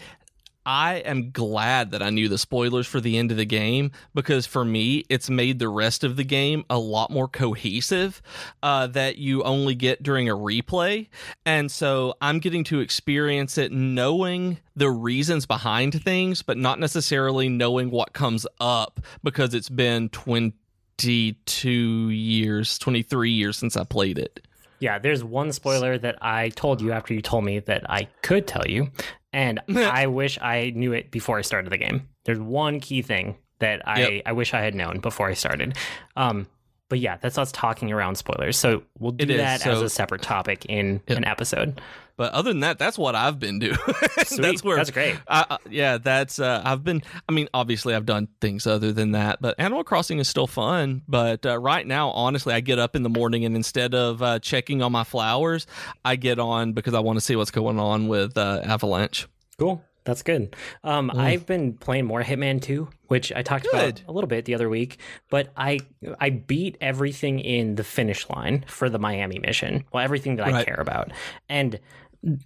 I 0.67 0.97
am 0.97 1.31
glad 1.31 1.93
that 1.93 2.03
I 2.03 2.11
knew 2.11 2.29
the 2.29 2.37
spoilers 2.37 2.87
for 2.87 3.01
the 3.01 3.17
end 3.17 3.31
of 3.31 3.39
the 3.39 3.47
game 3.47 3.93
because 4.15 4.47
for 4.47 4.65
me, 4.65 5.05
it's 5.09 5.31
made 5.31 5.59
the 5.59 5.69
rest 5.69 6.05
of 6.05 6.17
the 6.17 6.25
game 6.25 6.65
a 6.69 6.79
lot 6.79 7.11
more 7.11 7.29
cohesive 7.29 8.21
uh, 8.63 8.87
that 8.89 9.17
you 9.17 9.43
only 9.43 9.75
get 9.75 10.03
during 10.03 10.29
a 10.29 10.37
replay. 10.37 11.09
And 11.47 11.73
so 11.73 12.15
I'm 12.21 12.41
getting 12.41 12.65
to 12.65 12.81
experience 12.81 13.57
it 13.57 13.73
knowing 13.73 14.59
the 14.77 14.91
reasons 14.91 15.47
behind 15.47 16.03
things, 16.03 16.43
but 16.43 16.59
not 16.59 16.79
necessarily 16.79 17.49
knowing 17.49 17.91
what 17.91 18.13
comes 18.13 18.47
up 18.61 19.01
because 19.23 19.55
it's 19.55 19.71
been 19.71 20.11
22 20.11 22.11
years, 22.11 22.79
23 22.79 23.31
years 23.31 23.57
since 23.57 23.79
I 23.79 23.85
played 23.85 24.19
it. 24.19 24.47
Yeah, 24.81 24.99
there's 24.99 25.23
one 25.23 25.53
spoiler 25.53 25.97
that 25.99 26.19
I 26.23 26.49
told 26.51 26.81
you 26.81 26.93
after 26.93 27.15
you 27.15 27.23
told 27.23 27.45
me 27.45 27.61
that 27.61 27.89
I 27.89 28.09
could 28.23 28.47
tell 28.47 28.67
you, 28.67 28.91
and 29.33 29.61
I 29.77 30.07
wish 30.09 30.39
I 30.41 30.73
knew 30.75 30.93
it 30.93 31.11
before 31.11 31.39
I 31.39 31.43
started 31.43 31.71
the 31.71 31.79
game. 31.79 32.09
There's 32.25 32.41
one 32.41 32.81
key 32.81 33.03
thing 33.03 33.37
that 33.61 33.87
I, 33.87 34.01
Yep. 34.01 34.23
I 34.27 34.33
wish 34.33 34.55
I 34.55 34.61
had 34.63 34.75
known 34.75 35.01
before 35.01 35.29
I 35.29 35.35
started. 35.35 35.77
Um, 36.17 36.47
but 36.91 36.99
yeah, 36.99 37.17
that's 37.17 37.39
us 37.39 37.51
talking 37.53 37.91
around 37.91 38.17
spoilers. 38.17 38.59
So 38.59 38.83
we'll 38.99 39.13
do 39.13 39.23
It 39.23 39.31
is, 39.31 39.39
that 39.39 39.67
as 39.67 39.81
a 39.81 39.89
separate 39.89 40.21
topic 40.21 40.67
in 40.67 41.01
Yep. 41.09 41.17
an 41.17 41.25
episode. 41.25 41.81
But 42.19 42.35
other 42.35 42.51
than 42.51 42.61
that, 42.61 42.79
that's 42.79 42.99
what 42.99 43.15
I've 43.15 43.39
been 43.39 43.59
doing. 43.61 43.79
That's 44.37 44.63
where 44.63 44.77
That's 44.77 44.91
great. 44.91 45.17
I, 45.27 45.47
I- 45.53 45.57
yeah, 45.71 45.97
that's 45.97 46.39
uh, 46.39 46.61
I've 46.63 46.85
been. 46.85 47.03
I 47.27 47.33
mean, 47.33 47.49
obviously, 47.55 47.95
I've 47.95 48.05
done 48.05 48.29
things 48.43 48.67
other 48.67 48.93
than 48.93 49.13
that, 49.13 49.41
but 49.41 49.55
Animal 49.59 49.85
Crossing 49.85 50.19
is 50.19 50.29
still 50.29 50.47
fun. 50.47 51.01
But 51.09 51.47
uh, 51.47 51.57
right 51.59 51.87
now, 51.87 52.11
honestly, 52.11 52.53
I 52.53 52.61
get 52.61 52.79
up 52.79 52.95
in 52.95 53.05
the 53.05 53.09
morning 53.09 53.47
and 53.47 53.57
instead 53.57 53.95
of 53.95 54.21
uh, 54.23 54.39
checking 54.39 54.83
on 54.83 54.93
my 54.93 55.03
flowers, 55.05 55.67
I 56.05 56.17
get 56.17 56.39
on 56.39 56.75
because 56.75 56.93
I 56.93 57.01
want 57.01 57.17
to 57.17 57.23
see 57.23 57.37
what's 57.37 57.51
going 57.51 57.81
on 57.81 58.07
with 58.09 58.37
uh, 58.37 58.61
Avalanche. 58.65 59.27
Cool. 59.59 59.83
That's 60.11 60.23
good. 60.23 60.57
Um, 60.83 61.09
I've 61.15 61.47
been 61.47 61.75
playing 61.75 62.05
more 62.05 62.21
Hitman 62.21 62.61
2, 62.61 62.89
which 63.07 63.33
I 63.33 63.43
talked 63.43 63.69
about 63.73 64.03
a 64.09 64.11
little 64.11 64.27
bit 64.27 64.45
the 64.45 64.57
other 64.57 64.69
week, 64.69 64.99
but 65.29 65.53
I 65.57 65.79
I 66.19 66.31
beat 66.31 66.77
everything 66.81 67.39
in 67.39 67.77
the 67.77 67.85
finish 67.85 68.29
line 68.29 68.65
for 68.67 68.91
the 68.91 68.99
Miami 68.99 69.39
mission. 69.39 69.85
Well, 69.93 70.03
everything 70.03 70.35
that 70.37 70.49
I 70.49 70.65
care 70.65 70.81
about. 70.81 71.13
And 71.49 71.79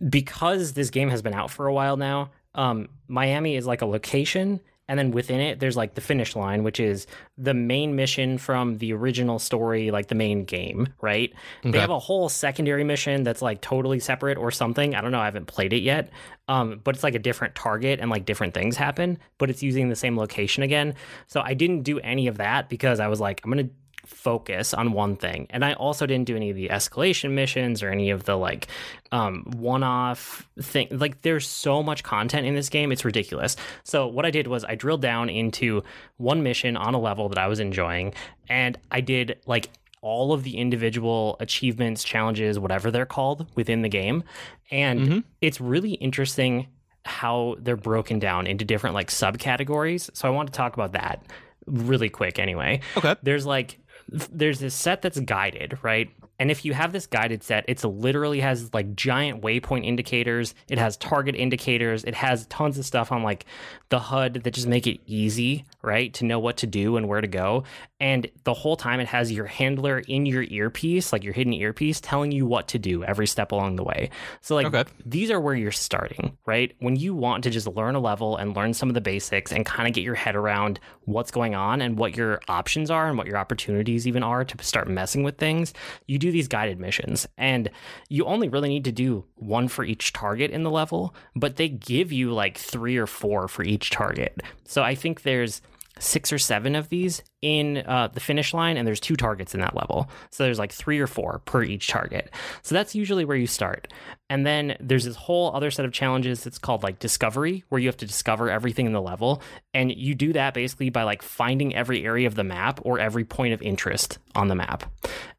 because 0.07 0.75
this 0.75 0.91
game 0.91 1.09
has 1.09 1.23
been 1.23 1.33
out 1.33 1.51
for 1.51 1.67
a 1.67 1.73
while 1.73 1.97
now, 1.97 2.33
um, 2.55 2.91
Miami 3.09 3.57
is 3.57 3.67
like 3.67 3.81
a 3.81 3.87
location 3.87 4.61
and 4.89 4.99
then 4.99 5.11
within 5.11 5.41
it 5.41 5.61
there's 5.61 5.77
like 5.77 5.95
the 5.95 6.01
finish 6.01 6.37
line 6.37 6.63
which 6.63 6.79
is 6.81 7.07
the 7.39 7.55
main 7.55 7.97
mission 7.97 8.39
from 8.39 8.79
the 8.79 8.93
original 8.93 9.39
story 9.39 9.91
like 9.91 10.09
the 10.09 10.15
main 10.15 10.45
game 10.45 10.89
right? 11.01 11.33
Okay. 11.61 11.71
they 11.71 11.79
have 11.79 11.91
a 11.91 11.99
whole 11.99 12.29
secondary 12.29 12.85
mission 12.85 13.23
that's 13.23 13.43
like 13.43 13.61
totally 13.61 14.01
separate 14.01 14.39
or 14.39 14.51
something. 14.51 14.95
I 14.95 15.01
don't 15.01 15.13
know. 15.13 15.21
I 15.21 15.27
haven't 15.27 15.47
played 15.47 15.73
it 15.73 15.83
yet. 15.83 16.11
Um, 16.49 16.81
but 16.83 16.95
it's 16.95 17.05
like 17.05 17.15
a 17.15 17.19
different 17.19 17.55
target 17.55 18.01
and 18.01 18.11
like 18.11 18.25
different 18.25 18.55
things 18.55 18.77
happen 18.77 19.19
but 19.39 19.51
it's 19.51 19.63
using 19.63 19.89
the 19.89 19.97
same 19.97 20.17
location 20.17 20.63
again. 20.63 20.95
So 21.27 21.41
i 21.41 21.55
didn't 21.55 21.83
do 21.83 21.99
any 22.01 22.27
of 22.27 22.39
that 22.39 22.69
because 22.69 23.01
i 23.01 23.09
was 23.09 23.21
like 23.21 23.41
i'm 23.45 23.51
gonna 23.51 23.69
focus 24.07 24.75
on 24.75 24.93
one 24.93 25.17
thing. 25.17 25.47
And 25.51 25.65
i 25.65 25.73
also 25.75 26.07
didn't 26.07 26.27
do 26.27 26.37
any 26.37 26.51
of 26.51 26.57
the 26.57 26.69
escalation 26.69 27.33
missions 27.33 27.83
or 27.83 27.91
any 27.91 28.11
of 28.11 28.25
the 28.25 28.37
like 28.37 28.69
um, 29.13 29.45
one-off 29.57 30.49
thing. 30.61 30.89
Like 30.91 31.23
there's 31.23 31.47
so 31.49 31.83
much 31.83 32.03
content 32.03 32.47
in 32.47 32.55
this 32.55 32.69
game 32.69 32.93
it's 32.93 33.05
ridiculous. 33.05 33.57
So 33.83 34.07
what 34.07 34.25
i 34.27 34.31
did 34.31 34.47
was 34.47 34.65
i 34.65 34.75
drilled 34.75 35.03
down 35.03 35.29
into 35.29 35.83
one 36.17 36.43
mission 36.43 36.77
on 36.77 36.95
a 36.95 37.01
level 37.01 37.29
that 37.29 37.39
i 37.39 37.47
was 37.49 37.61
enjoying 37.61 38.15
and 38.49 38.79
i 38.91 39.01
did 39.01 39.39
like 39.47 39.71
all 40.01 40.33
of 40.35 40.43
the 40.43 40.57
individual 40.59 41.37
achievements 41.41 42.05
challenges 42.05 42.59
whatever 42.59 42.91
they're 42.91 43.07
called 43.07 43.47
within 43.57 43.81
the 43.81 43.89
game. 43.89 44.23
And 44.71 45.01
Mhm. 45.01 45.25
it's 45.41 45.63
really 45.63 45.93
interesting 45.95 46.67
how 47.07 47.57
they're 47.59 47.77
broken 47.77 48.19
down 48.19 48.47
into 48.47 48.65
different 48.67 48.95
like 48.95 49.09
subcategories. 49.09 50.11
So 50.15 50.29
i 50.29 50.31
want 50.31 50.49
to 50.53 50.57
talk 50.57 50.75
about 50.75 50.93
that 50.93 51.23
really 51.67 52.11
quick 52.11 52.39
anyway. 52.39 52.81
Okay. 52.99 53.15
there's 53.23 53.47
like 53.47 53.79
there's 54.09 54.61
this 54.61 54.75
set 54.75 55.03
that's 55.03 55.21
guided 55.21 55.79
right 55.83 56.11
and 56.39 56.51
if 56.51 56.65
you 56.65 56.73
have 56.75 56.93
this 56.93 57.07
guided 57.07 57.43
set 57.43 57.65
it's 57.69 57.85
literally 57.85 58.41
has 58.41 58.73
like 58.75 58.95
giant 58.95 59.43
waypoint 59.43 59.85
indicators 59.85 60.55
it 60.69 60.79
has 60.79 60.97
target 60.97 61.35
indicators 61.35 62.05
it 62.05 62.15
has 62.15 62.47
tons 62.47 62.79
of 62.79 62.85
stuff 62.85 63.13
on 63.13 63.23
like 63.23 63.47
the 63.89 63.99
hud 63.99 64.35
that 64.45 64.53
just 64.53 64.67
make 64.67 64.87
it 64.87 65.01
easy 65.07 65.65
right 65.83 66.13
to 66.15 66.25
know 66.25 66.39
what 66.39 66.57
to 66.59 66.67
do 66.67 66.97
and 66.97 67.09
where 67.09 67.21
to 67.21 67.29
go 67.29 67.63
and 68.01 68.29
the 68.45 68.55
whole 68.55 68.77
time 68.77 69.01
it 69.01 69.07
has 69.07 69.31
your 69.33 69.47
handler 69.47 70.01
in 70.01 70.27
your 70.27 70.43
earpiece 70.43 71.13
like 71.13 71.23
your 71.23 71.33
hidden 71.33 71.53
earpiece 71.53 72.01
telling 72.01 72.33
you 72.33 72.45
what 72.47 72.69
to 72.69 72.79
do 72.79 73.05
every 73.05 73.27
step 73.27 73.53
along 73.53 73.77
the 73.77 73.85
way 73.85 74.11
so 74.41 74.55
like 74.55 74.67
Okay. 74.67 74.85
these 75.07 75.31
are 75.31 75.41
where 75.41 75.55
you're 75.55 75.71
starting, 75.71 76.37
right? 76.47 76.75
When 76.81 76.97
you 76.97 77.15
want 77.15 77.45
to 77.45 77.51
just 77.51 77.67
learn 77.69 77.95
a 77.95 78.01
level 78.01 78.37
and 78.37 78.57
learn 78.57 78.73
some 78.75 78.89
of 78.89 78.95
the 78.95 79.01
basics 79.01 79.53
and 79.53 79.65
kind 79.65 79.87
of 79.87 79.95
get 79.95 80.03
your 80.03 80.15
head 80.15 80.35
around 80.35 80.81
what's 81.03 81.31
going 81.31 81.55
on 81.55 81.81
and 81.83 81.99
what 81.99 82.17
your 82.17 82.41
options 82.49 82.91
are 82.91 83.07
and 83.07 83.17
what 83.19 83.27
your 83.27 83.37
opportunities 83.37 84.07
even 84.09 84.23
are 84.23 84.45
to 84.45 84.65
start 84.65 84.89
messing 84.89 85.23
with 85.23 85.37
things, 85.39 85.75
you 86.07 86.19
do 86.25 86.33
these 86.33 86.49
guided 86.49 86.81
missions. 86.81 87.29
And 87.37 87.71
you 88.09 88.25
only 88.25 88.49
really 88.49 88.69
need 88.69 88.85
to 88.85 88.93
do 88.93 89.25
one 89.37 89.69
for 89.69 89.85
each 89.85 90.13
target 90.13 90.51
in 90.51 90.63
the 90.63 90.71
level, 90.71 91.15
but 91.37 91.57
they 91.57 91.69
give 91.69 92.13
you 92.13 92.33
like 92.33 92.59
three 92.59 92.97
or 92.97 93.07
four 93.07 93.49
for 93.49 93.63
each 93.63 93.91
target. 93.91 94.43
So 94.65 94.83
I 94.83 94.95
think 94.95 95.23
there's 95.23 95.61
six 95.99 96.33
or 96.33 96.39
seven 96.39 96.75
of 96.75 96.89
these 96.89 97.23
in 97.41 97.79
uh, 97.79 98.09
the 98.13 98.21
finish 98.21 98.53
line, 98.53 98.77
and 98.77 98.87
there's 98.87 99.01
two 99.01 99.17
targets 99.17 99.55
in 99.55 99.61
that 99.61 99.77
level. 99.77 100.11
So 100.31 100.45
there's 100.45 100.59
like 100.59 100.73
three 100.73 100.99
or 100.99 101.07
four 101.07 101.41
per 101.45 101.63
each 101.63 101.87
target. 101.89 102.31
So 102.63 102.75
that's 102.75 102.95
usually 102.95 103.25
where 103.25 103.37
you 103.37 103.47
start. 103.47 103.93
And 104.29 104.47
then 104.47 104.77
there's 104.81 105.05
this 105.05 105.17
whole 105.17 105.55
other 105.55 105.71
set 105.71 105.85
of 105.85 105.93
challenges 105.93 106.43
that's 106.43 106.59
called 106.59 106.83
like 106.83 106.99
discovery, 106.99 107.65
where 107.69 107.81
you 107.81 107.89
have 107.89 107.97
to 107.99 108.07
discover 108.07 108.51
everything 108.51 108.87
in 108.87 108.93
the 108.93 109.03
level. 109.03 109.43
And 109.73 109.95
you 109.95 110.15
do 110.15 110.33
that 110.33 110.55
basically 110.55 110.91
by 110.91 111.05
like 111.05 111.23
finding 111.23 111.75
every 111.75 112.05
area 112.05 112.27
of 112.27 112.35
the 112.35 112.45
map 112.45 112.81
or 112.83 112.99
every 112.99 113.25
point 113.25 113.55
of 113.55 113.63
interest 113.63 114.19
on 114.35 114.49
the 114.49 114.55
map. 114.55 114.91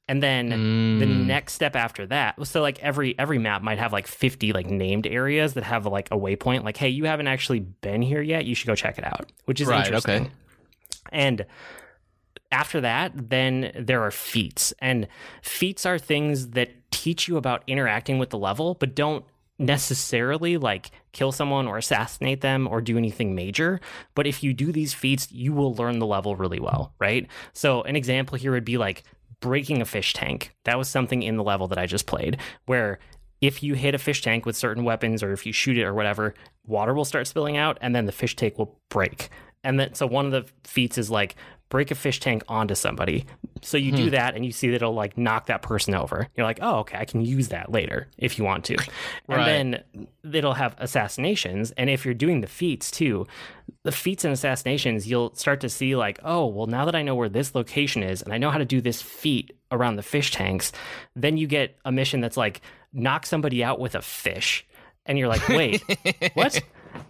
And 0.08 0.22
then 0.22 0.50
the 1.00 1.06
Mm. 1.06 1.26
next 1.26 1.54
step 1.54 1.76
after 1.76 2.06
that, 2.08 2.36
so 2.46 2.62
like 2.62 2.78
every 2.84 3.18
every 3.18 3.40
map 3.40 3.64
might 3.64 3.80
have 3.80 3.92
like 3.92 4.06
50 4.06 4.54
like 4.54 4.68
named 4.68 5.08
areas 5.08 5.56
that 5.56 5.64
have 5.64 5.86
like 5.88 6.08
a 6.12 6.16
waypoint 6.18 6.64
like 6.64 6.78
hey, 6.78 6.90
you 6.90 7.06
haven't 7.06 7.28
actually 7.28 7.60
been 7.60 8.02
here 8.04 8.22
yet, 8.22 8.46
you 8.46 8.54
should 8.54 8.68
go 8.68 8.76
check 8.76 8.98
it 9.00 9.04
out, 9.04 9.32
which 9.46 9.60
is 9.62 9.68
Right, 9.68 9.86
interesting. 9.86 10.24
okay. 10.26 10.32
And 11.12 11.46
after 12.52 12.82
that, 12.82 13.30
then 13.30 13.72
there 13.78 14.04
are 14.04 14.12
feats. 14.12 14.74
And 14.80 15.08
feats 15.42 15.86
are 15.86 15.98
things 15.98 16.50
that 16.52 16.70
teach 16.92 17.28
you 17.28 17.38
about 17.38 17.64
interacting 17.68 18.20
with 18.20 18.30
the 18.30 18.38
level, 18.38 18.76
but 18.76 18.96
don't 18.96 19.26
necessarily 19.58 20.58
like 20.58 20.92
kill 21.12 21.32
someone 21.32 21.68
or 21.68 21.78
assassinate 21.78 22.42
them 22.42 22.68
or 22.68 22.82
do 22.82 22.98
anything 22.98 23.36
major. 23.36 23.80
But 24.14 24.28
if 24.28 24.44
you 24.44 24.54
do 24.54 24.72
these 24.72 24.94
feats, 24.94 25.32
you 25.32 25.52
will 25.54 25.74
learn 25.76 26.00
the 26.00 26.06
level 26.06 26.36
really 26.36 26.60
well, 26.60 26.94
right? 27.00 27.28
So, 27.54 27.82
an 27.84 27.96
example 27.96 28.38
here 28.38 28.52
would 28.52 28.66
be 28.66 28.78
like 28.78 29.04
breaking 29.40 29.82
a 29.82 29.86
fish 29.86 30.14
tank. 30.14 30.54
That 30.64 30.78
was 30.78 30.88
something 30.88 31.24
in 31.24 31.38
the 31.38 31.44
level 31.44 31.68
that 31.68 31.78
I 31.78 31.86
just 31.86 32.06
played 32.08 32.38
where 32.66 33.00
if 33.42 33.62
you 33.62 33.74
hit 33.74 33.96
a 33.96 34.00
fish 34.00 34.22
tank 34.22 34.46
with 34.46 34.56
certain 34.56 34.84
weapons 34.84 35.22
or 35.22 35.32
if 35.32 35.46
you 35.46 35.54
shoot 35.54 35.78
it 35.78 35.84
or 35.84 35.94
whatever, 35.94 36.34
water 36.66 36.94
will 36.94 37.06
start 37.06 37.28
spilling 37.28 37.58
out 37.58 37.78
and 37.82 37.96
then 37.96 38.06
the 38.06 38.12
fish 38.12 38.36
tank 38.36 38.58
will 38.58 38.80
break. 38.90 39.30
And 39.64 39.80
then, 39.80 39.94
so 39.94 40.06
one 40.06 40.26
of 40.26 40.32
the 40.32 40.46
feats 40.64 40.98
is 40.98 41.10
like 41.10 41.36
break 41.70 41.90
a 41.92 41.96
fish 41.96 42.20
tank 42.20 42.44
onto 42.48 42.76
somebody. 42.76 43.26
So 43.62 43.78
you 43.78 43.92
do 43.92 44.06
hmm. 44.06 44.10
that 44.12 44.36
and 44.36 44.46
you 44.46 44.52
see 44.52 44.68
that 44.70 44.76
it'll 44.76 44.94
like 44.94 45.18
knock 45.18 45.48
that 45.48 45.64
person 45.64 45.96
over. 45.96 46.28
You're 46.36 46.46
like, 46.46 46.60
oh, 46.62 46.78
okay, 46.80 47.00
I 47.00 47.06
can 47.06 47.26
use 47.26 47.48
that 47.48 47.72
later 47.72 48.08
if 48.18 48.38
you 48.38 48.46
want 48.46 48.64
to. 48.66 48.78
And 49.28 49.84
then 50.24 50.36
it'll 50.38 50.54
have 50.54 50.76
assassinations. 50.78 51.72
And 51.72 51.90
if 51.90 52.06
you're 52.06 52.14
doing 52.14 52.42
the 52.42 52.48
feats 52.48 52.92
too, 52.92 53.26
the 53.86 53.92
feats 53.92 54.26
and 54.26 54.34
assassinations, 54.34 55.08
you'll 55.08 55.32
start 55.36 55.62
to 55.62 55.70
see 55.70 55.96
like, 55.96 56.20
oh, 56.24 56.48
well, 56.48 56.66
now 56.66 56.86
that 56.86 56.96
I 56.96 57.04
know 57.04 57.14
where 57.14 57.30
this 57.30 57.54
location 57.54 58.02
is 58.02 58.24
and 58.24 58.34
I 58.34 58.40
know 58.40 58.50
how 58.50 58.58
to 58.58 58.66
do 58.66 58.82
this 58.82 59.00
feat 59.00 59.56
around 59.72 59.98
the 59.98 60.02
fish 60.02 60.32
tanks, 60.32 60.72
then 61.16 61.38
you 61.38 61.46
get 61.46 61.78
a 61.86 61.92
mission 61.92 62.20
that's 62.20 62.36
like 62.36 62.62
knock 62.94 63.28
somebody 63.28 63.64
out 63.64 63.80
with 63.80 63.94
a 63.94 64.02
fish. 64.02 64.66
And 65.06 65.20
you're 65.20 65.28
like, 65.28 65.48
wait, 65.48 65.84
what? 66.34 66.64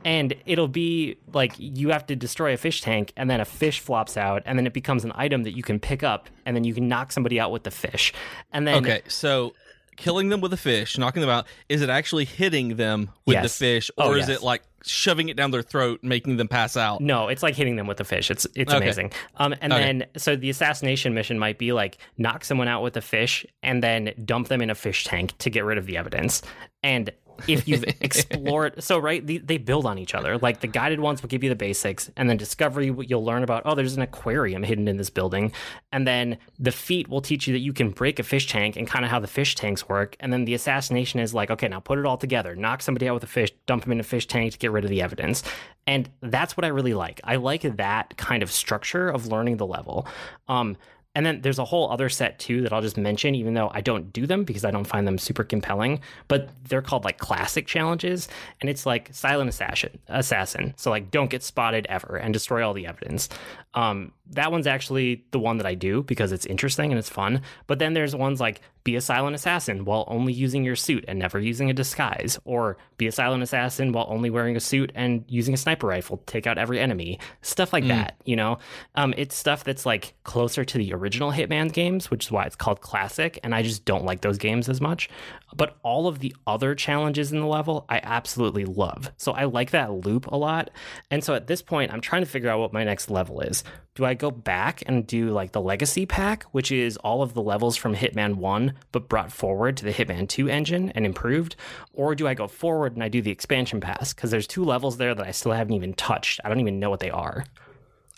And 0.03 0.35
it'll 0.45 0.67
be 0.67 1.17
like 1.31 1.53
you 1.57 1.89
have 1.91 2.05
to 2.07 2.15
destroy 2.17 2.51
a 2.53 2.57
fish 2.57 2.81
tank, 2.81 3.13
and 3.15 3.29
then 3.29 3.39
a 3.39 3.45
fish 3.45 3.79
flops 3.79 4.17
out, 4.17 4.43
and 4.45 4.59
then 4.59 4.67
it 4.67 4.73
becomes 4.73 5.05
an 5.05 5.13
item 5.15 5.43
that 5.43 5.55
you 5.55 5.63
can 5.63 5.79
pick 5.79 6.03
up, 6.03 6.27
and 6.45 6.57
then 6.57 6.65
you 6.65 6.73
can 6.73 6.89
knock 6.89 7.13
somebody 7.13 7.39
out 7.39 7.51
with 7.51 7.63
the 7.63 7.71
fish. 7.71 8.11
And 8.51 8.67
then 8.67 8.83
Okay, 8.83 9.01
so 9.07 9.53
killing 9.95 10.29
them 10.29 10.41
with 10.41 10.53
a 10.53 10.57
fish, 10.57 10.97
knocking 10.97 11.21
them 11.21 11.29
out, 11.29 11.45
is 11.69 11.81
it 11.81 11.89
actually 11.89 12.25
hitting 12.25 12.75
them 12.75 13.09
with 13.25 13.37
the 13.37 13.43
Yes. 13.43 13.57
fish, 13.57 13.91
Oh, 13.97 14.09
or 14.09 14.17
is 14.17 14.27
yes. 14.27 14.37
it 14.39 14.43
like 14.43 14.61
shoving 14.83 15.29
it 15.29 15.35
down 15.37 15.51
their 15.51 15.61
throat, 15.63 15.99
making 16.03 16.37
them 16.37 16.47
pass 16.47 16.77
out? 16.77 17.01
No, 17.01 17.27
it's 17.27 17.41
like 17.41 17.55
hitting 17.55 17.75
them 17.75 17.87
with 17.87 17.99
a 17.99 18.03
fish. 18.03 18.29
It's 18.29 18.45
it's 18.55 18.71
Okay. 18.73 18.83
amazing. 18.83 19.11
Um, 19.37 19.55
and 19.61 19.73
Okay. 19.73 19.81
then 19.83 20.05
so 20.17 20.35
the 20.35 20.49
assassination 20.49 21.13
mission 21.13 21.39
might 21.39 21.57
be 21.57 21.71
like 21.73 21.97
knock 22.17 22.43
someone 22.45 22.67
out 22.67 22.83
with 22.83 22.95
a 22.97 23.01
fish 23.01 23.45
and 23.63 23.81
then 23.83 24.13
dump 24.25 24.47
them 24.47 24.61
in 24.61 24.69
a 24.69 24.75
fish 24.75 25.03
tank 25.05 25.37
to 25.39 25.49
get 25.49 25.63
rid 25.65 25.77
of 25.77 25.85
the 25.85 25.97
evidence. 25.97 26.41
And 26.83 27.11
if 27.47 27.67
you've 27.67 27.83
explored, 28.01 28.81
so 28.83 28.97
right, 28.97 29.25
the, 29.25 29.37
they 29.39 29.57
build 29.57 29.85
on 29.85 29.97
each 29.97 30.15
other. 30.15 30.37
Like 30.37 30.61
the 30.61 30.67
guided 30.67 30.99
ones 30.99 31.21
will 31.21 31.29
give 31.29 31.43
you 31.43 31.49
the 31.49 31.55
basics, 31.55 32.09
and 32.15 32.29
then 32.29 32.37
discovery 32.37 32.93
you'll 33.07 33.25
learn 33.25 33.43
about. 33.43 33.63
Oh, 33.65 33.75
there's 33.75 33.95
an 33.95 34.01
aquarium 34.01 34.63
hidden 34.63 34.87
in 34.87 34.97
this 34.97 35.09
building, 35.09 35.51
and 35.91 36.07
then 36.07 36.37
the 36.59 36.71
feat 36.71 37.07
will 37.07 37.21
teach 37.21 37.47
you 37.47 37.53
that 37.53 37.59
you 37.59 37.73
can 37.73 37.89
break 37.89 38.19
a 38.19 38.23
fish 38.23 38.47
tank 38.47 38.75
and 38.75 38.87
kind 38.87 39.05
of 39.05 39.11
how 39.11 39.19
the 39.19 39.27
fish 39.27 39.55
tanks 39.55 39.87
work. 39.87 40.15
And 40.19 40.31
then 40.31 40.45
the 40.45 40.53
assassination 40.53 41.19
is 41.19 41.33
like, 41.33 41.51
okay, 41.51 41.67
now 41.67 41.79
put 41.79 41.99
it 41.99 42.05
all 42.05 42.17
together. 42.17 42.55
Knock 42.55 42.81
somebody 42.81 43.07
out 43.07 43.15
with 43.15 43.23
a 43.23 43.27
fish, 43.27 43.51
dump 43.65 43.83
them 43.83 43.91
in 43.91 43.99
a 43.99 44.03
fish 44.03 44.27
tank 44.27 44.53
to 44.53 44.57
get 44.57 44.71
rid 44.71 44.83
of 44.83 44.89
the 44.89 45.01
evidence. 45.01 45.43
And 45.87 46.09
that's 46.21 46.57
what 46.57 46.65
I 46.65 46.69
really 46.69 46.93
like. 46.93 47.21
I 47.23 47.35
like 47.35 47.61
that 47.77 48.17
kind 48.17 48.41
of 48.41 48.51
structure 48.51 49.09
of 49.09 49.27
learning 49.27 49.57
the 49.57 49.67
level. 49.67 50.07
Um, 50.47 50.77
and 51.15 51.25
then 51.25 51.41
there's 51.41 51.59
a 51.59 51.65
whole 51.65 51.89
other 51.91 52.09
set 52.09 52.37
too 52.37 52.61
that 52.61 52.73
I'll 52.73 52.81
just 52.81 52.97
mention, 52.97 53.33
even 53.35 53.53
though 53.53 53.71
I 53.73 53.81
don't 53.81 54.11
do 54.11 54.27
them 54.27 54.43
because 54.43 54.65
I 54.65 54.71
don't 54.71 54.85
find 54.85 55.07
them 55.07 55.17
super 55.17 55.43
compelling. 55.43 56.01
But 56.27 56.49
they're 56.67 56.81
called 56.81 57.05
like 57.05 57.17
classic 57.17 57.67
challenges, 57.67 58.27
and 58.61 58.69
it's 58.69 58.85
like 58.85 59.13
silent 59.13 59.49
assassin, 59.49 59.97
assassin. 60.09 60.73
So 60.77 60.89
like 60.89 61.09
don't 61.11 61.29
get 61.29 61.41
spotted 61.41 61.87
ever 61.89 62.17
and 62.17 62.33
destroy 62.33 62.65
all 62.67 62.73
the 62.73 62.85
evidence. 62.85 63.29
Um, 63.73 64.11
that 64.31 64.51
one's 64.51 64.67
actually 64.67 65.25
the 65.31 65.39
one 65.39 65.57
that 65.57 65.67
I 65.67 65.75
do 65.75 66.03
because 66.03 66.31
it's 66.31 66.45
interesting 66.45 66.91
and 66.91 66.99
it's 66.99 67.09
fun. 67.09 67.41
But 67.67 67.79
then 67.79 67.93
there's 67.93 68.15
ones 68.15 68.39
like 68.39 68.61
be 68.83 68.95
a 68.95 69.01
silent 69.01 69.35
assassin 69.35 69.83
while 69.83 70.05
only 70.07 70.31
using 70.31 70.63
your 70.63 70.75
suit 70.75 71.05
and 71.07 71.17
never 71.17 71.39
using 71.39 71.69
a 71.69 71.73
disguise, 71.73 72.37
or 72.45 72.77
be 72.97 73.07
a 73.07 73.11
silent 73.11 73.41
assassin 73.41 73.91
while 73.91 74.05
only 74.09 74.29
wearing 74.29 74.55
a 74.55 74.59
suit 74.59 74.91
and 74.93 75.25
using 75.27 75.53
a 75.53 75.57
sniper 75.57 75.87
rifle 75.87 76.17
to 76.17 76.25
take 76.25 76.45
out 76.45 76.57
every 76.57 76.79
enemy. 76.79 77.19
Stuff 77.41 77.73
like 77.73 77.87
that, 77.87 78.15
you 78.25 78.35
know? 78.35 78.59
Um, 78.93 79.13
it's 79.17 79.35
stuff 79.35 79.63
that's 79.63 79.85
like 79.85 80.13
closer 80.23 80.63
to 80.63 80.77
the 80.77 80.93
original 80.93 81.31
Hitman 81.31 81.73
games, 81.73 82.11
which 82.11 82.25
is 82.25 82.31
why 82.31 82.43
it's 82.43 82.55
called 82.55 82.81
classic, 82.81 83.39
and 83.43 83.55
I 83.55 83.63
just 83.63 83.85
don't 83.85 84.05
like 84.05 84.21
those 84.21 84.37
games 84.37 84.69
as 84.69 84.79
much. 84.79 85.09
But 85.55 85.77
all 85.81 86.07
of 86.07 86.19
the 86.19 86.35
other 86.45 86.75
challenges 86.75 87.31
in 87.31 87.39
the 87.39 87.47
level, 87.47 87.85
I 87.89 88.01
absolutely 88.03 88.65
love. 88.65 89.11
So 89.17 89.31
I 89.31 89.45
like 89.45 89.71
that 89.71 89.91
loop 89.91 90.27
a 90.27 90.37
lot. 90.37 90.69
And 91.09 91.23
so 91.23 91.33
at 91.33 91.47
this 91.47 91.61
point, 91.61 91.91
I'm 91.91 92.01
trying 92.01 92.21
to 92.21 92.29
figure 92.29 92.49
out 92.49 92.59
what 92.59 92.73
my 92.73 92.83
next 92.83 93.09
level 93.09 93.41
is. 93.41 93.63
Do 93.95 94.03
I 94.03 94.13
go 94.13 94.29
back 94.29 94.83
and 94.87 95.07
do 95.07 95.29
like 95.29 95.53
the 95.53 95.61
legacy 95.61 96.05
pack, 96.05 96.43
which 96.51 96.69
is 96.69 96.97
all 96.97 97.21
of 97.21 97.33
the 97.33 97.41
levels 97.41 97.77
from 97.77 97.95
Hitman 97.95 98.35
1 98.35 98.73
but 98.91 99.07
brought 99.07 99.31
forward 99.31 99.77
to 99.77 99.85
the 99.85 99.93
Hitman 99.93 100.27
2 100.27 100.49
engine 100.49 100.89
and 100.89 101.05
improved? 101.05 101.55
Or 101.93 102.13
do 102.13 102.27
I 102.27 102.33
go 102.33 102.49
forward 102.49 102.95
and 102.95 103.03
I 103.05 103.07
do 103.07 103.21
the 103.21 103.31
expansion 103.31 103.79
pass? 103.79 104.13
Because 104.13 104.31
there's 104.31 104.47
two 104.47 104.65
levels 104.65 104.97
there 104.97 105.15
that 105.15 105.25
I 105.25 105.31
still 105.31 105.53
haven't 105.53 105.75
even 105.75 105.93
touched. 105.93 106.41
I 106.43 106.49
don't 106.49 106.59
even 106.59 106.77
know 106.77 106.89
what 106.89 106.99
they 106.99 107.09
are. 107.09 107.45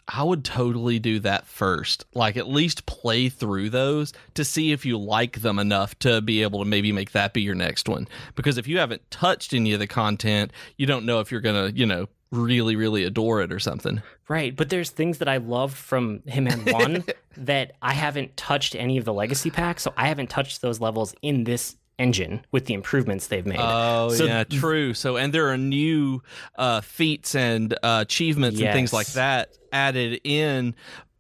I 0.08 0.24
would 0.24 0.44
totally 0.44 0.98
do 0.98 1.20
that 1.20 1.46
first. 1.46 2.06
Like 2.12 2.38
at 2.38 2.48
least 2.48 2.88
play 2.88 3.30
through 3.30 3.70
those 3.70 4.14
to 4.34 4.44
see 4.44 4.72
if 4.72 4.84
you 4.84 4.98
like 4.98 5.42
them 5.42 5.60
enough 5.60 6.00
to 6.00 6.22
be 6.22 6.42
able 6.42 6.58
to 6.58 6.66
maybe 6.66 6.92
make 6.92 7.12
that 7.12 7.34
be 7.34 7.44
your 7.44 7.54
next 7.54 7.88
one. 7.88 8.08
Because 8.34 8.58
if 8.58 8.68
you 8.68 8.80
haven't 8.80 9.12
touched 9.12 9.54
any 9.54 9.74
of 9.74 9.80
the 9.80 9.86
content, 9.86 10.52
you 10.76 10.88
don't 10.88 11.06
know 11.06 11.20
if 11.20 11.32
you're 11.32 11.42
going 11.42 11.72
to, 11.72 11.78
you 11.78 11.86
know, 11.86 12.08
really 12.32 12.76
really 12.76 13.04
adore 13.04 13.42
it 13.42 13.52
or 13.52 13.60
something. 13.60 14.02
Right, 14.28 14.56
but 14.56 14.70
there's 14.70 14.90
things 14.90 15.20
that 15.20 15.28
I 15.28 15.38
love 15.38 15.74
from 15.74 16.20
Hitman 16.28 16.72
1 16.72 17.06
that 17.46 17.74
I 17.82 17.94
haven't 17.94 18.36
touched 18.36 18.76
any 18.76 18.98
of 18.98 19.06
the 19.06 19.14
legacy 19.14 19.50
packs, 19.50 19.84
so 19.84 19.94
I 19.96 20.08
haven't 20.08 20.30
touched 20.30 20.62
those 20.62 20.82
levels 20.82 21.16
in 21.22 21.46
this 21.46 21.78
engine 22.00 22.46
with 22.52 22.66
the 22.66 22.74
improvements 22.74 23.28
they've 23.28 23.46
made. 23.46 23.60
Oh 23.60 24.10
So- 24.10 24.26
yeah, 24.26 24.44
true. 24.44 24.94
So 24.94 25.18
and 25.18 25.34
there 25.34 25.50
are 25.50 25.58
new 25.58 26.22
uh, 26.56 26.82
feats 26.82 27.36
and 27.36 27.74
uh, 27.82 28.00
achievements 28.02 28.60
and 28.60 28.74
things 28.74 28.94
like 28.94 29.08
that 29.14 29.50
added 29.72 30.22
in 30.24 30.76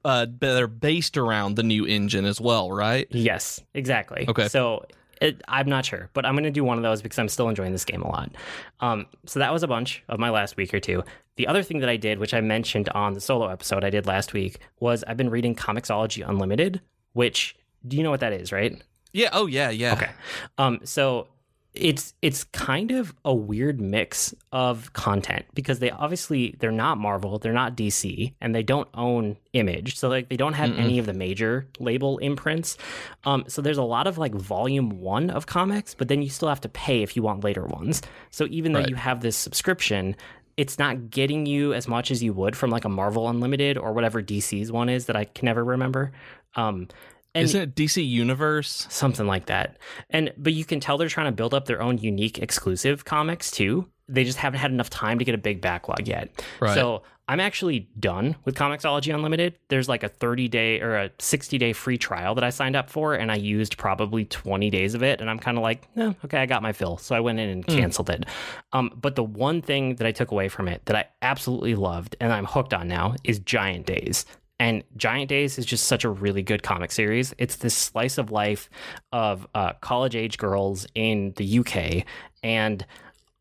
uh, 0.05 0.26
that 0.39 0.62
are 0.62 0.68
based 0.68 1.18
around 1.18 1.55
the 1.55 1.64
new 1.64 1.86
engine 1.86 2.26
as 2.26 2.39
well, 2.39 2.72
right? 2.72 3.08
Yes, 3.10 3.62
exactly. 3.74 4.26
Okay. 4.28 4.47
So 4.47 4.86
it, 5.22 5.41
I'm 5.47 5.68
not 5.68 5.86
sure, 5.86 6.09
but 6.13 6.26
I'm 6.26 6.34
going 6.34 6.43
to 6.43 6.51
do 6.51 6.63
one 6.63 6.78
of 6.78 6.84
those 6.84 7.01
because 7.01 7.20
I'm 7.20 7.30
still 7.30 7.49
enjoying 7.49 7.72
this 7.72 7.86
game 7.86 8.01
a 8.01 8.07
lot. 8.07 8.32
Um, 8.80 9.05
so 9.26 9.39
that 9.39 9.51
was 9.51 9.63
a 9.63 9.68
bunch 9.68 10.03
of 10.09 10.20
my 10.20 10.30
last 10.30 10.57
week 10.57 10.74
or 10.74 10.80
two. 10.80 11.03
The 11.36 11.47
other 11.47 11.63
thing 11.63 11.80
that 11.80 11.89
I 11.89 11.97
did, 11.97 12.20
which 12.20 12.34
I 12.34 12.41
mentioned 12.41 12.89
on 12.89 13.13
the 13.13 13.22
solo 13.22 13.47
episode 13.47 13.84
I 13.84 13.89
did 13.89 14.05
last 14.05 14.34
week, 14.34 14.59
was 14.80 15.03
I've 15.05 15.18
been 15.18 15.30
reading 15.30 15.55
Comixology 15.55 16.28
Unlimited, 16.28 16.82
which 17.13 17.55
do 17.88 17.97
you 17.97 18.03
know 18.03 18.11
what 18.11 18.20
that 18.22 18.34
is, 18.34 18.51
right? 18.51 18.82
Yeah. 19.13 19.30
Oh 19.34 19.45
yeah. 19.45 19.70
Yeah. 19.70 19.93
Okay. 19.93 20.09
Um, 20.57 20.80
so 20.84 21.28
it's 21.80 22.13
it's 22.21 22.43
kind 22.45 22.91
of 22.91 23.13
a 23.23 23.34
weird 23.34 23.80
mix 23.80 24.34
of 24.51 24.91
content 24.93 25.45
because 25.53 25.80
they 25.80 25.89
obviously 25.91 26.55
they're 26.59 26.71
not 26.71 26.97
Marvel, 26.97 27.39
they're 27.39 27.53
not 27.53 27.75
DC, 27.78 28.34
and 28.41 28.53
they 28.53 28.63
don't 28.63 28.88
own 28.93 29.38
Image. 29.53 29.97
So 29.97 30.07
like 30.09 30.30
they 30.30 30.38
don't 30.38 30.53
have 30.53 30.78
any 30.78 30.99
of 30.99 31.05
the 31.07 31.13
major 31.13 31.65
label 31.80 32.19
imprints. 32.19 32.78
Um, 33.23 33.43
so 33.47 33.61
there's 33.61 33.78
a 33.80 33.84
lot 33.84 34.05
of 34.05 34.17
like 34.19 34.36
volume 34.36 34.99
one 35.01 35.30
of 35.32 35.47
comics, 35.47 35.95
but 35.95 36.07
then 36.09 36.21
you 36.21 36.30
still 36.30 36.49
have 36.49 36.61
to 36.61 36.69
pay 36.69 37.01
if 37.01 37.15
you 37.15 37.23
want 37.23 37.43
later 37.43 37.65
ones. 37.65 38.01
So 38.30 38.45
even 38.51 38.73
though 38.73 38.80
Right. 38.82 38.89
you 38.89 38.95
have 38.95 39.21
this 39.21 39.36
subscription, 39.36 40.15
it's 40.57 40.78
not 40.78 41.09
getting 41.09 41.45
you 41.47 41.73
as 41.73 41.88
much 41.88 42.11
as 42.11 42.21
you 42.21 42.34
would 42.34 42.55
from 42.55 42.69
like 42.69 42.86
a 42.86 42.89
Marvel 42.89 43.28
Unlimited 43.30 43.78
or 43.78 43.93
whatever 43.93 44.21
DC's 44.21 44.71
one 44.71 44.89
is 44.89 45.05
that 45.07 45.15
I 45.15 45.25
can 45.25 45.45
never 45.45 45.63
remember. 45.63 46.11
Um, 46.55 46.88
and 47.38 47.45
Isn't 47.45 47.61
it 47.61 47.75
DC 47.75 48.07
Universe? 48.07 48.88
something 48.89 49.27
like 49.27 49.45
that. 49.47 49.77
And 50.09 50.33
but 50.38 50.53
you 50.53 50.65
can 50.65 50.79
tell 50.79 50.97
they're 50.97 51.07
trying 51.07 51.27
to 51.27 51.31
build 51.31 51.53
up 51.53 51.65
their 51.65 51.81
own 51.81 51.97
unique 51.97 52.39
exclusive 52.39 53.05
comics 53.05 53.51
too. 53.51 53.88
They 54.09 54.23
just 54.23 54.38
haven't 54.38 54.59
had 54.59 54.71
enough 54.71 54.89
time 54.89 55.19
to 55.19 55.25
get 55.25 55.35
a 55.35 55.38
big 55.38 55.61
backlog 55.61 56.07
yet. 56.07 56.29
Right. 56.61 56.73
So 56.75 57.03
I'm 57.29 57.41
actually 57.41 57.89
done 57.99 58.38
with 58.45 58.55
Comixology 58.55 59.13
Unlimited. 59.13 59.55
There's 59.67 59.89
like 59.89 60.03
a 60.03 60.07
30 60.07 60.47
day 60.47 60.79
or 60.79 60.95
a 60.95 61.11
60 61.19 61.57
day 61.57 61.73
free 61.73 61.97
trial 61.97 62.33
that 62.35 62.43
I 62.45 62.49
signed 62.49 62.77
up 62.77 62.89
for, 62.89 63.15
and 63.15 63.29
I 63.29 63.35
used 63.35 63.77
probably 63.77 64.23
20 64.23 64.69
days 64.69 64.93
of 64.93 65.03
it. 65.03 65.19
And 65.19 65.29
I'm 65.29 65.38
kind 65.38 65.57
of 65.57 65.61
like, 65.63 65.89
eh, 65.97 66.13
okay, 66.23 66.38
I 66.38 66.45
got 66.45 66.61
my 66.63 66.71
fill. 66.71 66.97
So 66.97 67.15
I 67.15 67.19
went 67.19 67.39
in 67.39 67.49
and 67.49 67.67
canceled 67.67 68.09
it. 68.09 68.25
Um, 68.71 68.93
but 68.95 69.15
the 69.15 69.25
one 69.25 69.61
thing 69.61 69.95
that 69.95 70.07
I 70.07 70.13
took 70.13 70.31
away 70.31 70.47
from 70.47 70.69
it 70.69 70.85
that 70.85 70.95
I 70.95 71.05
absolutely 71.21 71.75
loved 71.75 72.15
and 72.21 72.31
I'm 72.31 72.45
hooked 72.45 72.73
on 72.73 72.88
now 72.88 73.15
is 73.25 73.39
Giant 73.39 73.85
Days. 73.85 74.25
And 74.60 74.84
Giant 74.95 75.30
Days 75.30 75.58
is 75.58 75.66
just 75.66 75.86
such 75.86 76.03
a 76.03 76.10
really 76.10 76.41
good 76.41 76.64
comic 76.64 76.91
series. 76.91 77.34
It's 77.38 77.58
this 77.58 77.76
slice 77.76 78.18
of 78.18 78.32
life 78.32 78.70
of 79.12 79.47
uh, 79.53 79.74
college 79.82 80.16
age 80.16 80.38
girls 80.38 80.88
in 80.95 81.34
the 81.36 81.60
UK. 81.60 82.05
And 82.43 82.86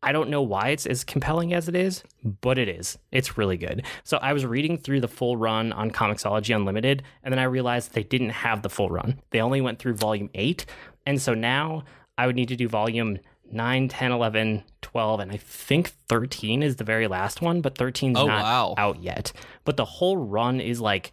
I 0.03 0.11
don't 0.11 0.29
know 0.29 0.43
why 0.43 0.69
it's 0.69 0.85
as 0.85 1.03
compelling 1.03 1.53
as 1.53 1.67
it 1.67 1.75
is, 1.75 2.03
but 2.41 2.59
it 2.59 2.69
is. 2.69 2.99
It's 3.11 3.37
really 3.37 3.57
good. 3.57 3.83
So 4.03 4.17
I 4.17 4.31
was 4.31 4.45
reading 4.45 4.77
through 4.77 5.01
the 5.01 5.07
full 5.07 5.37
run 5.37 5.73
on 5.73 5.89
Comixology 5.89 6.55
Unlimited, 6.55 7.03
and 7.23 7.31
then 7.31 7.39
I 7.39 7.43
realized 7.45 7.93
they 7.93 8.03
didn't 8.03 8.29
have 8.29 8.61
the 8.61 8.69
full 8.69 8.89
run. 8.89 9.19
They 9.31 9.41
only 9.41 9.59
went 9.59 9.79
through 9.79 9.95
volume 9.95 10.29
eight. 10.35 10.67
And 11.07 11.19
so 11.19 11.33
now 11.33 11.83
I 12.17 12.27
would 12.27 12.35
need 12.35 12.49
to 12.49 12.55
do 12.55 12.67
volume 12.67 13.17
9, 13.51 13.87
10, 13.89 14.11
11, 14.11 14.63
12, 14.81 15.19
and 15.19 15.31
I 15.31 15.37
think 15.37 15.89
13 16.09 16.63
is 16.63 16.75
the 16.77 16.83
very 16.83 17.07
last 17.07 17.41
one, 17.41 17.61
but 17.61 17.75
13's 17.75 18.17
Oh, 18.17 18.27
not 18.27 18.43
wow. 18.43 18.75
out 18.77 19.01
yet. 19.01 19.31
But 19.65 19.77
the 19.77 19.85
whole 19.85 20.17
run 20.17 20.59
is 20.59 20.79
like 20.81 21.11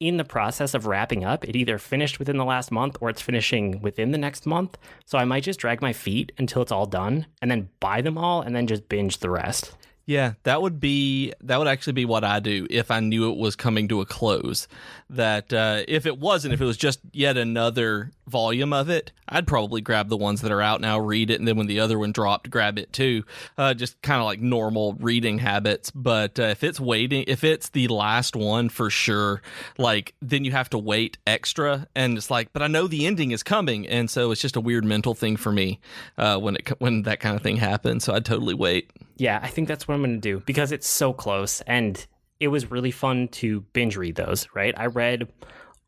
in 0.00 0.16
the 0.16 0.24
process 0.24 0.74
of 0.74 0.86
wrapping 0.86 1.24
up. 1.24 1.44
It 1.44 1.56
either 1.56 1.78
finished 1.78 2.18
within 2.18 2.36
the 2.36 2.44
last 2.44 2.70
month 2.70 2.96
or 3.00 3.08
it's 3.10 3.22
finishing 3.22 3.80
within 3.80 4.10
the 4.10 4.18
next 4.18 4.44
month. 4.44 4.76
So 5.06 5.18
I 5.18 5.24
might 5.24 5.44
just 5.44 5.60
drag 5.60 5.80
my 5.80 5.92
feet 5.92 6.32
until 6.36 6.62
it's 6.62 6.72
all 6.72 6.86
done 6.86 7.26
and 7.40 7.50
then 7.50 7.68
buy 7.80 8.00
them 8.02 8.18
all 8.18 8.42
and 8.42 8.54
then 8.54 8.66
just 8.66 8.88
binge 8.88 9.18
the 9.18 9.30
rest. 9.30 9.74
Yeah, 10.06 10.34
that 10.42 10.60
would 10.60 10.80
be 10.80 11.32
that 11.40 11.56
would 11.58 11.66
actually 11.68 11.94
be 11.94 12.04
what 12.04 12.24
I 12.24 12.38
do 12.38 12.66
if 12.68 12.90
I 12.90 13.00
knew 13.00 13.30
it 13.30 13.38
was 13.38 13.56
coming 13.56 13.88
to 13.88 14.02
a 14.02 14.04
close. 14.04 14.68
That 15.08 15.50
uh, 15.50 15.84
if 15.88 16.04
it 16.04 16.18
wasn't, 16.18 16.52
if 16.52 16.60
it 16.60 16.64
was 16.66 16.76
just 16.76 17.00
yet 17.14 17.38
another 17.38 18.10
volume 18.26 18.72
of 18.72 18.88
it, 18.88 19.12
I'd 19.28 19.46
probably 19.46 19.80
grab 19.80 20.08
the 20.08 20.16
ones 20.16 20.40
that 20.42 20.52
are 20.52 20.60
out 20.60 20.80
now, 20.80 20.98
read 20.98 21.30
it, 21.30 21.38
and 21.38 21.48
then 21.48 21.56
when 21.56 21.66
the 21.66 21.80
other 21.80 21.98
one 21.98 22.12
dropped, 22.12 22.50
grab 22.50 22.78
it 22.78 22.92
too. 22.92 23.24
Uh, 23.56 23.74
just 23.74 24.00
kind 24.02 24.20
of 24.20 24.26
like 24.26 24.40
normal 24.40 24.94
reading 24.94 25.38
habits. 25.38 25.90
But 25.90 26.38
uh, 26.38 26.44
if 26.44 26.64
it's 26.64 26.80
waiting, 26.80 27.24
if 27.26 27.44
it's 27.44 27.70
the 27.70 27.88
last 27.88 28.36
one 28.36 28.68
for 28.68 28.90
sure, 28.90 29.42
like 29.78 30.14
then 30.20 30.44
you 30.44 30.52
have 30.52 30.70
to 30.70 30.78
wait 30.78 31.18
extra, 31.26 31.86
and 31.94 32.16
it's 32.16 32.30
like, 32.30 32.52
but 32.52 32.62
I 32.62 32.66
know 32.66 32.86
the 32.86 33.06
ending 33.06 33.30
is 33.30 33.42
coming, 33.42 33.86
and 33.86 34.10
so 34.10 34.30
it's 34.30 34.40
just 34.40 34.56
a 34.56 34.60
weird 34.60 34.84
mental 34.84 35.14
thing 35.14 35.36
for 35.36 35.52
me 35.52 35.80
uh, 36.18 36.38
when 36.38 36.56
it 36.56 36.68
when 36.80 37.02
that 37.02 37.20
kind 37.20 37.36
of 37.36 37.42
thing 37.42 37.56
happens. 37.56 38.04
So 38.04 38.14
I'd 38.14 38.24
totally 38.24 38.54
wait. 38.54 38.90
Yeah, 39.16 39.38
I 39.42 39.48
think 39.48 39.68
that's 39.68 39.86
what 39.86 39.94
I'm 39.94 40.00
going 40.00 40.14
to 40.14 40.20
do 40.20 40.42
because 40.44 40.72
it's 40.72 40.88
so 40.88 41.12
close 41.12 41.60
and 41.62 42.04
it 42.40 42.48
was 42.48 42.70
really 42.70 42.90
fun 42.90 43.28
to 43.28 43.60
binge 43.72 43.96
read 43.96 44.16
those, 44.16 44.48
right? 44.54 44.74
I 44.76 44.86
read 44.86 45.28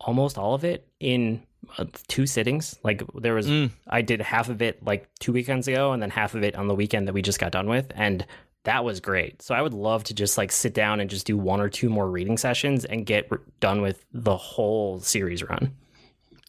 almost 0.00 0.38
all 0.38 0.54
of 0.54 0.64
it 0.64 0.86
in 1.00 1.42
Uh, 1.78 1.84
two 2.08 2.26
sittings. 2.26 2.78
Like 2.82 3.02
there 3.14 3.34
was 3.34 3.46
mm. 3.46 3.70
I 3.88 4.02
did 4.02 4.20
half 4.20 4.48
of 4.48 4.62
it 4.62 4.84
like 4.84 5.08
2 5.20 5.32
weekends 5.32 5.68
ago 5.68 5.92
and 5.92 6.02
then 6.02 6.10
half 6.10 6.34
of 6.34 6.42
it 6.42 6.54
on 6.56 6.68
the 6.68 6.74
weekend 6.74 7.08
that 7.08 7.12
we 7.12 7.22
just 7.22 7.38
got 7.38 7.52
done 7.52 7.68
with 7.68 7.92
and 7.94 8.26
that 8.64 8.84
was 8.84 9.00
great. 9.00 9.42
So 9.42 9.54
I 9.54 9.62
would 9.62 9.74
love 9.74 10.04
to 10.04 10.14
just 10.14 10.36
like 10.36 10.50
sit 10.50 10.74
down 10.74 10.98
and 11.00 11.08
just 11.08 11.26
do 11.26 11.36
one 11.36 11.60
or 11.60 11.68
two 11.68 11.88
more 11.88 12.10
reading 12.10 12.36
sessions 12.36 12.84
and 12.84 13.06
get 13.06 13.28
r- 13.30 13.40
done 13.60 13.80
with 13.80 14.04
the 14.12 14.36
whole 14.36 14.98
series 15.00 15.42
run. 15.42 15.72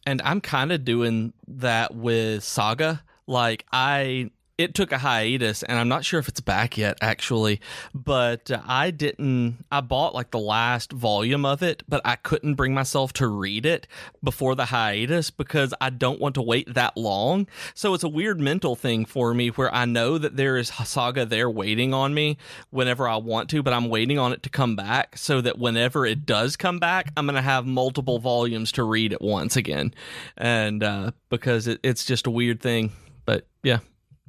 and 0.06 0.20
I'm 0.22 0.40
kind 0.40 0.72
of 0.72 0.84
doing 0.84 1.32
that 1.46 1.94
with 1.94 2.42
Saga. 2.42 3.02
Like 3.26 3.66
I 3.72 4.30
it 4.58 4.74
took 4.74 4.90
a 4.90 4.98
hiatus 4.98 5.62
and 5.62 5.78
I'm 5.78 5.88
not 5.88 6.04
sure 6.04 6.18
if 6.18 6.26
it's 6.26 6.40
back 6.40 6.76
yet 6.76 6.98
actually, 7.00 7.60
but 7.94 8.50
I 8.66 8.90
didn't 8.90 9.64
I 9.70 9.80
bought 9.80 10.16
like 10.16 10.32
the 10.32 10.40
last 10.40 10.92
volume 10.92 11.46
of 11.46 11.62
it, 11.62 11.84
but 11.88 12.00
I 12.04 12.16
couldn't 12.16 12.56
bring 12.56 12.74
myself 12.74 13.12
to 13.14 13.28
read 13.28 13.64
it 13.64 13.86
before 14.22 14.56
the 14.56 14.66
hiatus 14.66 15.30
because 15.30 15.72
I 15.80 15.90
don't 15.90 16.20
want 16.20 16.34
to 16.34 16.42
wait 16.42 16.74
that 16.74 16.96
long. 16.96 17.46
So 17.74 17.94
it's 17.94 18.02
a 18.02 18.08
weird 18.08 18.40
mental 18.40 18.74
thing 18.74 19.04
for 19.04 19.32
me 19.32 19.48
where 19.50 19.72
I 19.72 19.84
know 19.84 20.18
that 20.18 20.36
there 20.36 20.56
is 20.56 20.68
Saga 20.68 21.24
there 21.24 21.48
waiting 21.48 21.94
on 21.94 22.12
me 22.12 22.36
whenever 22.70 23.08
I 23.08 23.16
want 23.16 23.48
to, 23.50 23.62
but 23.62 23.72
I'm 23.72 23.88
waiting 23.88 24.18
on 24.18 24.32
it 24.32 24.42
to 24.42 24.50
come 24.50 24.74
back 24.74 25.16
so 25.16 25.40
that 25.40 25.58
whenever 25.58 26.04
it 26.04 26.26
does 26.26 26.56
come 26.56 26.80
back, 26.80 27.12
I'm 27.16 27.26
going 27.26 27.36
to 27.36 27.42
have 27.42 27.64
multiple 27.64 28.18
volumes 28.18 28.72
to 28.72 28.82
read 28.82 29.12
at 29.12 29.22
once 29.22 29.54
again. 29.54 29.94
And 30.36 30.82
uh, 30.82 31.12
because 31.28 31.68
it, 31.68 31.78
it's 31.84 32.04
just 32.04 32.26
a 32.26 32.30
weird 32.30 32.60
thing. 32.60 32.90
But 33.24 33.46
yeah. 33.62 33.78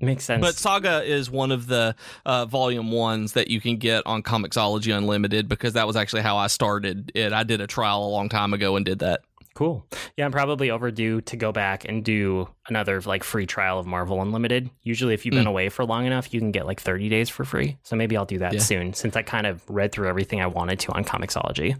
Makes 0.02 0.24
sense. 0.26 0.41
But 0.41 0.56
Saga 0.56 1.04
is 1.04 1.30
one 1.30 1.52
of 1.52 1.68
the 1.68 1.95
uh, 2.26 2.45
volume 2.45 2.91
ones 2.91 3.34
that 3.34 3.50
you 3.50 3.60
can 3.60 3.78
get 3.78 4.06
on 4.06 4.24
Comixology 4.24 4.95
Unlimited 4.97 5.47
because 5.50 5.74
that 5.74 5.88
was 5.88 5.95
actually 5.95 6.22
how 6.22 6.38
I 6.38 6.47
started 6.47 7.12
it. 7.16 7.34
I 7.34 7.43
did 7.43 7.60
a 7.62 7.68
trial 7.68 8.06
a 8.06 8.10
long 8.10 8.30
time 8.30 8.54
ago 8.54 8.76
and 8.76 8.86
did 8.86 9.00
that. 9.00 9.22
Cool. 9.56 9.86
Yeah, 10.16 10.24
I'm 10.24 10.32
probably 10.32 10.70
overdue 10.72 11.20
to 11.22 11.36
go 11.36 11.52
back 11.52 11.84
and 11.84 12.02
do 12.02 12.47
another 12.70 13.02
like 13.02 13.26
free 13.26 13.45
trial 13.45 13.78
of 13.78 13.86
Marvel 13.86 14.22
Unlimited. 14.22 14.70
Usually, 14.84 15.14
if 15.14 15.26
you've 15.26 15.34
been 15.36 15.47
away 15.47 15.68
for 15.68 15.84
long 15.84 16.06
enough, 16.06 16.34
you 16.34 16.39
can 16.39 16.52
get 16.52 16.66
like 16.66 16.80
30 16.80 17.10
days 17.10 17.28
for 17.28 17.43
free. 17.43 17.78
So 17.84 17.97
maybe 17.97 18.16
I'll 18.16 18.24
do 18.26 18.38
that 18.38 18.54
Yeah. 18.54 18.60
soon 18.60 18.93
since 18.93 19.18
I 19.18 19.22
kind 19.22 19.45
of 19.45 19.62
read 19.70 19.91
through 19.91 20.08
everything 20.08 20.39
I 20.39 20.47
wanted 20.47 20.80
to 20.82 20.93
on 20.93 21.04
Comixology. 21.04 21.76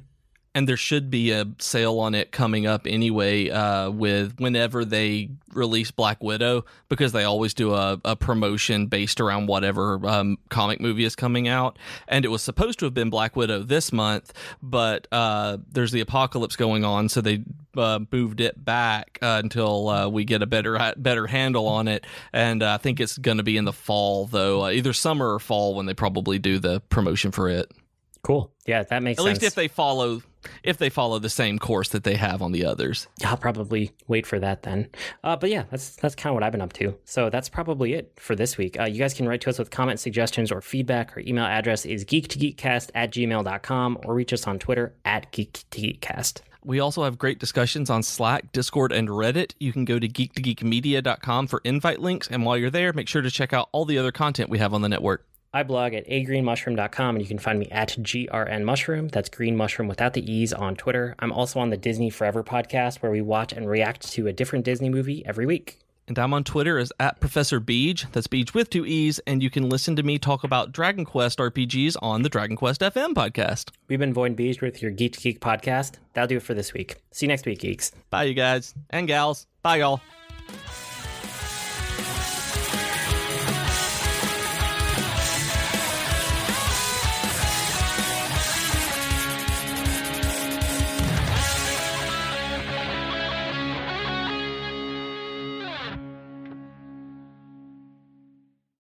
And 0.56 0.68
there 0.68 0.78
should 0.78 1.10
be 1.10 1.32
a 1.32 1.46
sale 1.60 2.00
on 2.00 2.16
it 2.16 2.32
coming 2.32 2.66
up 2.66 2.88
anyway 2.88 3.50
uh, 3.50 3.90
with 3.90 4.40
whenever 4.40 4.84
they 4.84 5.30
release 5.54 5.92
black 5.92 6.24
widow 6.24 6.66
because 6.90 7.12
they 7.12 7.24
always 7.24 7.54
do 7.54 7.74
a, 7.74 8.00
a 8.04 8.16
promotion 8.16 8.88
based 8.88 9.22
around 9.22 9.48
whatever 9.48 10.06
um, 10.08 10.38
comic 10.50 10.82
movie 10.82 11.04
is 11.04 11.16
coming 11.16 11.48
out. 11.48 11.78
And 12.08 12.26
it 12.26 12.30
was 12.30 12.42
supposed 12.42 12.80
to 12.80 12.86
have 12.86 12.94
been 12.94 13.10
black 13.10 13.36
widow 13.36 13.64
this 13.64 13.92
month 13.92 14.34
but 14.62 15.08
uh, 15.12 15.58
there's 15.72 15.92
the 15.92 16.02
apocalypse 16.02 16.56
going 16.56 16.84
on 16.84 17.10
so 17.10 17.22
they 17.22 17.44
uh, 17.78 18.00
moved 18.12 18.42
it 18.42 18.64
back 18.64 19.20
uh, 19.22 19.40
until 19.44 19.90
uh, 19.90 20.10
we 20.10 20.26
get 20.26 20.42
a 20.42 20.48
better 20.48 20.94
better 20.98 21.28
handle 21.28 21.68
on 21.68 21.88
it. 21.88 22.06
And 22.34 22.64
uh, 22.64 22.74
i 22.74 22.78
think 22.78 23.00
it's 23.00 23.18
going 23.18 23.38
to 23.38 23.44
be 23.44 23.58
in 23.58 23.66
the 23.66 23.74
fall 23.74 24.26
though 24.26 24.66
uh, 24.66 24.72
either 24.72 24.94
summer 24.94 25.34
or 25.34 25.40
fall 25.40 25.76
when 25.76 25.86
they 25.86 25.94
probably 25.94 26.40
do 26.40 26.60
the 26.60 26.80
promotion 26.82 27.32
for 27.32 27.50
it 27.50 27.72
Cool. 28.22 28.52
Yeah, 28.66 28.84
that 28.84 29.04
makes 29.04 29.18
sense. 29.18 29.28
at 29.28 29.30
sense. 29.30 29.42
least 29.42 29.52
if 29.52 29.56
they 29.56 29.68
follow 29.68 30.22
if 30.64 30.78
they 30.78 30.90
follow 30.90 31.20
the 31.20 31.30
same 31.30 31.60
course 31.60 31.90
that 31.90 32.04
they 32.04 32.16
have 32.16 32.42
on 32.42 32.52
the 32.52 32.66
others. 32.66 33.08
I'll 33.26 33.38
probably 33.38 33.92
wait 34.08 34.26
for 34.26 34.40
that 34.40 34.64
then. 34.64 34.90
Uh, 35.24 35.36
but 35.36 35.50
yeah, 35.50 35.64
that's 35.70 35.96
that's 35.98 36.16
kind 36.16 36.32
of 36.32 36.36
what 36.36 36.44
I've 36.44 36.52
been 36.52 36.62
up 36.62 36.74
to. 36.74 36.98
So 37.06 37.30
that's 37.30 37.50
probably 37.50 37.94
it 37.94 38.14
for 38.18 38.36
this 38.36 38.58
week. 38.58 38.80
Uh, 38.80 38.86
you 38.86 39.00
guys 39.00 39.14
can 39.14 39.28
write 39.28 39.42
to 39.42 39.50
us 39.50 39.60
with 39.60 39.70
comments, 39.70 40.02
suggestions, 40.02 40.52
or 40.52 40.62
feedback. 40.62 41.14
Our 41.16 41.22
email 41.22 41.46
address 41.46 41.86
is 41.86 42.06
geek2geekcast 42.06 42.92
at 42.96 43.12
gmail.com 43.12 44.00
or 44.06 44.14
reach 44.14 44.34
us 44.34 44.48
on 44.48 44.60
Twitter 44.60 44.94
at 45.06 45.32
geek2geekcast. 45.32 46.42
We 46.64 46.82
also 46.82 47.04
have 47.04 47.18
great 47.18 47.40
discussions 47.40 47.90
on 47.90 48.04
Slack, 48.04 48.52
Discord, 48.52 48.92
and 48.92 49.08
Reddit. 49.08 49.54
You 49.60 49.72
can 49.72 49.86
go 49.86 49.98
to 49.98 50.08
geek2geekmedia.com 50.08 51.48
for 51.48 51.62
invite 51.64 52.00
links, 52.00 52.28
and 52.28 52.46
while 52.46 52.58
you're 52.58 52.70
there, 52.70 52.92
make 52.92 53.08
sure 53.08 53.22
to 53.22 53.32
check 53.32 53.54
out 53.54 53.70
all 53.72 53.86
the 53.86 53.98
other 53.98 54.12
content 54.12 54.50
we 54.50 54.58
have 54.58 54.74
on 54.74 54.82
the 54.82 54.90
network. 54.90 55.26
I 55.54 55.64
blog 55.64 55.94
at 55.94 56.08
agreenmushroom.com 56.08 57.16
and 57.16 57.22
you 57.22 57.28
can 57.28 57.40
find 57.40 57.58
me 57.60 57.68
at 57.72 57.90
grnmushroom. 58.00 59.12
That's 59.12 59.30
green 59.30 59.56
mushroom 59.56 59.88
without 59.88 60.14
the 60.14 60.32
E's 60.32 60.54
on 60.54 60.76
Twitter. 60.76 61.16
I'm 61.20 61.32
also 61.32 61.60
on 61.60 61.72
the 61.72 61.78
Disney 61.78 62.12
Forever 62.12 62.44
podcast 62.44 62.98
where 62.98 63.12
we 63.12 63.22
watch 63.22 63.52
and 63.52 63.68
react 63.68 64.12
to 64.12 64.28
a 64.28 64.34
different 64.34 64.66
Disney 64.66 64.90
movie 64.90 65.26
every 65.26 65.48
week. 65.48 65.80
And 66.08 66.18
I'm 66.18 66.34
on 66.34 66.44
Twitter 66.44 66.80
as 66.80 66.92
at 67.00 67.20
Professor 67.20 67.62
Beej. 67.62 68.12
That's 68.12 68.28
Beej 68.28 68.56
with 68.56 68.72
two 68.72 68.84
E's, 68.84 69.20
and 69.28 69.44
you 69.44 69.52
can 69.52 69.70
listen 69.70 69.96
to 69.96 70.02
me 70.02 70.18
talk 70.18 70.44
about 70.44 70.72
Dragon 70.72 71.06
Quest 71.06 71.38
RPGs 71.38 71.98
on 72.02 72.24
the 72.24 72.30
Dragon 72.30 72.56
Quest 72.56 72.82
FM 72.82 73.14
podcast. 73.14 73.70
We've 73.88 74.00
been 74.00 74.14
Void 74.14 74.36
Beej 74.36 74.60
with 74.60 74.82
your 74.82 74.90
Geek 74.90 75.14
to 75.14 75.20
Geek 75.20 75.40
podcast. 75.40 75.98
That'll 76.14 76.28
do 76.28 76.38
it 76.38 76.44
for 76.44 76.56
this 76.56 76.74
week. 76.74 76.96
See 77.12 77.28
you 77.28 77.28
next 77.28 77.46
week, 77.46 77.60
geeks. 77.60 77.92
Bye, 78.10 78.24
you 78.24 78.34
guys 78.34 78.74
and 78.90 79.08
gals. 79.08 79.46
Bye, 79.62 79.78
y'all. 79.78 80.02